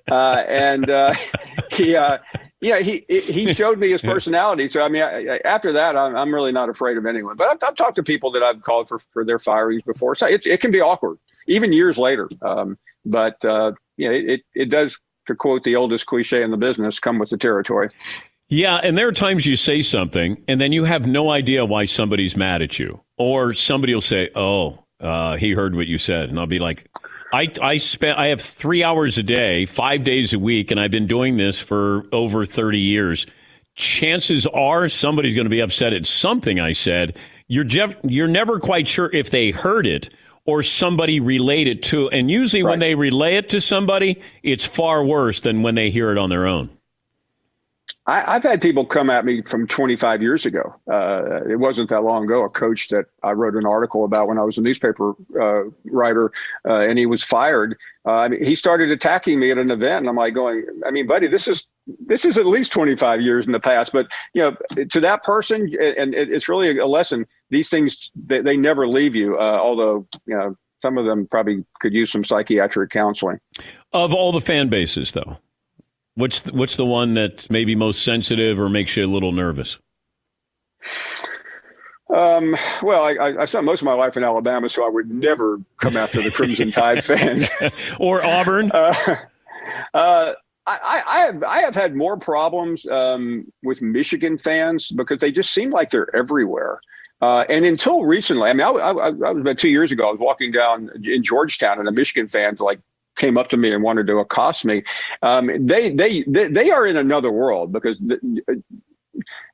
uh, 0.10 0.44
and 0.48 0.88
uh, 0.90 1.16
he, 1.72 1.96
uh, 1.96 2.20
yeah, 2.62 2.80
he 2.80 3.04
he 3.10 3.54
showed 3.56 3.80
me 3.80 3.90
his 3.90 4.04
personality. 4.04 4.68
So, 4.68 4.84
I 4.84 4.90
mean, 4.90 5.02
I, 5.02 5.36
I, 5.36 5.40
after 5.46 5.74
that, 5.74 5.98
I'm, 5.98 6.16
I'm 6.16 6.34
really 6.34 6.52
not 6.52 6.70
afraid 6.70 6.96
of 6.96 7.08
anyone. 7.08 7.38
But 7.38 7.50
I've, 7.50 7.58
I've, 7.68 7.76
talked 7.76 7.96
to 7.96 8.04
people 8.04 8.32
that 8.34 8.44
I've 8.44 8.62
called 8.62 8.88
for 8.88 9.00
for 9.14 9.26
their 9.26 9.40
firings 9.40 9.82
before. 9.82 10.14
So 10.14 10.28
it 10.28 10.46
it 10.46 10.62
can 10.62 10.70
be 10.70 10.80
awkward, 10.80 11.18
even 11.48 11.74
years 11.74 11.98
later. 11.98 12.30
Um, 12.44 12.78
but 13.04 13.44
uh, 13.44 13.72
you 13.98 14.08
know, 14.08 14.16
it 14.16 14.42
it 14.54 14.70
does 14.70 14.96
to 15.26 15.36
quote 15.36 15.64
the 15.64 15.76
oldest 15.76 16.06
cliche 16.06 16.44
in 16.44 16.52
the 16.52 16.58
business, 16.58 17.00
come 17.00 17.20
with 17.20 17.30
the 17.30 17.38
territory. 17.38 17.90
Yeah, 18.50 18.78
and 18.78 18.98
there 18.98 19.08
are 19.08 19.14
times 19.14 19.46
you 19.46 19.56
say 19.56 19.82
something 19.82 20.42
and 20.48 20.62
then 20.62 20.72
you 20.72 20.86
have 20.86 21.06
no 21.06 21.30
idea 21.30 21.66
why 21.66 21.86
somebody's 21.86 22.38
mad 22.38 22.62
at 22.62 22.80
you, 22.80 23.02
or 23.18 23.54
somebody 23.54 23.94
will 23.94 24.02
say, 24.02 24.30
"Oh, 24.36 24.84
uh, 25.00 25.38
he 25.38 25.52
heard 25.52 25.76
what 25.76 25.88
you 25.88 25.98
said," 25.98 26.30
and 26.30 26.40
I'll 26.40 26.48
be 26.48 26.60
like, 26.60 26.86
"I 27.34 27.52
I 27.62 27.78
spent 27.78 28.18
I 28.18 28.28
have 28.28 28.42
three 28.42 28.84
hours 28.84 29.18
a 29.18 29.24
day, 29.24 29.66
five 29.66 30.04
days 30.04 30.34
a 30.34 30.40
week, 30.40 30.72
and 30.72 30.80
I've 30.80 30.92
been 30.92 31.08
doing 31.08 31.38
this 31.38 31.60
for 31.60 32.06
over 32.12 32.46
thirty 32.46 32.80
years. 32.80 33.26
Chances 33.76 34.48
are 34.48 34.88
somebody's 34.88 35.36
going 35.36 35.46
to 35.46 35.50
be 35.50 35.60
upset 35.60 35.94
at 35.94 36.08
something 36.08 36.60
I 36.60 36.74
said. 36.74 37.18
You're 37.48 37.64
Jeff, 37.64 37.96
you're 38.04 38.28
never 38.28 38.60
quite 38.60 38.88
sure 38.88 39.10
if 39.14 39.30
they 39.30 39.52
heard 39.52 39.86
it." 39.88 40.10
Or 40.46 40.64
somebody 40.64 41.20
relate 41.20 41.68
it 41.68 41.84
to, 41.84 42.10
and 42.10 42.32
usually 42.32 42.64
when 42.64 42.80
they 42.80 42.96
relay 42.96 43.36
it 43.36 43.50
to 43.50 43.60
somebody, 43.60 44.22
it's 44.44 44.66
far 44.66 45.04
worse 45.04 45.42
than 45.42 45.62
when 45.62 45.76
they 45.76 45.90
hear 45.90 46.10
it 46.14 46.18
on 46.18 46.30
their 46.30 46.48
own. 46.48 46.70
I, 48.10 48.34
have 48.34 48.44
had 48.44 48.62
people 48.62 48.86
come 48.86 49.10
at 49.10 49.26
me 49.26 49.42
from 49.42 49.68
25 49.68 50.22
years 50.22 50.46
ago. 50.46 50.74
Uh, 50.90 51.44
it 51.44 51.60
wasn't 51.60 51.90
that 51.90 52.04
long 52.04 52.24
ago. 52.24 52.44
A 52.46 52.50
coach 52.50 52.88
that 52.88 53.06
I 53.22 53.32
wrote 53.32 53.56
an 53.56 53.66
article 53.66 54.06
about 54.06 54.30
when 54.30 54.38
I 54.38 54.44
was 54.44 54.58
a 54.58 54.62
newspaper 54.62 55.14
uh, 55.40 55.70
writer, 55.92 56.32
uh, 56.66 56.80
and 56.80 56.98
he 56.98 57.06
was 57.06 57.22
fired. 57.22 57.78
Uh, 58.06 58.12
I 58.12 58.28
mean, 58.30 58.46
he 58.46 58.56
started 58.56 58.92
attacking 58.92 59.40
me 59.40 59.52
at 59.52 59.58
an 59.58 59.72
event, 59.72 60.00
and 60.00 60.10
I'm 60.10 60.16
like, 60.16 60.34
going, 60.34 60.66
I 60.86 60.92
mean, 60.92 61.06
buddy, 61.06 61.28
this 61.28 61.50
is 61.50 61.66
this 62.06 62.24
is 62.24 62.38
at 62.38 62.46
least 62.46 62.72
25 62.72 63.22
years 63.22 63.46
in 63.46 63.52
the 63.52 63.60
past. 63.60 63.92
But 63.92 64.08
you 64.34 64.42
know, 64.42 64.86
to 64.86 65.00
that 65.02 65.24
person, 65.24 65.64
and 65.78 66.16
it's 66.16 66.48
really 66.48 66.78
a 66.78 66.88
lesson. 66.88 67.28
These 67.50 67.70
things 67.70 68.10
they, 68.16 68.40
they 68.40 68.56
never 68.56 68.88
leave 68.88 69.16
you. 69.16 69.38
Uh, 69.38 69.60
although 69.62 70.08
you 70.26 70.38
know, 70.38 70.56
some 70.82 70.98
of 70.98 71.06
them 71.06 71.28
probably 71.28 71.66
could 71.82 71.94
use 71.94 72.10
some 72.14 72.24
psychiatric 72.24 72.90
counseling. 72.90 73.42
Of 73.92 74.14
all 74.14 74.32
the 74.32 74.42
fan 74.42 74.70
bases, 74.70 75.12
though 75.12 75.40
What's 76.18 76.42
the, 76.42 76.52
what's 76.52 76.78
the 76.78 76.86
one 76.86 77.14
that's 77.14 77.48
maybe 77.52 77.76
most 77.76 78.04
sensitive 78.04 78.60
or 78.60 78.70
makes 78.70 78.98
you 78.98 79.06
a 79.06 79.08
little 79.08 79.32
nervous? 79.32 79.78
Um, 82.10 82.58
well, 82.82 83.04
I, 83.04 83.36
I, 83.42 83.46
spent 83.46 83.66
most 83.66 83.82
of 83.82 83.86
my 83.86 83.94
life 83.94 84.18
in 84.18 84.24
Alabama, 84.24 84.68
so 84.68 84.84
I 84.84 84.90
would 84.90 85.12
never 85.12 85.62
come 85.80 85.96
after 85.96 86.24
the 86.24 86.32
Crimson 86.32 86.72
Tide 86.72 87.06
fans 87.06 87.48
or 88.00 88.26
Auburn. 88.26 88.72
Uh, 89.94 89.94
uh, 89.94 90.34
I, 90.66 91.04
I, 91.06 91.20
have 91.20 91.44
I 91.44 91.60
have 91.60 91.76
had 91.76 91.96
more 91.96 92.18
problems 92.18 92.86
um, 92.88 93.52
with 93.64 93.82
Michigan 93.82 94.38
fans 94.38 94.90
because 94.90 95.20
they 95.20 95.32
just 95.32 95.54
seem 95.54 95.70
like 95.70 95.92
they're 95.92 96.14
everywhere. 96.16 96.82
Uh, 97.22 97.44
and 97.50 97.66
until 97.66 98.06
recently, 98.06 98.50
I 98.50 98.54
mean, 98.54 98.66
I, 98.66 98.72
I, 98.72 98.92
I, 98.92 99.10
was 99.12 99.42
about 99.42 99.58
two 99.58 99.70
years 99.70 99.92
ago. 99.92 100.08
I 100.08 100.12
was 100.12 100.20
walking 100.20 100.52
down 100.52 100.90
in 101.04 101.22
Georgetown, 101.22 101.80
and 101.80 101.88
a 101.88 101.92
Michigan 101.92 102.28
fan 102.28 102.56
like 102.60 102.80
came 103.18 103.38
up 103.38 103.50
to 103.50 103.58
me 103.58 103.72
and 103.74 103.84
wanted 103.84 104.08
to 104.08 104.18
accost 104.18 104.66
me. 104.66 104.84
Um, 105.22 105.50
they, 105.66 105.90
they, 105.90 106.24
they 106.24 106.48
they 106.48 106.70
are 106.72 106.86
in 106.86 106.98
another 106.98 107.32
world 107.32 107.72
because 107.72 108.00
the, 108.00 108.20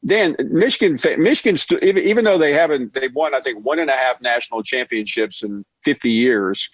Dan 0.06 0.36
Michigan 0.52 1.00
Michigan 1.18 1.58
even 1.82 2.26
though 2.26 2.38
they 2.38 2.54
haven't 2.54 2.94
they've 2.94 3.14
won 3.14 3.34
I 3.34 3.40
think 3.40 3.66
one 3.66 3.80
and 3.80 3.90
a 3.90 3.94
half 3.94 4.22
national 4.22 4.62
championships 4.64 5.44
in 5.44 5.64
50 5.84 6.12
years, 6.12 6.70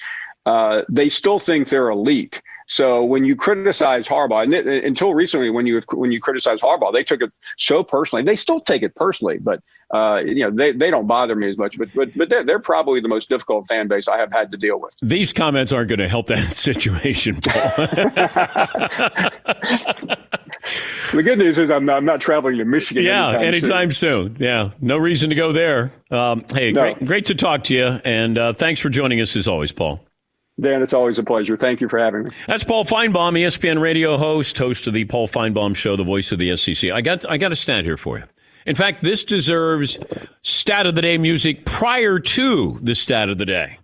uh, 0.46 0.82
they 0.90 1.10
still 1.10 1.40
think 1.40 1.70
they're 1.70 1.90
elite. 1.90 2.42
So 2.70 3.04
when 3.04 3.26
you 3.26 3.36
criticize 3.36 4.08
Harbaugh, 4.08 4.44
and 4.44 4.52
th- 4.52 4.84
until 4.84 5.16
recently, 5.16 5.50
when 5.50 5.66
you 5.66 5.82
when 5.92 6.12
you 6.12 6.22
criticize 6.22 6.62
Harbaugh, 6.62 6.94
they 6.94 7.04
took 7.04 7.20
it 7.20 7.32
so 7.58 7.84
personally. 7.84 8.24
They 8.24 8.36
still 8.36 8.60
take 8.60 8.84
it 8.84 8.94
personally, 8.94 9.40
but 9.40 9.64
uh, 9.92 10.22
you 10.24 10.42
know 10.42 10.52
they, 10.52 10.72
they 10.72 10.92
don't 10.92 11.08
bother 11.08 11.36
me 11.36 11.50
as 11.50 11.58
much. 11.58 11.80
But 11.80 11.90
but 11.96 12.16
but 12.16 12.30
they're, 12.30 12.44
they're 12.44 12.60
probably 12.60 13.02
the 13.02 13.08
most 13.08 13.28
difficult 13.28 13.68
fan 13.68 13.88
base 13.88 14.08
I 14.08 14.20
have 14.20 14.32
had 14.32 14.52
to 14.52 14.58
deal 14.58 14.80
with. 14.80 14.94
These 15.02 15.34
comments 15.34 15.72
aren't 15.72 15.90
going 15.90 15.98
to 15.98 16.08
help 16.08 16.28
that 16.28 16.54
situation, 16.56 17.42
Paul. 17.42 17.64
the 21.14 21.24
good 21.24 21.40
news 21.40 21.58
is 21.58 21.72
I'm 21.72 21.86
not, 21.86 21.98
I'm 21.98 22.06
not 22.06 22.22
traveling 22.22 22.60
to 22.60 22.66
Michigan. 22.66 23.04
Yeah, 23.04 23.30
anytime, 23.30 23.48
anytime 23.48 23.92
soon. 23.94 24.36
soon. 24.36 24.44
Yeah, 24.44 24.70
no 24.80 24.98
reason 24.98 25.32
to 25.32 25.36
go 25.36 25.52
there. 25.52 25.92
Um, 26.12 26.46
hey, 26.54 26.72
no. 26.72 26.82
great 26.82 27.06
great 27.06 27.26
to 27.26 27.36
talk 27.36 27.64
to 27.64 27.74
you, 27.74 28.00
and 28.06 28.38
uh, 28.38 28.54
thanks 28.54 28.80
for 28.80 28.90
joining 28.90 29.22
us 29.22 29.36
as 29.36 29.48
always, 29.48 29.72
Paul. 29.72 30.02
Dan, 30.60 30.82
it's 30.82 30.94
always 30.94 31.18
a 31.20 31.24
pleasure. 31.24 31.56
Thank 31.56 31.82
you 31.82 31.88
for 31.88 32.00
having 32.00 32.24
me. 32.24 32.32
That's 32.48 32.64
Paul 32.64 32.86
Finebaum, 32.86 33.34
ESPN 33.34 33.80
radio 33.80 34.18
host, 34.18 34.58
host 34.58 34.88
of 34.88 34.94
the 34.94 35.06
Paul 35.06 35.28
Finebaum 35.28 35.76
Show, 35.76 35.96
the 35.96 36.04
voice 36.04 36.32
of 36.32 36.40
the 36.40 36.56
SEC. 36.58 36.92
I 36.92 37.02
got 37.02 37.30
I 37.30 37.38
got 37.38 37.52
a 37.52 37.56
stat 37.56 37.86
here 37.86 37.98
for 37.98 38.18
you. 38.18 38.26
In 38.66 38.76
fact, 38.76 39.02
this 39.02 39.24
deserves 39.24 39.98
stat 40.42 40.86
of 40.86 40.96
the 40.96 41.02
day 41.02 41.18
music 41.18 41.66
prior 41.66 42.20
to 42.20 42.78
the 42.82 42.94
stat 42.94 43.30
of 43.30 43.38
the 43.38 43.46
day. 43.46 43.80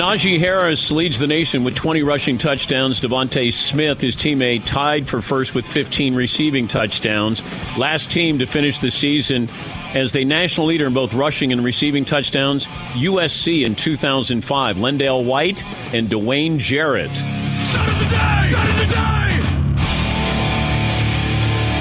Najee 0.00 0.38
Harris 0.38 0.90
leads 0.90 1.18
the 1.18 1.26
nation 1.26 1.62
with 1.62 1.74
20 1.74 2.02
rushing 2.02 2.38
touchdowns. 2.38 3.02
DeVonta 3.02 3.52
Smith, 3.52 4.00
his 4.00 4.16
teammate, 4.16 4.64
tied 4.64 5.06
for 5.06 5.20
first 5.20 5.54
with 5.54 5.66
15 5.66 6.14
receiving 6.14 6.66
touchdowns. 6.66 7.42
Last 7.76 8.10
team 8.10 8.38
to 8.38 8.46
finish 8.46 8.78
the 8.78 8.90
season 8.90 9.50
as 9.92 10.10
the 10.12 10.24
national 10.24 10.68
leader 10.68 10.86
in 10.86 10.94
both 10.94 11.12
rushing 11.12 11.52
and 11.52 11.62
receiving 11.62 12.06
touchdowns, 12.06 12.64
USC 12.94 13.66
in 13.66 13.74
2005. 13.74 14.76
LenDale 14.76 15.22
White 15.22 15.62
and 15.92 16.08
Dwayne 16.08 16.56
Jarrett. 16.56 17.14
Start 17.14 17.90
of 17.90 17.98
the 17.98 18.06
day! 18.06 18.40
Start 18.48 18.70
of 18.70 18.78
the 18.78 18.86
day! 18.86 19.42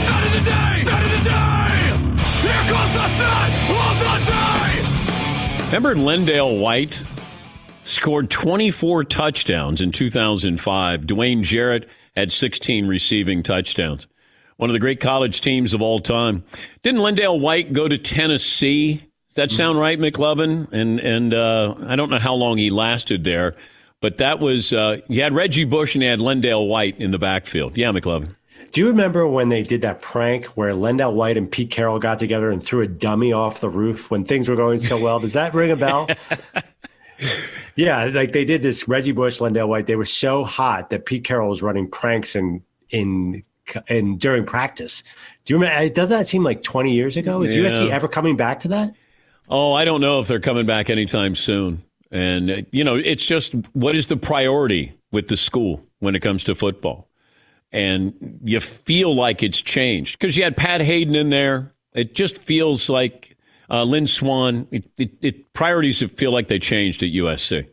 Start 0.04 0.26
of 0.26 0.34
the 0.34 0.42
day! 0.44 0.76
Start 0.76 1.04
of 1.06 1.12
the 1.12 1.24
day! 1.24 1.72
Here 2.42 2.64
comes 2.68 2.94
the 2.96 3.08
start 3.16 3.50
of 3.80 4.00
the 4.04 4.20
day! 4.30 5.68
Remember 5.68 5.96
LenDale 5.96 6.60
White? 6.60 7.02
Scored 8.00 8.30
24 8.30 9.04
touchdowns 9.04 9.82
in 9.82 9.92
2005. 9.92 11.02
Dwayne 11.02 11.44
Jarrett 11.44 11.90
had 12.16 12.32
16 12.32 12.88
receiving 12.88 13.44
touchdowns. 13.44 14.08
One 14.56 14.70
of 14.70 14.74
the 14.74 14.80
great 14.80 15.02
college 15.02 15.42
teams 15.42 15.74
of 15.74 15.82
all 15.82 16.00
time. 16.00 16.46
Didn't 16.82 17.02
LenDale 17.02 17.42
White 17.42 17.74
go 17.74 17.90
to 17.90 17.98
Tennessee? 17.98 19.04
Does 19.28 19.36
that 19.36 19.52
sound 19.52 19.80
right, 19.80 20.00
McLovin? 20.00 20.72
And 20.72 21.02
and 21.02 21.34
uh, 21.34 21.76
I 21.88 21.98
don't 21.98 22.10
know 22.10 22.20
how 22.20 22.36
long 22.36 22.58
he 22.58 22.70
lasted 22.70 23.26
there, 23.26 23.56
but 24.00 24.18
that 24.18 24.40
was 24.40 24.72
uh, 24.72 25.02
you 25.10 25.22
had 25.22 25.34
Reggie 25.34 25.66
Bush 25.66 25.94
and 25.94 26.02
you 26.02 26.10
had 26.10 26.20
LenDale 26.20 26.70
White 26.70 26.98
in 27.00 27.12
the 27.12 27.20
backfield. 27.20 27.78
Yeah, 27.78 27.92
McLovin. 27.92 28.34
Do 28.72 28.82
you 28.82 28.88
remember 28.88 29.28
when 29.28 29.50
they 29.50 29.64
did 29.64 29.82
that 29.82 30.02
prank 30.02 30.46
where 30.46 30.72
LenDale 30.72 31.14
White 31.14 31.36
and 31.36 31.52
Pete 31.52 31.72
Carroll 31.72 32.00
got 32.00 32.18
together 32.18 32.50
and 32.50 32.64
threw 32.64 32.82
a 32.82 32.88
dummy 32.88 33.34
off 33.34 33.60
the 33.60 33.70
roof 33.70 34.10
when 34.10 34.24
things 34.24 34.48
were 34.48 34.56
going 34.56 34.80
so 34.80 35.02
well? 35.02 35.20
Does 35.20 35.34
that 35.34 35.54
ring 35.54 35.72
a 35.72 35.76
bell? 35.76 36.08
yeah, 37.76 38.06
like 38.06 38.34
they 38.34 38.46
did 38.46 38.62
this 38.62 38.88
Reggie 38.88 39.12
Bush, 39.12 39.40
LenDale 39.40 39.68
White. 39.68 39.88
They 39.88 39.96
were 39.96 40.06
so 40.06 40.44
hot 40.44 40.90
that 40.90 41.06
Pete 41.06 41.24
Carroll 41.24 41.50
was 41.50 41.62
running 41.62 41.90
pranks 41.90 42.36
in 42.36 42.64
in 42.90 43.44
in 43.88 44.18
during 44.18 44.46
practice. 44.46 45.04
Do 45.46 45.54
you 45.54 45.60
remember? 45.60 45.94
Doesn't 45.94 46.18
that 46.18 46.28
seem 46.28 46.44
like 46.44 46.64
twenty 46.64 46.94
years 46.94 47.18
ago? 47.18 47.42
Is 47.42 47.56
yeah. 47.56 47.64
USC 47.64 47.90
ever 47.90 48.08
coming 48.08 48.36
back 48.36 48.62
to 48.62 48.68
that? 48.70 48.94
Oh, 49.50 49.74
I 49.74 49.86
don't 49.86 50.02
know 50.02 50.20
if 50.20 50.28
they're 50.28 50.40
coming 50.40 50.66
back 50.66 50.90
anytime 50.90 51.36
soon. 51.36 51.84
And 52.12 52.52
uh, 52.52 52.62
you 52.72 52.84
know, 52.84 52.96
it's 52.96 53.26
just 53.26 53.54
what 53.74 53.96
is 53.96 54.08
the 54.08 54.18
priority 54.18 54.94
with 55.12 55.28
the 55.28 55.38
school 55.38 55.84
when 56.00 56.16
it 56.16 56.22
comes 56.22 56.44
to 56.46 56.56
football? 56.56 57.08
And 57.72 58.40
you 58.44 58.60
feel 58.60 59.16
like 59.16 59.44
it's 59.44 59.62
changed 59.62 60.18
because 60.18 60.36
you 60.36 60.44
had 60.44 60.58
Pat 60.58 60.82
Haden 60.82 61.16
in 61.16 61.30
there. 61.30 61.74
It 61.94 62.16
just 62.16 62.38
feels 62.38 62.90
like 62.90 63.29
uh, 63.70 63.84
Lynn 63.84 64.08
Swann, 64.08 64.68
it, 64.72 64.86
it, 64.98 65.12
it, 65.22 65.54
priorities 65.54 66.02
feel 66.14 66.32
like 66.32 66.48
they 66.48 66.60
changed 66.60 67.04
at 67.04 67.10
USC. 67.10 67.68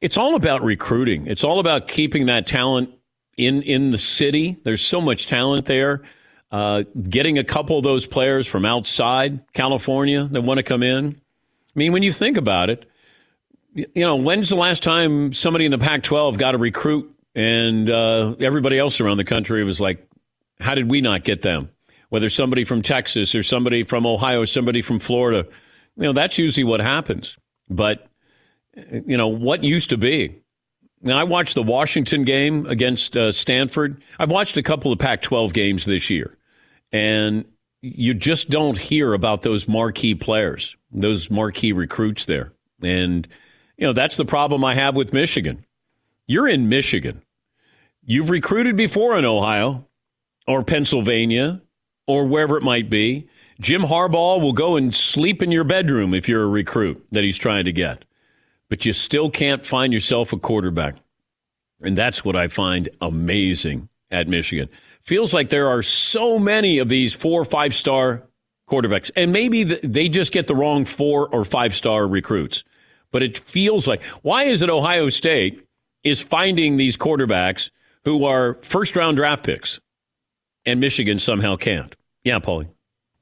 It's 0.00 0.16
all 0.16 0.34
about 0.34 0.62
recruiting. 0.62 1.26
It's 1.26 1.44
all 1.44 1.58
about 1.58 1.88
keeping 1.88 2.26
that 2.26 2.46
talent 2.46 2.90
in 3.36 3.62
in 3.62 3.90
the 3.90 3.98
city. 3.98 4.58
There's 4.64 4.82
so 4.82 5.00
much 5.00 5.26
talent 5.26 5.66
there. 5.66 6.02
Uh, 6.50 6.82
getting 7.08 7.38
a 7.38 7.44
couple 7.44 7.78
of 7.78 7.84
those 7.84 8.06
players 8.06 8.46
from 8.46 8.64
outside 8.64 9.40
California 9.54 10.24
that 10.24 10.42
want 10.42 10.58
to 10.58 10.62
come 10.62 10.82
in. 10.82 11.16
I 11.16 11.78
mean, 11.78 11.92
when 11.92 12.02
you 12.02 12.12
think 12.12 12.36
about 12.36 12.68
it, 12.68 12.84
you 13.74 13.86
know, 13.96 14.16
when's 14.16 14.50
the 14.50 14.56
last 14.56 14.82
time 14.82 15.32
somebody 15.32 15.64
in 15.64 15.70
the 15.70 15.78
Pac-12 15.78 16.36
got 16.36 16.54
a 16.54 16.58
recruit 16.58 17.10
and 17.34 17.88
uh, 17.88 18.34
everybody 18.38 18.78
else 18.78 19.00
around 19.00 19.16
the 19.16 19.24
country 19.24 19.64
was 19.64 19.80
like, 19.80 20.06
"How 20.60 20.74
did 20.74 20.90
we 20.90 21.00
not 21.00 21.24
get 21.24 21.42
them?" 21.42 21.70
Whether 22.12 22.28
somebody 22.28 22.62
from 22.62 22.82
Texas 22.82 23.34
or 23.34 23.42
somebody 23.42 23.84
from 23.84 24.04
Ohio, 24.04 24.44
somebody 24.44 24.82
from 24.82 24.98
Florida. 24.98 25.48
You 25.96 26.02
know, 26.02 26.12
that's 26.12 26.36
usually 26.36 26.62
what 26.62 26.80
happens. 26.80 27.38
But, 27.70 28.06
you 28.76 29.16
know, 29.16 29.28
what 29.28 29.64
used 29.64 29.88
to 29.88 29.96
be. 29.96 30.42
Now, 31.00 31.18
I 31.18 31.24
watched 31.24 31.54
the 31.54 31.62
Washington 31.62 32.24
game 32.24 32.66
against 32.66 33.16
uh, 33.16 33.32
Stanford. 33.32 34.02
I've 34.18 34.30
watched 34.30 34.58
a 34.58 34.62
couple 34.62 34.92
of 34.92 34.98
Pac 34.98 35.22
12 35.22 35.54
games 35.54 35.86
this 35.86 36.10
year, 36.10 36.36
and 36.92 37.46
you 37.80 38.12
just 38.12 38.50
don't 38.50 38.76
hear 38.76 39.14
about 39.14 39.40
those 39.40 39.66
marquee 39.66 40.14
players, 40.14 40.76
those 40.90 41.30
marquee 41.30 41.72
recruits 41.72 42.26
there. 42.26 42.52
And, 42.82 43.26
you 43.78 43.86
know, 43.86 43.94
that's 43.94 44.18
the 44.18 44.26
problem 44.26 44.66
I 44.66 44.74
have 44.74 44.96
with 44.96 45.14
Michigan. 45.14 45.64
You're 46.26 46.46
in 46.46 46.68
Michigan. 46.68 47.22
You've 48.04 48.28
recruited 48.28 48.76
before 48.76 49.16
in 49.16 49.24
Ohio 49.24 49.86
or 50.46 50.62
Pennsylvania 50.62 51.62
or 52.06 52.26
wherever 52.26 52.56
it 52.56 52.62
might 52.62 52.90
be. 52.90 53.28
Jim 53.60 53.82
Harbaugh 53.82 54.40
will 54.40 54.52
go 54.52 54.76
and 54.76 54.94
sleep 54.94 55.42
in 55.42 55.52
your 55.52 55.64
bedroom 55.64 56.14
if 56.14 56.28
you're 56.28 56.42
a 56.42 56.48
recruit 56.48 57.04
that 57.12 57.22
he's 57.22 57.38
trying 57.38 57.64
to 57.64 57.72
get, 57.72 58.04
but 58.68 58.84
you 58.84 58.92
still 58.92 59.30
can't 59.30 59.64
find 59.64 59.92
yourself 59.92 60.32
a 60.32 60.38
quarterback. 60.38 60.96
And 61.80 61.96
that's 61.96 62.24
what 62.24 62.36
I 62.36 62.48
find 62.48 62.88
amazing 63.00 63.88
at 64.10 64.28
Michigan. 64.28 64.68
Feels 65.02 65.34
like 65.34 65.48
there 65.48 65.68
are 65.68 65.82
so 65.82 66.38
many 66.38 66.78
of 66.78 66.88
these 66.88 67.12
four 67.12 67.40
or 67.40 67.44
five 67.44 67.74
star 67.74 68.22
quarterbacks, 68.68 69.10
and 69.16 69.32
maybe 69.32 69.64
they 69.64 70.08
just 70.08 70.32
get 70.32 70.46
the 70.46 70.54
wrong 70.54 70.84
four 70.84 71.28
or 71.28 71.44
five 71.44 71.74
star 71.74 72.06
recruits. 72.06 72.62
But 73.10 73.22
it 73.22 73.38
feels 73.38 73.86
like 73.86 74.02
why 74.22 74.44
is 74.44 74.62
it 74.62 74.70
Ohio 74.70 75.08
State 75.08 75.66
is 76.04 76.20
finding 76.20 76.76
these 76.76 76.96
quarterbacks 76.96 77.70
who 78.04 78.24
are 78.24 78.54
first 78.62 78.96
round 78.96 79.16
draft 79.16 79.44
picks, 79.44 79.80
and 80.66 80.80
Michigan 80.80 81.18
somehow 81.18 81.56
can't? 81.56 81.94
Yeah, 82.24 82.38
Paulie. 82.38 82.68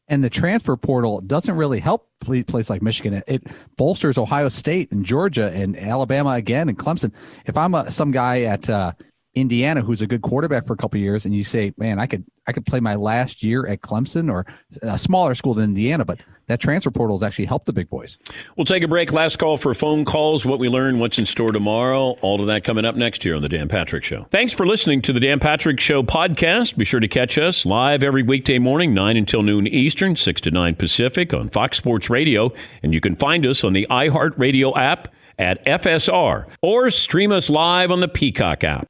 And 0.09 0.25
the 0.25 0.31
transfer 0.31 0.77
portal 0.77 1.21
doesn't 1.21 1.55
really 1.55 1.79
help 1.79 2.09
places 2.21 2.69
like 2.69 2.83
Michigan. 2.83 3.23
It 3.29 3.47
bolsters 3.77 4.19
Ohio 4.19 4.49
State 4.49 4.91
and 4.91 5.05
Georgia 5.05 5.53
and 5.53 5.79
Alabama 5.79 6.31
again 6.31 6.69
and 6.69 6.77
Clemson. 6.77 7.13
If 7.47 7.57
I'm 7.57 7.75
a, 7.75 7.91
some 7.93 8.11
guy 8.11 8.43
at 8.43 8.69
uh, 8.69 8.93
Indiana 9.35 9.81
who's 9.83 10.03
a 10.03 10.07
good 10.07 10.23
quarterback 10.23 10.67
for 10.67 10.73
a 10.73 10.77
couple 10.77 10.99
years, 10.99 11.25
and 11.25 11.35
you 11.35 11.45
say, 11.45 11.73
"Man, 11.77 11.99
I 11.99 12.07
could 12.07 12.25
I 12.47 12.53
could 12.53 12.67
play 12.67 12.81
my 12.81 12.97
last 12.97 13.45
year 13.45 13.65
at 13.67 13.81
Clemson 13.81 14.31
or 14.31 14.45
a 14.83 14.99
smaller 14.99 15.35
school 15.37 15.55
than 15.55 15.67
Indiana," 15.67 16.05
but 16.05 16.19
that 16.49 16.59
transfer 16.59 16.91
portal 16.91 17.17
has 17.17 17.23
actually 17.23 17.45
helped 17.45 17.67
the 17.67 17.73
big 17.73 17.89
boys. 17.89 18.19
We'll 18.57 18.65
take 18.65 18.83
a 18.83 18.89
break. 18.89 19.13
Last 19.13 19.37
call 19.39 19.57
for 19.57 19.73
phone 19.73 20.05
calls. 20.05 20.45
What 20.45 20.59
we 20.59 20.69
learn, 20.69 20.99
what's 20.99 21.17
in 21.17 21.27
store 21.27 21.53
tomorrow. 21.53 22.17
All 22.23 22.41
of 22.41 22.49
that 22.49 22.65
coming 22.65 22.85
up 22.85 22.97
next 22.97 23.25
year 23.25 23.37
on 23.37 23.43
the 23.43 23.49
Dan 23.49 23.69
Patrick 23.69 24.03
Show. 24.03 24.27
Thanks 24.33 24.53
for 24.53 24.67
listening 24.67 25.01
to 25.03 25.13
the 25.13 25.21
Dan 25.21 25.39
Patrick 25.39 25.79
Show 25.79 26.03
podcast. 26.03 26.77
Be 26.77 26.85
sure 26.85 27.01
to 27.01 27.09
catch 27.09 27.39
us 27.39 27.65
live 27.65 28.03
every 28.03 28.25
weekday 28.25 28.59
morning, 28.59 28.93
nine 28.93 29.17
until 29.17 29.43
noon 29.43 29.69
Eastern, 29.69 30.17
six 30.17 30.41
to 30.41 30.51
nine 30.51 30.75
Pacific 30.75 31.33
on 31.33 31.49
Fox 31.51 31.77
Sports 31.77 32.11
Radio, 32.11 32.53
and 32.83 32.93
you 32.93 33.01
can 33.01 33.15
find 33.15 33.47
us 33.47 33.63
on 33.63 33.75
the 33.75 33.87
iHeartRadio 33.89 34.77
app 34.77 35.07
at 35.39 35.65
FSR 35.65 36.47
or 36.63 36.91
stream 36.91 37.31
us 37.31 37.49
live 37.49 37.91
on 37.91 38.01
the 38.01 38.09
Peacock 38.09 38.65
app. 38.65 38.90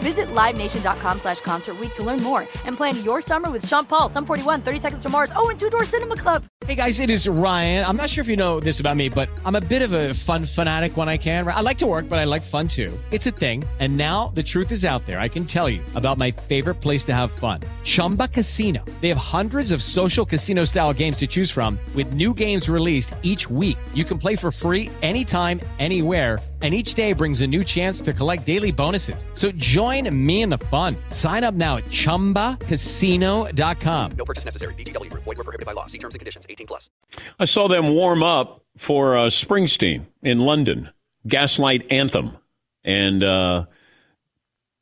Visit 0.00 0.28
LiveNation.com 0.28 1.20
slash 1.20 1.40
Concert 1.40 1.76
to 1.94 2.02
learn 2.02 2.22
more 2.22 2.40
and 2.64 2.76
plan 2.76 3.02
your 3.04 3.20
summer 3.20 3.50
with 3.50 3.66
Sean 3.66 3.84
Paul, 3.84 4.08
Sum 4.08 4.24
41, 4.24 4.62
30 4.62 4.78
Seconds 4.78 5.02
to 5.02 5.08
Mars, 5.08 5.32
oh, 5.36 5.48
and 5.50 5.58
Two 5.58 5.70
Door 5.70 5.84
Cinema 5.84 6.16
Club. 6.16 6.44
Hey 6.66 6.74
guys, 6.74 7.00
it 7.00 7.10
is 7.10 7.26
Ryan. 7.26 7.84
I'm 7.84 7.96
not 7.96 8.10
sure 8.10 8.22
if 8.22 8.28
you 8.28 8.36
know 8.36 8.60
this 8.60 8.80
about 8.80 8.96
me, 8.96 9.08
but 9.08 9.28
I'm 9.44 9.56
a 9.56 9.60
bit 9.60 9.82
of 9.82 9.92
a 9.92 10.14
fun 10.14 10.46
fanatic 10.46 10.96
when 10.96 11.08
I 11.08 11.16
can. 11.16 11.48
I 11.48 11.60
like 11.60 11.78
to 11.78 11.86
work, 11.86 12.08
but 12.08 12.18
I 12.18 12.24
like 12.24 12.42
fun 12.42 12.68
too. 12.68 12.92
It's 13.10 13.26
a 13.26 13.30
thing. 13.30 13.64
And 13.80 13.96
now 13.96 14.28
the 14.34 14.42
truth 14.42 14.70
is 14.70 14.84
out 14.84 15.04
there. 15.04 15.18
I 15.18 15.28
can 15.28 15.44
tell 15.46 15.68
you 15.68 15.82
about 15.94 16.16
my 16.16 16.30
favorite 16.30 16.76
place 16.76 17.04
to 17.06 17.14
have 17.14 17.32
fun. 17.32 17.60
Chumba 17.82 18.28
Casino. 18.28 18.84
They 19.00 19.08
have 19.08 19.18
hundreds 19.18 19.72
of 19.72 19.82
social 19.82 20.24
casino 20.24 20.64
style 20.64 20.92
games 20.92 21.16
to 21.18 21.26
choose 21.26 21.50
from 21.50 21.78
with 21.94 22.12
new 22.12 22.32
games 22.34 22.68
released 22.68 23.14
each 23.22 23.50
week. 23.50 23.78
You 23.94 24.04
can 24.04 24.18
play 24.18 24.36
for 24.36 24.52
free 24.52 24.90
anytime, 25.02 25.60
anywhere 25.78 26.38
and 26.62 26.74
each 26.74 26.94
day 26.94 27.12
brings 27.12 27.40
a 27.40 27.46
new 27.46 27.64
chance 27.64 28.00
to 28.02 28.12
collect 28.12 28.44
daily 28.44 28.70
bonuses. 28.70 29.26
So 29.32 29.50
join 29.52 29.89
me 29.98 30.42
in 30.42 30.50
the 30.50 30.58
fun. 30.58 30.94
Sign 31.08 31.42
up 31.42 31.54
now 31.54 31.78
at 31.78 31.86
ChumbaCasino.com. 31.86 34.12
No 34.12 34.24
purchase 34.26 34.44
necessary. 34.44 34.74
VGW. 34.74 35.10
Void 35.10 35.24
were 35.24 35.34
prohibited 35.36 35.64
by 35.64 35.72
law. 35.72 35.86
See 35.86 35.98
terms 35.98 36.14
and 36.14 36.20
conditions. 36.20 36.46
18 36.50 36.66
plus. 36.66 36.90
I 37.38 37.46
saw 37.46 37.66
them 37.66 37.94
warm 37.94 38.22
up 38.22 38.62
for 38.76 39.16
uh, 39.16 39.28
Springsteen 39.28 40.04
in 40.22 40.40
London. 40.40 40.90
Gaslight 41.26 41.90
Anthem. 41.90 42.36
And 42.84 43.24
uh, 43.24 43.64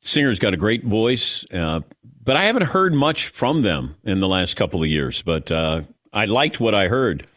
singer's 0.01 0.39
got 0.39 0.53
a 0.53 0.57
great 0.57 0.83
voice, 0.83 1.45
uh, 1.53 1.81
but 2.23 2.35
I 2.35 2.45
haven't 2.45 2.63
heard 2.63 2.93
much 2.93 3.27
from 3.27 3.61
them 3.61 3.95
in 4.03 4.19
the 4.19 4.27
last 4.27 4.55
couple 4.55 4.81
of 4.81 4.89
years. 4.89 5.21
But 5.21 5.51
uh, 5.51 5.81
I 6.13 6.25
liked 6.25 6.59
what 6.59 6.75
I 6.75 6.87
heard. 6.87 7.27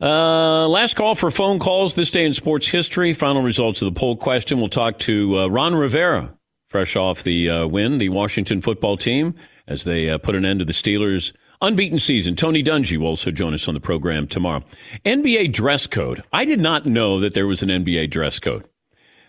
Uh, 0.00 0.66
last 0.66 0.94
call 0.94 1.14
for 1.14 1.30
phone 1.30 1.58
calls 1.58 1.94
this 1.94 2.10
day 2.10 2.24
in 2.24 2.32
sports 2.32 2.68
history. 2.68 3.12
Final 3.12 3.42
results 3.42 3.82
of 3.82 3.92
the 3.92 3.98
poll 3.98 4.16
question. 4.16 4.58
We'll 4.58 4.70
talk 4.70 4.98
to 5.00 5.40
uh, 5.40 5.46
Ron 5.48 5.74
Rivera, 5.74 6.34
fresh 6.70 6.96
off 6.96 7.24
the 7.24 7.50
uh, 7.50 7.66
win, 7.66 7.98
the 7.98 8.08
Washington 8.08 8.62
football 8.62 8.96
team, 8.96 9.34
as 9.66 9.84
they 9.84 10.08
uh, 10.08 10.16
put 10.18 10.36
an 10.36 10.44
end 10.44 10.60
to 10.60 10.64
the 10.64 10.72
Steelers' 10.72 11.32
unbeaten 11.60 11.98
season. 11.98 12.36
Tony 12.36 12.62
Dungy 12.62 12.96
will 12.96 13.08
also 13.08 13.30
join 13.30 13.52
us 13.52 13.68
on 13.68 13.74
the 13.74 13.80
program 13.80 14.26
tomorrow. 14.26 14.62
NBA 15.04 15.52
dress 15.52 15.86
code. 15.86 16.22
I 16.32 16.44
did 16.44 16.60
not 16.60 16.86
know 16.86 17.20
that 17.20 17.34
there 17.34 17.46
was 17.46 17.62
an 17.62 17.68
NBA 17.68 18.10
dress 18.10 18.38
code. 18.38 18.66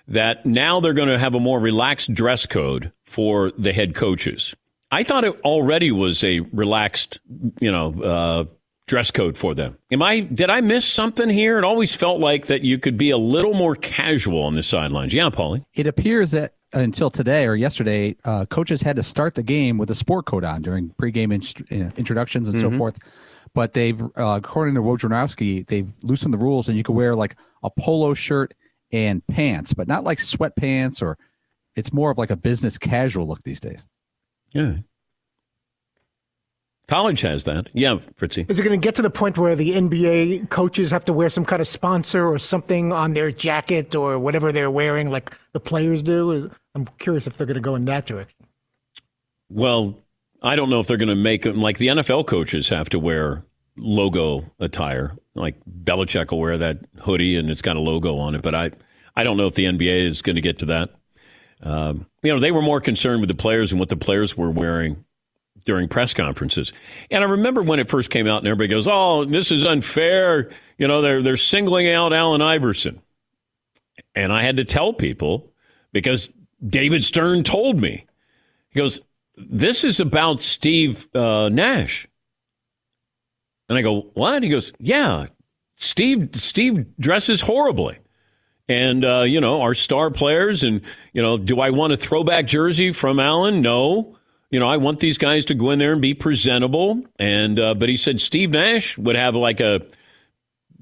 That 0.08 0.46
now 0.46 0.80
they're 0.80 0.94
going 0.94 1.10
to 1.10 1.20
have 1.20 1.36
a 1.36 1.40
more 1.40 1.60
relaxed 1.60 2.14
dress 2.14 2.46
code 2.46 2.92
for 3.06 3.52
the 3.52 3.74
head 3.74 3.96
coaches. 3.96 4.56
I 4.92 5.04
thought 5.04 5.24
it 5.24 5.40
already 5.42 5.92
was 5.92 6.24
a 6.24 6.42
relaxed, 6.52 7.20
you 7.60 7.72
know, 7.72 8.02
uh, 8.02 8.46
dress 8.88 9.10
code 9.10 9.38
for 9.38 9.56
them. 9.56 9.78
Am 9.92 10.04
I 10.04 10.20
did 10.20 10.50
I 10.50 10.60
miss 10.60 10.86
something 10.86 11.30
here? 11.30 11.58
It 11.58 11.64
always 11.64 11.96
felt 11.96 12.20
like 12.20 12.48
that 12.48 12.64
you 12.64 12.78
could 12.78 12.98
be 12.98 13.10
a 13.10 13.18
little 13.18 13.54
more 13.54 13.76
casual 13.76 14.44
on 14.44 14.56
the 14.56 14.64
sidelines. 14.64 15.14
Yeah, 15.14 15.30
Paulie. 15.30 15.64
It 15.74 15.88
appears 15.88 16.32
that 16.32 16.56
until 16.74 17.10
today 17.10 17.46
or 17.46 17.56
yesterday, 17.56 18.16
uh, 18.24 18.46
coaches 18.46 18.82
had 18.82 18.96
to 18.96 19.04
start 19.04 19.36
the 19.36 19.44
game 19.44 19.78
with 19.78 19.92
a 19.92 19.96
sport 19.96 20.26
coat 20.26 20.44
on 20.44 20.62
during 20.62 20.90
pregame 20.92 21.34
in, 21.70 21.82
uh, 21.82 21.92
introductions 21.98 22.48
and 22.48 22.58
mm-hmm. 22.58 22.74
so 22.74 22.78
forth. 22.78 22.98
But 23.54 23.74
they've, 23.74 24.02
uh, 24.02 24.38
according 24.38 24.76
to 24.76 24.82
Wojnarowski, 24.82 25.68
they've 25.68 25.92
loosened 26.02 26.34
the 26.34 26.38
rules, 26.38 26.70
and 26.70 26.78
you 26.78 26.84
can 26.84 26.96
wear 26.96 27.16
like 27.16 27.36
a 27.64 27.70
polo 27.70 28.14
shirt 28.14 28.54
and 28.92 29.26
pants, 29.28 29.74
but 29.74 29.88
not 29.88 30.04
like 30.04 30.20
sweatpants 30.20 31.02
or. 31.02 31.18
It's 31.78 31.94
more 31.94 32.12
of 32.12 32.18
like 32.18 32.32
a 32.32 32.36
business 32.36 32.78
casual 32.78 33.26
look 33.26 33.44
these 33.44 33.62
days. 33.62 33.86
Yeah, 34.52 34.74
College 36.92 37.22
has 37.22 37.46
that. 37.46 37.70
Yeah, 37.72 38.00
Fritzy. 38.18 38.46
Is 38.50 38.60
it 38.60 38.64
going 38.64 38.78
to 38.78 38.86
get 38.86 38.96
to 38.96 39.02
the 39.02 39.10
point 39.10 39.38
where 39.38 39.56
the 39.56 39.72
NBA 39.72 40.50
coaches 40.50 40.92
have 40.92 41.06
to 41.06 41.14
wear 41.14 41.30
some 41.30 41.46
kind 41.46 41.62
of 41.62 41.68
sponsor 41.70 42.28
or 42.28 42.38
something 42.38 42.92
on 42.92 43.14
their 43.14 43.32
jacket 43.32 43.96
or 43.96 44.20
whatever 44.20 44.52
they're 44.52 44.70
wearing, 44.70 45.10
like 45.10 45.32
the 45.54 45.62
players 45.62 46.04
do? 46.04 46.52
I'm 46.76 46.86
curious 47.00 47.28
if 47.28 47.38
they're 47.38 47.48
going 47.48 47.56
to 47.56 47.62
go 47.62 47.76
in 47.76 47.86
that 47.86 48.08
direction. 48.08 48.46
Well, 49.50 50.00
I 50.44 50.58
don't 50.58 50.70
know 50.70 50.82
if 50.82 50.88
they're 50.88 50.98
going 50.98 51.08
to 51.08 51.16
make 51.16 51.44
them 51.44 51.62
like 51.62 51.78
the 51.78 51.88
NFL 51.88 52.28
coaches 52.28 52.68
have 52.68 52.90
to 52.90 53.00
wear 53.00 53.46
logo 53.78 54.52
attire. 54.60 55.16
Like 55.34 55.56
Belichick 55.66 56.32
will 56.32 56.40
wear 56.40 56.58
that 56.58 56.80
hoodie 57.04 57.38
and 57.38 57.50
it's 57.50 57.62
got 57.62 57.78
a 57.78 57.82
logo 57.82 58.18
on 58.18 58.36
it, 58.36 58.42
but 58.42 58.54
I, 58.54 58.72
I 59.16 59.24
don't 59.24 59.38
know 59.38 59.48
if 59.48 59.56
the 59.56 59.64
NBA 59.64 60.08
is 60.08 60.22
going 60.22 60.36
to 60.36 60.42
get 60.42 60.58
to 60.58 60.66
that. 60.66 60.90
Um, 61.64 62.06
you 62.22 62.34
know, 62.34 62.42
they 62.42 62.52
were 62.52 62.62
more 62.62 62.82
concerned 62.82 63.22
with 63.22 63.30
the 63.30 63.34
players 63.34 63.72
and 63.72 63.80
what 63.80 63.88
the 63.88 63.96
players 63.96 64.36
were 64.36 64.52
wearing 64.52 65.06
during 65.66 65.88
press 65.88 66.14
conferences. 66.14 66.74
And 67.10 67.24
I 67.24 67.28
remember 67.28 67.62
when 67.62 67.80
it 67.80 67.90
first 67.90 68.10
came 68.10 68.28
out 68.28 68.40
and 68.40 68.48
everybody 68.48 68.68
goes, 68.68 68.88
"Oh, 68.88 69.26
this 69.26 69.52
is 69.52 69.66
unfair." 69.66 70.50
You 70.78 70.88
know, 70.88 71.02
they're 71.02 71.22
they're 71.22 71.38
singling 71.38 71.88
out 71.90 72.14
Allen 72.14 72.42
Iverson. 72.42 73.02
And 74.16 74.34
I 74.34 74.44
had 74.44 74.58
to 74.58 74.66
tell 74.66 74.94
people 74.94 75.52
because 75.94 76.30
David 76.66 77.04
Stern 77.04 77.44
told 77.44 77.80
me. 77.80 78.06
He 78.70 78.80
goes, 78.80 79.02
This 79.36 79.84
is 79.84 80.00
about 80.00 80.40
Steve 80.40 81.08
uh, 81.16 81.50
Nash. 81.50 82.08
And 83.70 83.78
I 83.78 83.82
go, 83.82 84.12
What? 84.14 84.44
He 84.44 84.50
goes, 84.50 84.72
Yeah, 84.80 85.28
Steve, 85.76 86.30
Steve 86.34 86.86
dresses 87.00 87.42
horribly. 87.42 87.98
And, 88.68 89.04
uh, 89.04 89.22
you 89.22 89.42
know, 89.42 89.62
our 89.62 89.74
star 89.74 90.10
players, 90.12 90.64
and, 90.64 90.82
you 91.12 91.22
know, 91.22 91.38
do 91.38 91.60
I 91.60 91.72
want 91.72 91.92
a 91.92 91.98
throwback 91.98 92.46
jersey 92.46 92.94
from 92.94 93.20
Allen? 93.20 93.62
No. 93.62 94.18
You 94.52 94.60
know, 94.60 94.68
I 94.68 94.78
want 94.78 95.00
these 95.00 95.18
guys 95.18 95.46
to 95.46 95.56
go 95.56 95.72
in 95.72 95.80
there 95.80 95.94
and 95.94 96.02
be 96.02 96.14
presentable. 96.14 97.04
And, 97.18 97.58
uh, 97.58 97.74
but 97.74 97.88
he 97.90 97.96
said 97.96 98.22
Steve 98.22 98.52
Nash 98.52 98.98
would 98.98 99.16
have 99.16 99.36
like 99.36 99.62
a, 99.62 99.82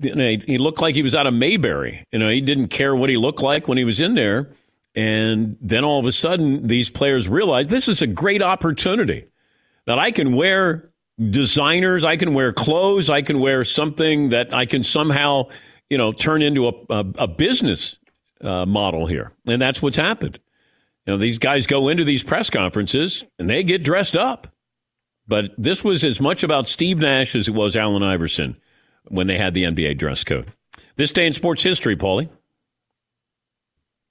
you 0.02 0.16
know, 0.16 0.38
he 0.46 0.58
looked 0.58 0.82
like 0.82 0.96
he 0.96 1.04
was 1.04 1.14
out 1.14 1.28
of 1.28 1.34
Mayberry. 1.34 2.04
You 2.12 2.20
know, 2.20 2.30
he 2.30 2.42
didn't 2.42 2.70
care 2.70 2.96
what 2.96 3.10
he 3.10 3.18
looked 3.18 3.42
like 3.42 3.68
when 3.68 3.78
he 3.78 3.84
was 3.84 4.00
in 4.00 4.16
there. 4.16 4.50
And 4.96 5.56
then 5.62 5.84
all 5.84 6.00
of 6.00 6.06
a 6.08 6.12
sudden, 6.12 6.66
these 6.66 6.90
players 6.90 7.28
realize 7.28 7.68
this 7.68 7.88
is 7.88 8.02
a 8.02 8.08
great 8.08 8.42
opportunity 8.42 9.28
that 9.86 10.00
I 10.00 10.12
can 10.12 10.36
wear 10.36 10.90
designers, 11.30 12.04
I 12.04 12.18
can 12.18 12.34
wear 12.34 12.52
clothes, 12.52 13.10
I 13.10 13.22
can 13.22 13.40
wear 13.40 13.64
something 13.64 14.30
that 14.30 14.54
I 14.54 14.66
can 14.66 14.84
somehow, 14.84 15.50
you 15.90 15.98
know, 15.98 16.12
turn 16.12 16.42
into 16.42 16.70
a, 16.70 16.72
a, 16.90 17.06
a 17.20 17.28
business 17.28 17.98
uh, 18.42 18.66
model 18.66 19.06
here. 19.06 19.34
And 19.46 19.62
that's 19.62 19.82
what's 19.82 19.98
happened. 19.98 20.40
You 21.06 21.14
know, 21.14 21.18
these 21.18 21.40
guys 21.40 21.68
go 21.68 21.88
into 21.88 22.04
these 22.04 22.24
press 22.24 22.50
conferences 22.50 23.24
and 23.38 23.50
they 23.50 23.64
get 23.64 23.84
dressed 23.84 24.16
up. 24.16 24.48
But 25.28 25.52
this 25.58 25.84
was 25.84 26.04
as 26.04 26.20
much 26.20 26.44
about 26.44 26.68
Steve 26.68 26.98
Nash 27.00 27.36
as 27.36 27.48
it 27.48 27.54
was 27.54 27.76
Allen 27.76 28.04
Iverson 28.04 28.58
when 29.08 29.28
they 29.28 29.38
had 29.38 29.54
the 29.54 29.64
NBA 29.64 29.98
dress 29.98 30.24
code. 30.24 30.52
This 30.96 31.12
day 31.12 31.28
in 31.28 31.34
sports 31.34 31.64
history, 31.64 31.96
Paulie. 31.96 32.30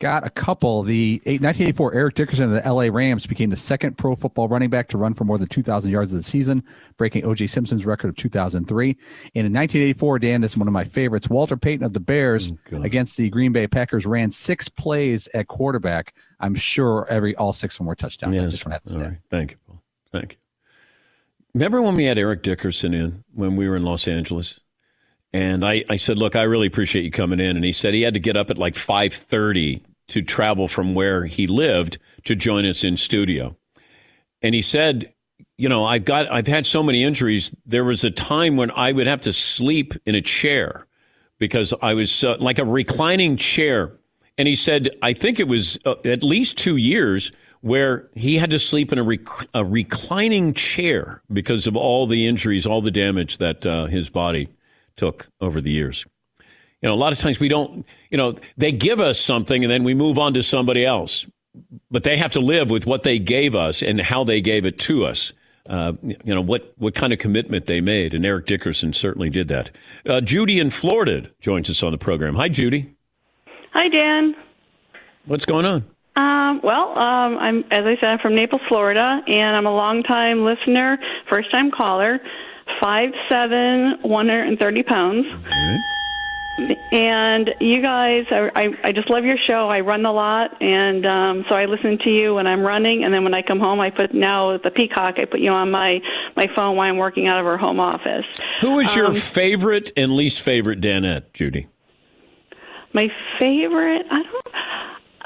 Got 0.00 0.24
a 0.24 0.30
couple. 0.30 0.84
The 0.84 1.16
1984 1.24 1.94
Eric 1.94 2.14
Dickerson 2.14 2.44
of 2.44 2.50
the 2.52 2.72
LA 2.72 2.84
Rams 2.84 3.26
became 3.26 3.50
the 3.50 3.56
second 3.56 3.98
pro 3.98 4.14
football 4.14 4.46
running 4.46 4.70
back 4.70 4.88
to 4.90 4.98
run 4.98 5.12
for 5.12 5.24
more 5.24 5.38
than 5.38 5.48
2,000 5.48 5.90
yards 5.90 6.12
of 6.12 6.18
the 6.18 6.22
season, 6.22 6.62
breaking 6.98 7.24
O.J. 7.24 7.48
Simpson's 7.48 7.84
record 7.84 8.08
of 8.08 8.14
2003. 8.14 8.90
And 8.90 8.96
in 9.46 9.52
1984, 9.52 10.18
Dan, 10.20 10.40
this 10.40 10.52
is 10.52 10.58
one 10.58 10.68
of 10.68 10.72
my 10.72 10.84
favorites. 10.84 11.28
Walter 11.28 11.56
Payton 11.56 11.84
of 11.84 11.94
the 11.94 12.00
Bears 12.00 12.52
oh, 12.72 12.82
against 12.82 13.16
the 13.16 13.28
Green 13.28 13.52
Bay 13.52 13.66
Packers 13.66 14.06
ran 14.06 14.30
six 14.30 14.68
plays 14.68 15.28
at 15.34 15.48
quarterback. 15.48 16.14
I'm 16.38 16.54
sure 16.54 17.04
every 17.10 17.34
all 17.34 17.52
six 17.52 17.74
of 17.74 17.78
them 17.78 17.86
were 17.88 17.96
touchdowns. 17.96 18.36
Yes. 18.36 18.44
I 18.44 18.48
just 18.50 18.66
want 18.66 18.84
to 18.84 18.92
say. 18.92 19.18
Thank 19.30 19.52
you, 19.52 19.56
Paul. 19.66 19.82
Thank 20.12 20.34
you. 20.34 20.38
Remember 21.54 21.82
when 21.82 21.96
we 21.96 22.04
had 22.04 22.18
Eric 22.18 22.44
Dickerson 22.44 22.94
in 22.94 23.24
when 23.34 23.56
we 23.56 23.68
were 23.68 23.74
in 23.74 23.82
Los 23.82 24.06
Angeles? 24.06 24.60
And 25.32 25.64
I, 25.64 25.84
I 25.90 25.96
said, 25.96 26.16
look, 26.16 26.36
I 26.36 26.42
really 26.42 26.66
appreciate 26.66 27.04
you 27.04 27.10
coming 27.10 27.40
in. 27.40 27.56
And 27.56 27.64
he 27.64 27.72
said 27.72 27.94
he 27.94 28.02
had 28.02 28.14
to 28.14 28.20
get 28.20 28.36
up 28.36 28.50
at 28.50 28.58
like 28.58 28.74
5.30 28.74 29.82
to 30.08 30.22
travel 30.22 30.68
from 30.68 30.94
where 30.94 31.26
he 31.26 31.46
lived 31.46 31.98
to 32.24 32.34
join 32.34 32.64
us 32.64 32.82
in 32.82 32.96
studio. 32.96 33.56
And 34.40 34.54
he 34.54 34.62
said, 34.62 35.12
you 35.58 35.68
know, 35.68 35.84
I've 35.84 36.04
got, 36.04 36.30
I've 36.32 36.46
had 36.46 36.66
so 36.66 36.82
many 36.82 37.02
injuries. 37.02 37.54
There 37.66 37.84
was 37.84 38.04
a 38.04 38.10
time 38.10 38.56
when 38.56 38.70
I 38.70 38.92
would 38.92 39.06
have 39.06 39.20
to 39.22 39.32
sleep 39.32 39.94
in 40.06 40.14
a 40.14 40.22
chair 40.22 40.86
because 41.38 41.74
I 41.82 41.94
was 41.94 42.24
uh, 42.24 42.36
like 42.38 42.58
a 42.58 42.64
reclining 42.64 43.36
chair. 43.36 43.92
And 44.38 44.48
he 44.48 44.54
said, 44.54 44.90
I 45.02 45.12
think 45.12 45.40
it 45.40 45.48
was 45.48 45.78
uh, 45.84 45.96
at 46.04 46.22
least 46.22 46.56
two 46.56 46.76
years 46.76 47.32
where 47.60 48.08
he 48.14 48.38
had 48.38 48.50
to 48.50 48.58
sleep 48.58 48.92
in 48.92 48.98
a, 48.98 49.02
rec- 49.02 49.48
a 49.52 49.64
reclining 49.64 50.54
chair 50.54 51.22
because 51.32 51.66
of 51.66 51.76
all 51.76 52.06
the 52.06 52.26
injuries, 52.26 52.64
all 52.64 52.80
the 52.80 52.92
damage 52.92 53.38
that 53.38 53.66
uh, 53.66 53.86
his 53.86 54.08
body 54.08 54.48
took 54.98 55.28
over 55.40 55.62
the 55.62 55.70
years. 55.70 56.04
You 56.82 56.88
know, 56.88 56.94
a 56.94 56.96
lot 56.96 57.12
of 57.12 57.18
times 57.18 57.40
we 57.40 57.48
don't, 57.48 57.86
you 58.10 58.18
know, 58.18 58.34
they 58.56 58.70
give 58.70 59.00
us 59.00 59.18
something 59.18 59.64
and 59.64 59.70
then 59.70 59.84
we 59.84 59.94
move 59.94 60.18
on 60.18 60.34
to 60.34 60.42
somebody 60.42 60.84
else. 60.84 61.26
But 61.90 62.04
they 62.04 62.16
have 62.18 62.32
to 62.32 62.40
live 62.40 62.70
with 62.70 62.86
what 62.86 63.02
they 63.02 63.18
gave 63.18 63.54
us 63.54 63.82
and 63.82 64.00
how 64.00 64.22
they 64.22 64.40
gave 64.40 64.64
it 64.64 64.78
to 64.80 65.06
us. 65.06 65.32
Uh, 65.68 65.92
you 66.02 66.34
know, 66.34 66.40
what, 66.40 66.72
what 66.78 66.94
kind 66.94 67.12
of 67.12 67.18
commitment 67.18 67.66
they 67.66 67.80
made. 67.80 68.14
And 68.14 68.24
Eric 68.24 68.46
Dickerson 68.46 68.92
certainly 68.92 69.28
did 69.28 69.48
that. 69.48 69.70
Uh, 70.06 70.20
Judy 70.20 70.60
in 70.60 70.70
Florida 70.70 71.30
joins 71.40 71.68
us 71.68 71.82
on 71.82 71.92
the 71.92 71.98
program. 71.98 72.36
Hi, 72.36 72.48
Judy. 72.48 72.94
Hi, 73.72 73.88
Dan. 73.88 74.34
What's 75.26 75.44
going 75.44 75.66
on? 75.66 75.84
Um, 76.16 76.60
well, 76.64 76.98
um, 76.98 77.36
I'm 77.38 77.58
as 77.70 77.82
I 77.84 77.96
said, 78.00 78.08
I'm 78.08 78.18
from 78.18 78.34
Naples, 78.34 78.62
Florida, 78.68 79.20
and 79.26 79.56
I'm 79.56 79.66
a 79.66 79.74
longtime 79.74 80.42
listener, 80.44 80.98
first 81.30 81.52
time 81.52 81.70
caller 81.70 82.18
five 82.80 83.10
seven, 83.28 83.98
one 84.02 84.26
hundred 84.28 84.48
and 84.48 84.58
thirty 84.58 84.82
pounds. 84.82 85.26
And 86.90 87.50
you 87.60 87.80
guys, 87.80 88.24
I, 88.32 88.50
I 88.56 88.64
I 88.82 88.92
just 88.92 89.08
love 89.10 89.24
your 89.24 89.36
show. 89.46 89.68
I 89.68 89.78
run 89.78 90.04
a 90.04 90.12
lot, 90.12 90.60
and 90.60 91.06
um, 91.06 91.44
so 91.48 91.54
I 91.54 91.66
listen 91.66 91.98
to 91.98 92.10
you 92.10 92.34
when 92.34 92.48
I'm 92.48 92.62
running, 92.62 93.04
and 93.04 93.14
then 93.14 93.22
when 93.22 93.32
I 93.32 93.42
come 93.42 93.60
home, 93.60 93.78
I 93.78 93.90
put 93.90 94.12
now 94.12 94.58
the 94.58 94.72
Peacock. 94.72 95.18
I 95.18 95.24
put 95.24 95.38
you 95.38 95.50
on 95.52 95.70
my 95.70 96.00
my 96.34 96.48
phone 96.56 96.74
while 96.76 96.88
I'm 96.88 96.96
working 96.96 97.28
out 97.28 97.38
of 97.38 97.46
our 97.46 97.58
home 97.58 97.78
office. 97.78 98.24
Who 98.60 98.80
is 98.80 98.96
your 98.96 99.06
Um, 99.06 99.14
favorite 99.14 99.92
and 99.96 100.16
least 100.16 100.40
favorite 100.40 100.80
Danette, 100.80 101.32
Judy? 101.32 101.68
My 102.92 103.08
favorite, 103.38 104.06
I 104.10 104.22
don't. 104.24 104.46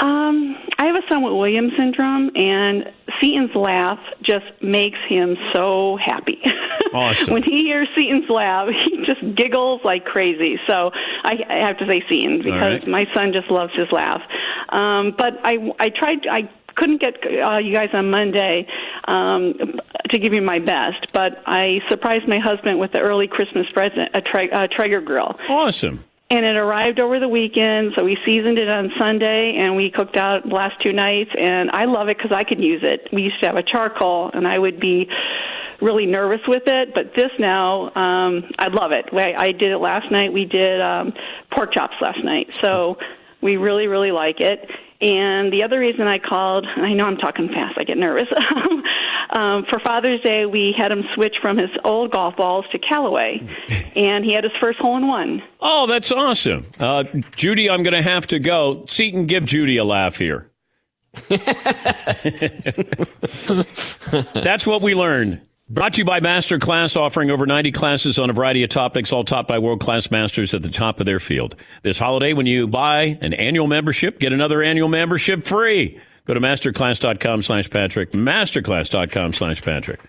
Um, 0.00 0.57
I 0.78 0.86
have 0.86 0.96
a 0.96 1.09
son 1.09 1.22
with 1.22 1.32
Williams 1.32 1.72
syndrome, 1.78 2.30
and 2.34 2.92
Seton's 3.20 3.54
laugh 3.54 3.98
just 4.22 4.46
makes 4.62 4.98
him 5.08 5.36
so 5.52 5.98
happy. 6.04 6.40
Awesome. 6.94 7.32
when 7.32 7.42
he 7.42 7.64
hears 7.64 7.88
Seton's 7.96 8.28
laugh, 8.28 8.68
he 8.84 8.98
just 9.06 9.34
giggles 9.34 9.80
like 9.82 10.04
crazy. 10.04 10.56
So 10.68 10.90
I, 11.24 11.36
I 11.48 11.66
have 11.66 11.78
to 11.78 11.86
say 11.86 12.02
Seton 12.10 12.42
because 12.42 12.80
right. 12.80 12.86
my 12.86 13.04
son 13.14 13.32
just 13.32 13.50
loves 13.50 13.72
his 13.74 13.86
laugh. 13.90 14.20
Um, 14.68 15.14
but 15.16 15.32
I, 15.42 15.72
I 15.80 15.88
tried. 15.88 16.26
I 16.30 16.50
couldn't 16.76 17.00
get 17.00 17.14
uh, 17.24 17.58
you 17.58 17.74
guys 17.74 17.88
on 17.92 18.10
Monday 18.10 18.66
um, 19.06 19.54
to 20.10 20.18
give 20.18 20.32
you 20.32 20.42
my 20.42 20.58
best, 20.58 21.12
but 21.12 21.42
I 21.46 21.80
surprised 21.88 22.28
my 22.28 22.38
husband 22.38 22.78
with 22.78 22.92
the 22.92 23.00
early 23.00 23.28
Christmas 23.28 23.66
present, 23.72 24.10
a, 24.14 24.20
tre- 24.20 24.50
a 24.50 24.68
Traeger 24.68 25.00
grill. 25.00 25.36
Awesome. 25.48 26.04
And 26.32 26.46
it 26.46 26.56
arrived 26.56 26.98
over 26.98 27.20
the 27.20 27.28
weekend, 27.28 27.92
so 27.94 28.06
we 28.06 28.16
seasoned 28.24 28.56
it 28.56 28.66
on 28.66 28.90
Sunday, 28.98 29.54
and 29.58 29.76
we 29.76 29.90
cooked 29.90 30.16
out 30.16 30.48
the 30.48 30.54
last 30.54 30.76
two 30.82 30.94
nights. 30.94 31.28
And 31.38 31.70
I 31.70 31.84
love 31.84 32.08
it 32.08 32.16
because 32.16 32.34
I 32.34 32.42
can 32.42 32.62
use 32.62 32.80
it. 32.82 33.06
We 33.12 33.20
used 33.20 33.38
to 33.42 33.48
have 33.48 33.56
a 33.56 33.62
charcoal, 33.62 34.30
and 34.32 34.48
I 34.48 34.58
would 34.58 34.80
be 34.80 35.06
really 35.82 36.06
nervous 36.06 36.40
with 36.48 36.62
it, 36.64 36.94
but 36.94 37.12
this 37.14 37.30
now, 37.38 37.92
um, 37.94 38.44
I 38.58 38.68
love 38.68 38.92
it. 38.92 39.10
I, 39.12 39.34
I 39.36 39.46
did 39.48 39.72
it 39.72 39.78
last 39.78 40.10
night. 40.10 40.32
We 40.32 40.46
did 40.46 40.80
um, 40.80 41.12
pork 41.54 41.74
chops 41.74 41.96
last 42.00 42.24
night, 42.24 42.56
so 42.62 42.96
we 43.42 43.58
really, 43.58 43.86
really 43.86 44.12
like 44.12 44.40
it. 44.40 44.70
And 45.03 45.53
the 45.53 45.64
other 45.64 45.80
reason 45.80 46.07
I 46.07 46.20
called, 46.20 46.64
I 46.76 46.92
know 46.92 47.07
I'm 47.07 47.16
talking 47.16 47.48
fast, 47.48 47.76
I 47.76 47.82
get 47.82 47.98
nervous. 47.98 48.28
um, 49.30 49.66
for 49.68 49.80
Father's 49.80 50.20
Day, 50.20 50.46
we 50.46 50.72
had 50.78 50.92
him 50.92 51.03
switch 51.16 51.34
from 51.42 51.59
his 51.59 51.70
old 51.84 52.12
golf 52.12 52.36
balls 52.36 52.64
to 52.70 52.78
Callaway, 52.78 53.40
and 53.96 54.24
he 54.24 54.32
had 54.32 54.44
his 54.44 54.53
first 54.62 54.78
hole 54.78 54.96
in 54.96 55.09
one. 55.09 55.42
Oh, 55.61 55.88
that's 55.88 56.12
awesome. 56.12 56.66
Uh, 56.78 57.03
Judy, 57.34 57.68
I'm 57.68 57.82
going 57.82 57.94
to 57.94 58.03
have 58.03 58.28
to 58.28 58.38
go. 58.38 58.84
Seton, 58.86 59.26
give 59.26 59.44
Judy 59.44 59.76
a 59.76 59.84
laugh 59.84 60.16
here. 60.16 60.48
That's 64.32 64.66
what 64.66 64.80
we 64.80 64.94
learned. 64.94 65.42
Brought 65.68 65.94
to 65.94 65.98
you 65.98 66.04
by 66.04 66.20
Masterclass, 66.20 66.96
offering 66.96 67.30
over 67.30 67.46
90 67.46 67.70
classes 67.72 68.18
on 68.18 68.28
a 68.28 68.32
variety 68.32 68.62
of 68.62 68.70
topics, 68.70 69.12
all 69.12 69.24
taught 69.24 69.48
by 69.48 69.58
world 69.58 69.80
class 69.80 70.10
masters 70.10 70.52
at 70.52 70.62
the 70.62 70.68
top 70.68 71.00
of 71.00 71.06
their 71.06 71.20
field. 71.20 71.56
This 71.82 71.98
holiday, 71.98 72.32
when 72.32 72.46
you 72.46 72.66
buy 72.66 73.16
an 73.20 73.32
annual 73.32 73.68
membership, 73.68 74.18
get 74.18 74.32
another 74.32 74.62
annual 74.62 74.88
membership 74.88 75.44
free. 75.44 75.98
Go 76.26 76.34
to 76.34 76.40
masterclass.com 76.40 77.42
slash 77.42 77.70
Patrick, 77.70 78.12
masterclass.com 78.12 79.32
slash 79.32 79.62
Patrick. 79.62 80.00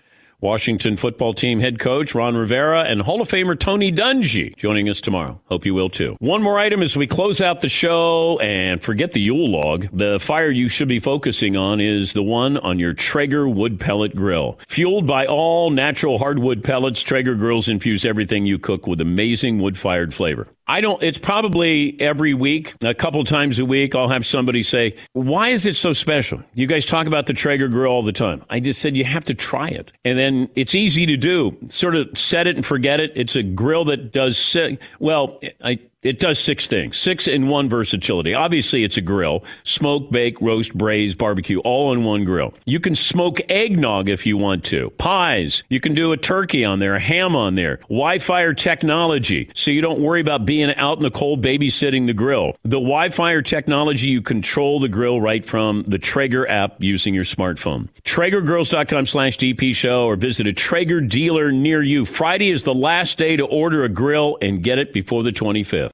Washington 0.44 0.98
football 0.98 1.32
team 1.32 1.58
head 1.58 1.78
coach 1.78 2.14
Ron 2.14 2.36
Rivera 2.36 2.82
and 2.82 3.00
Hall 3.00 3.22
of 3.22 3.30
Famer 3.30 3.58
Tony 3.58 3.90
Dungy 3.90 4.54
joining 4.56 4.90
us 4.90 5.00
tomorrow. 5.00 5.40
Hope 5.46 5.64
you 5.64 5.72
will 5.72 5.88
too. 5.88 6.18
One 6.20 6.42
more 6.42 6.58
item 6.58 6.82
as 6.82 6.98
we 6.98 7.06
close 7.06 7.40
out 7.40 7.62
the 7.62 7.70
show 7.70 8.38
and 8.40 8.82
forget 8.82 9.12
the 9.12 9.22
Yule 9.22 9.50
log. 9.50 9.88
The 9.90 10.20
fire 10.20 10.50
you 10.50 10.68
should 10.68 10.86
be 10.86 10.98
focusing 10.98 11.56
on 11.56 11.80
is 11.80 12.12
the 12.12 12.22
one 12.22 12.58
on 12.58 12.78
your 12.78 12.92
Traeger 12.92 13.48
wood 13.48 13.80
pellet 13.80 14.14
grill. 14.14 14.58
Fueled 14.68 15.06
by 15.06 15.24
all 15.24 15.70
natural 15.70 16.18
hardwood 16.18 16.62
pellets, 16.62 17.00
Traeger 17.00 17.36
grills 17.36 17.66
infuse 17.66 18.04
everything 18.04 18.44
you 18.44 18.58
cook 18.58 18.86
with 18.86 19.00
amazing 19.00 19.60
wood 19.60 19.78
fired 19.78 20.12
flavor. 20.12 20.46
I 20.66 20.80
don't, 20.80 21.02
it's 21.02 21.18
probably 21.18 22.00
every 22.00 22.32
week, 22.32 22.74
a 22.82 22.94
couple 22.94 23.22
times 23.24 23.58
a 23.58 23.64
week, 23.64 23.94
I'll 23.94 24.08
have 24.08 24.24
somebody 24.24 24.62
say, 24.62 24.96
Why 25.12 25.48
is 25.48 25.66
it 25.66 25.76
so 25.76 25.92
special? 25.92 26.42
You 26.54 26.66
guys 26.66 26.86
talk 26.86 27.06
about 27.06 27.26
the 27.26 27.34
Traeger 27.34 27.68
grill 27.68 27.92
all 27.92 28.02
the 28.02 28.12
time. 28.12 28.44
I 28.48 28.60
just 28.60 28.80
said, 28.80 28.96
You 28.96 29.04
have 29.04 29.24
to 29.26 29.34
try 29.34 29.68
it. 29.68 29.92
And 30.04 30.18
then 30.18 30.48
it's 30.54 30.74
easy 30.74 31.04
to 31.06 31.16
do. 31.16 31.56
Sort 31.68 31.94
of 31.94 32.16
set 32.16 32.46
it 32.46 32.56
and 32.56 32.64
forget 32.64 32.98
it. 33.00 33.12
It's 33.14 33.36
a 33.36 33.42
grill 33.42 33.84
that 33.86 34.12
does, 34.12 34.56
well, 34.98 35.38
I, 35.62 35.78
It 36.04 36.20
does 36.20 36.38
six 36.38 36.66
things, 36.66 36.98
six 36.98 37.26
in 37.26 37.48
one 37.48 37.66
versatility. 37.66 38.34
Obviously, 38.34 38.84
it's 38.84 38.98
a 38.98 39.00
grill 39.00 39.42
smoke, 39.62 40.10
bake, 40.10 40.38
roast, 40.42 40.76
braise, 40.76 41.14
barbecue, 41.14 41.60
all 41.60 41.94
in 41.94 42.04
one 42.04 42.24
grill. 42.24 42.52
You 42.66 42.78
can 42.78 42.94
smoke 42.94 43.40
eggnog 43.48 44.10
if 44.10 44.26
you 44.26 44.36
want 44.36 44.64
to, 44.66 44.90
pies. 44.98 45.62
You 45.70 45.80
can 45.80 45.94
do 45.94 46.12
a 46.12 46.18
turkey 46.18 46.62
on 46.62 46.78
there, 46.78 46.94
a 46.94 47.00
ham 47.00 47.34
on 47.34 47.54
there, 47.54 47.78
Wi 47.88 48.18
Fi 48.18 48.52
technology, 48.52 49.50
so 49.54 49.70
you 49.70 49.80
don't 49.80 50.00
worry 50.00 50.20
about 50.20 50.44
being 50.44 50.74
out 50.74 50.98
in 50.98 51.02
the 51.02 51.10
cold 51.10 51.42
babysitting 51.42 52.06
the 52.06 52.12
grill. 52.12 52.54
The 52.64 52.76
Wi 52.76 53.08
Fi 53.08 53.40
technology, 53.40 54.08
you 54.08 54.20
control 54.20 54.80
the 54.80 54.90
grill 54.90 55.22
right 55.22 55.42
from 55.42 55.84
the 55.84 55.98
Traeger 55.98 56.46
app 56.46 56.76
using 56.80 57.14
your 57.14 57.24
smartphone. 57.24 57.88
TraegerGrills.com 58.02 59.06
slash 59.06 59.38
DP 59.38 59.74
show 59.74 60.04
or 60.04 60.16
visit 60.16 60.46
a 60.46 60.52
Traeger 60.52 61.00
dealer 61.00 61.50
near 61.50 61.82
you. 61.82 62.04
Friday 62.04 62.50
is 62.50 62.64
the 62.64 62.74
last 62.74 63.16
day 63.16 63.36
to 63.36 63.46
order 63.46 63.84
a 63.84 63.88
grill 63.88 64.36
and 64.42 64.62
get 64.62 64.78
it 64.78 64.92
before 64.92 65.22
the 65.22 65.30
25th. 65.30 65.93